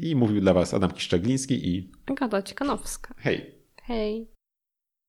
I 0.00 0.16
mówił 0.16 0.40
dla 0.40 0.54
was 0.54 0.74
Adam 0.74 0.90
Kiszczagliński 0.90 1.68
i 1.68 1.90
Agata 2.06 2.42
Ciekanowska. 2.42 3.14
hej! 3.18 3.54
Hej. 3.82 4.37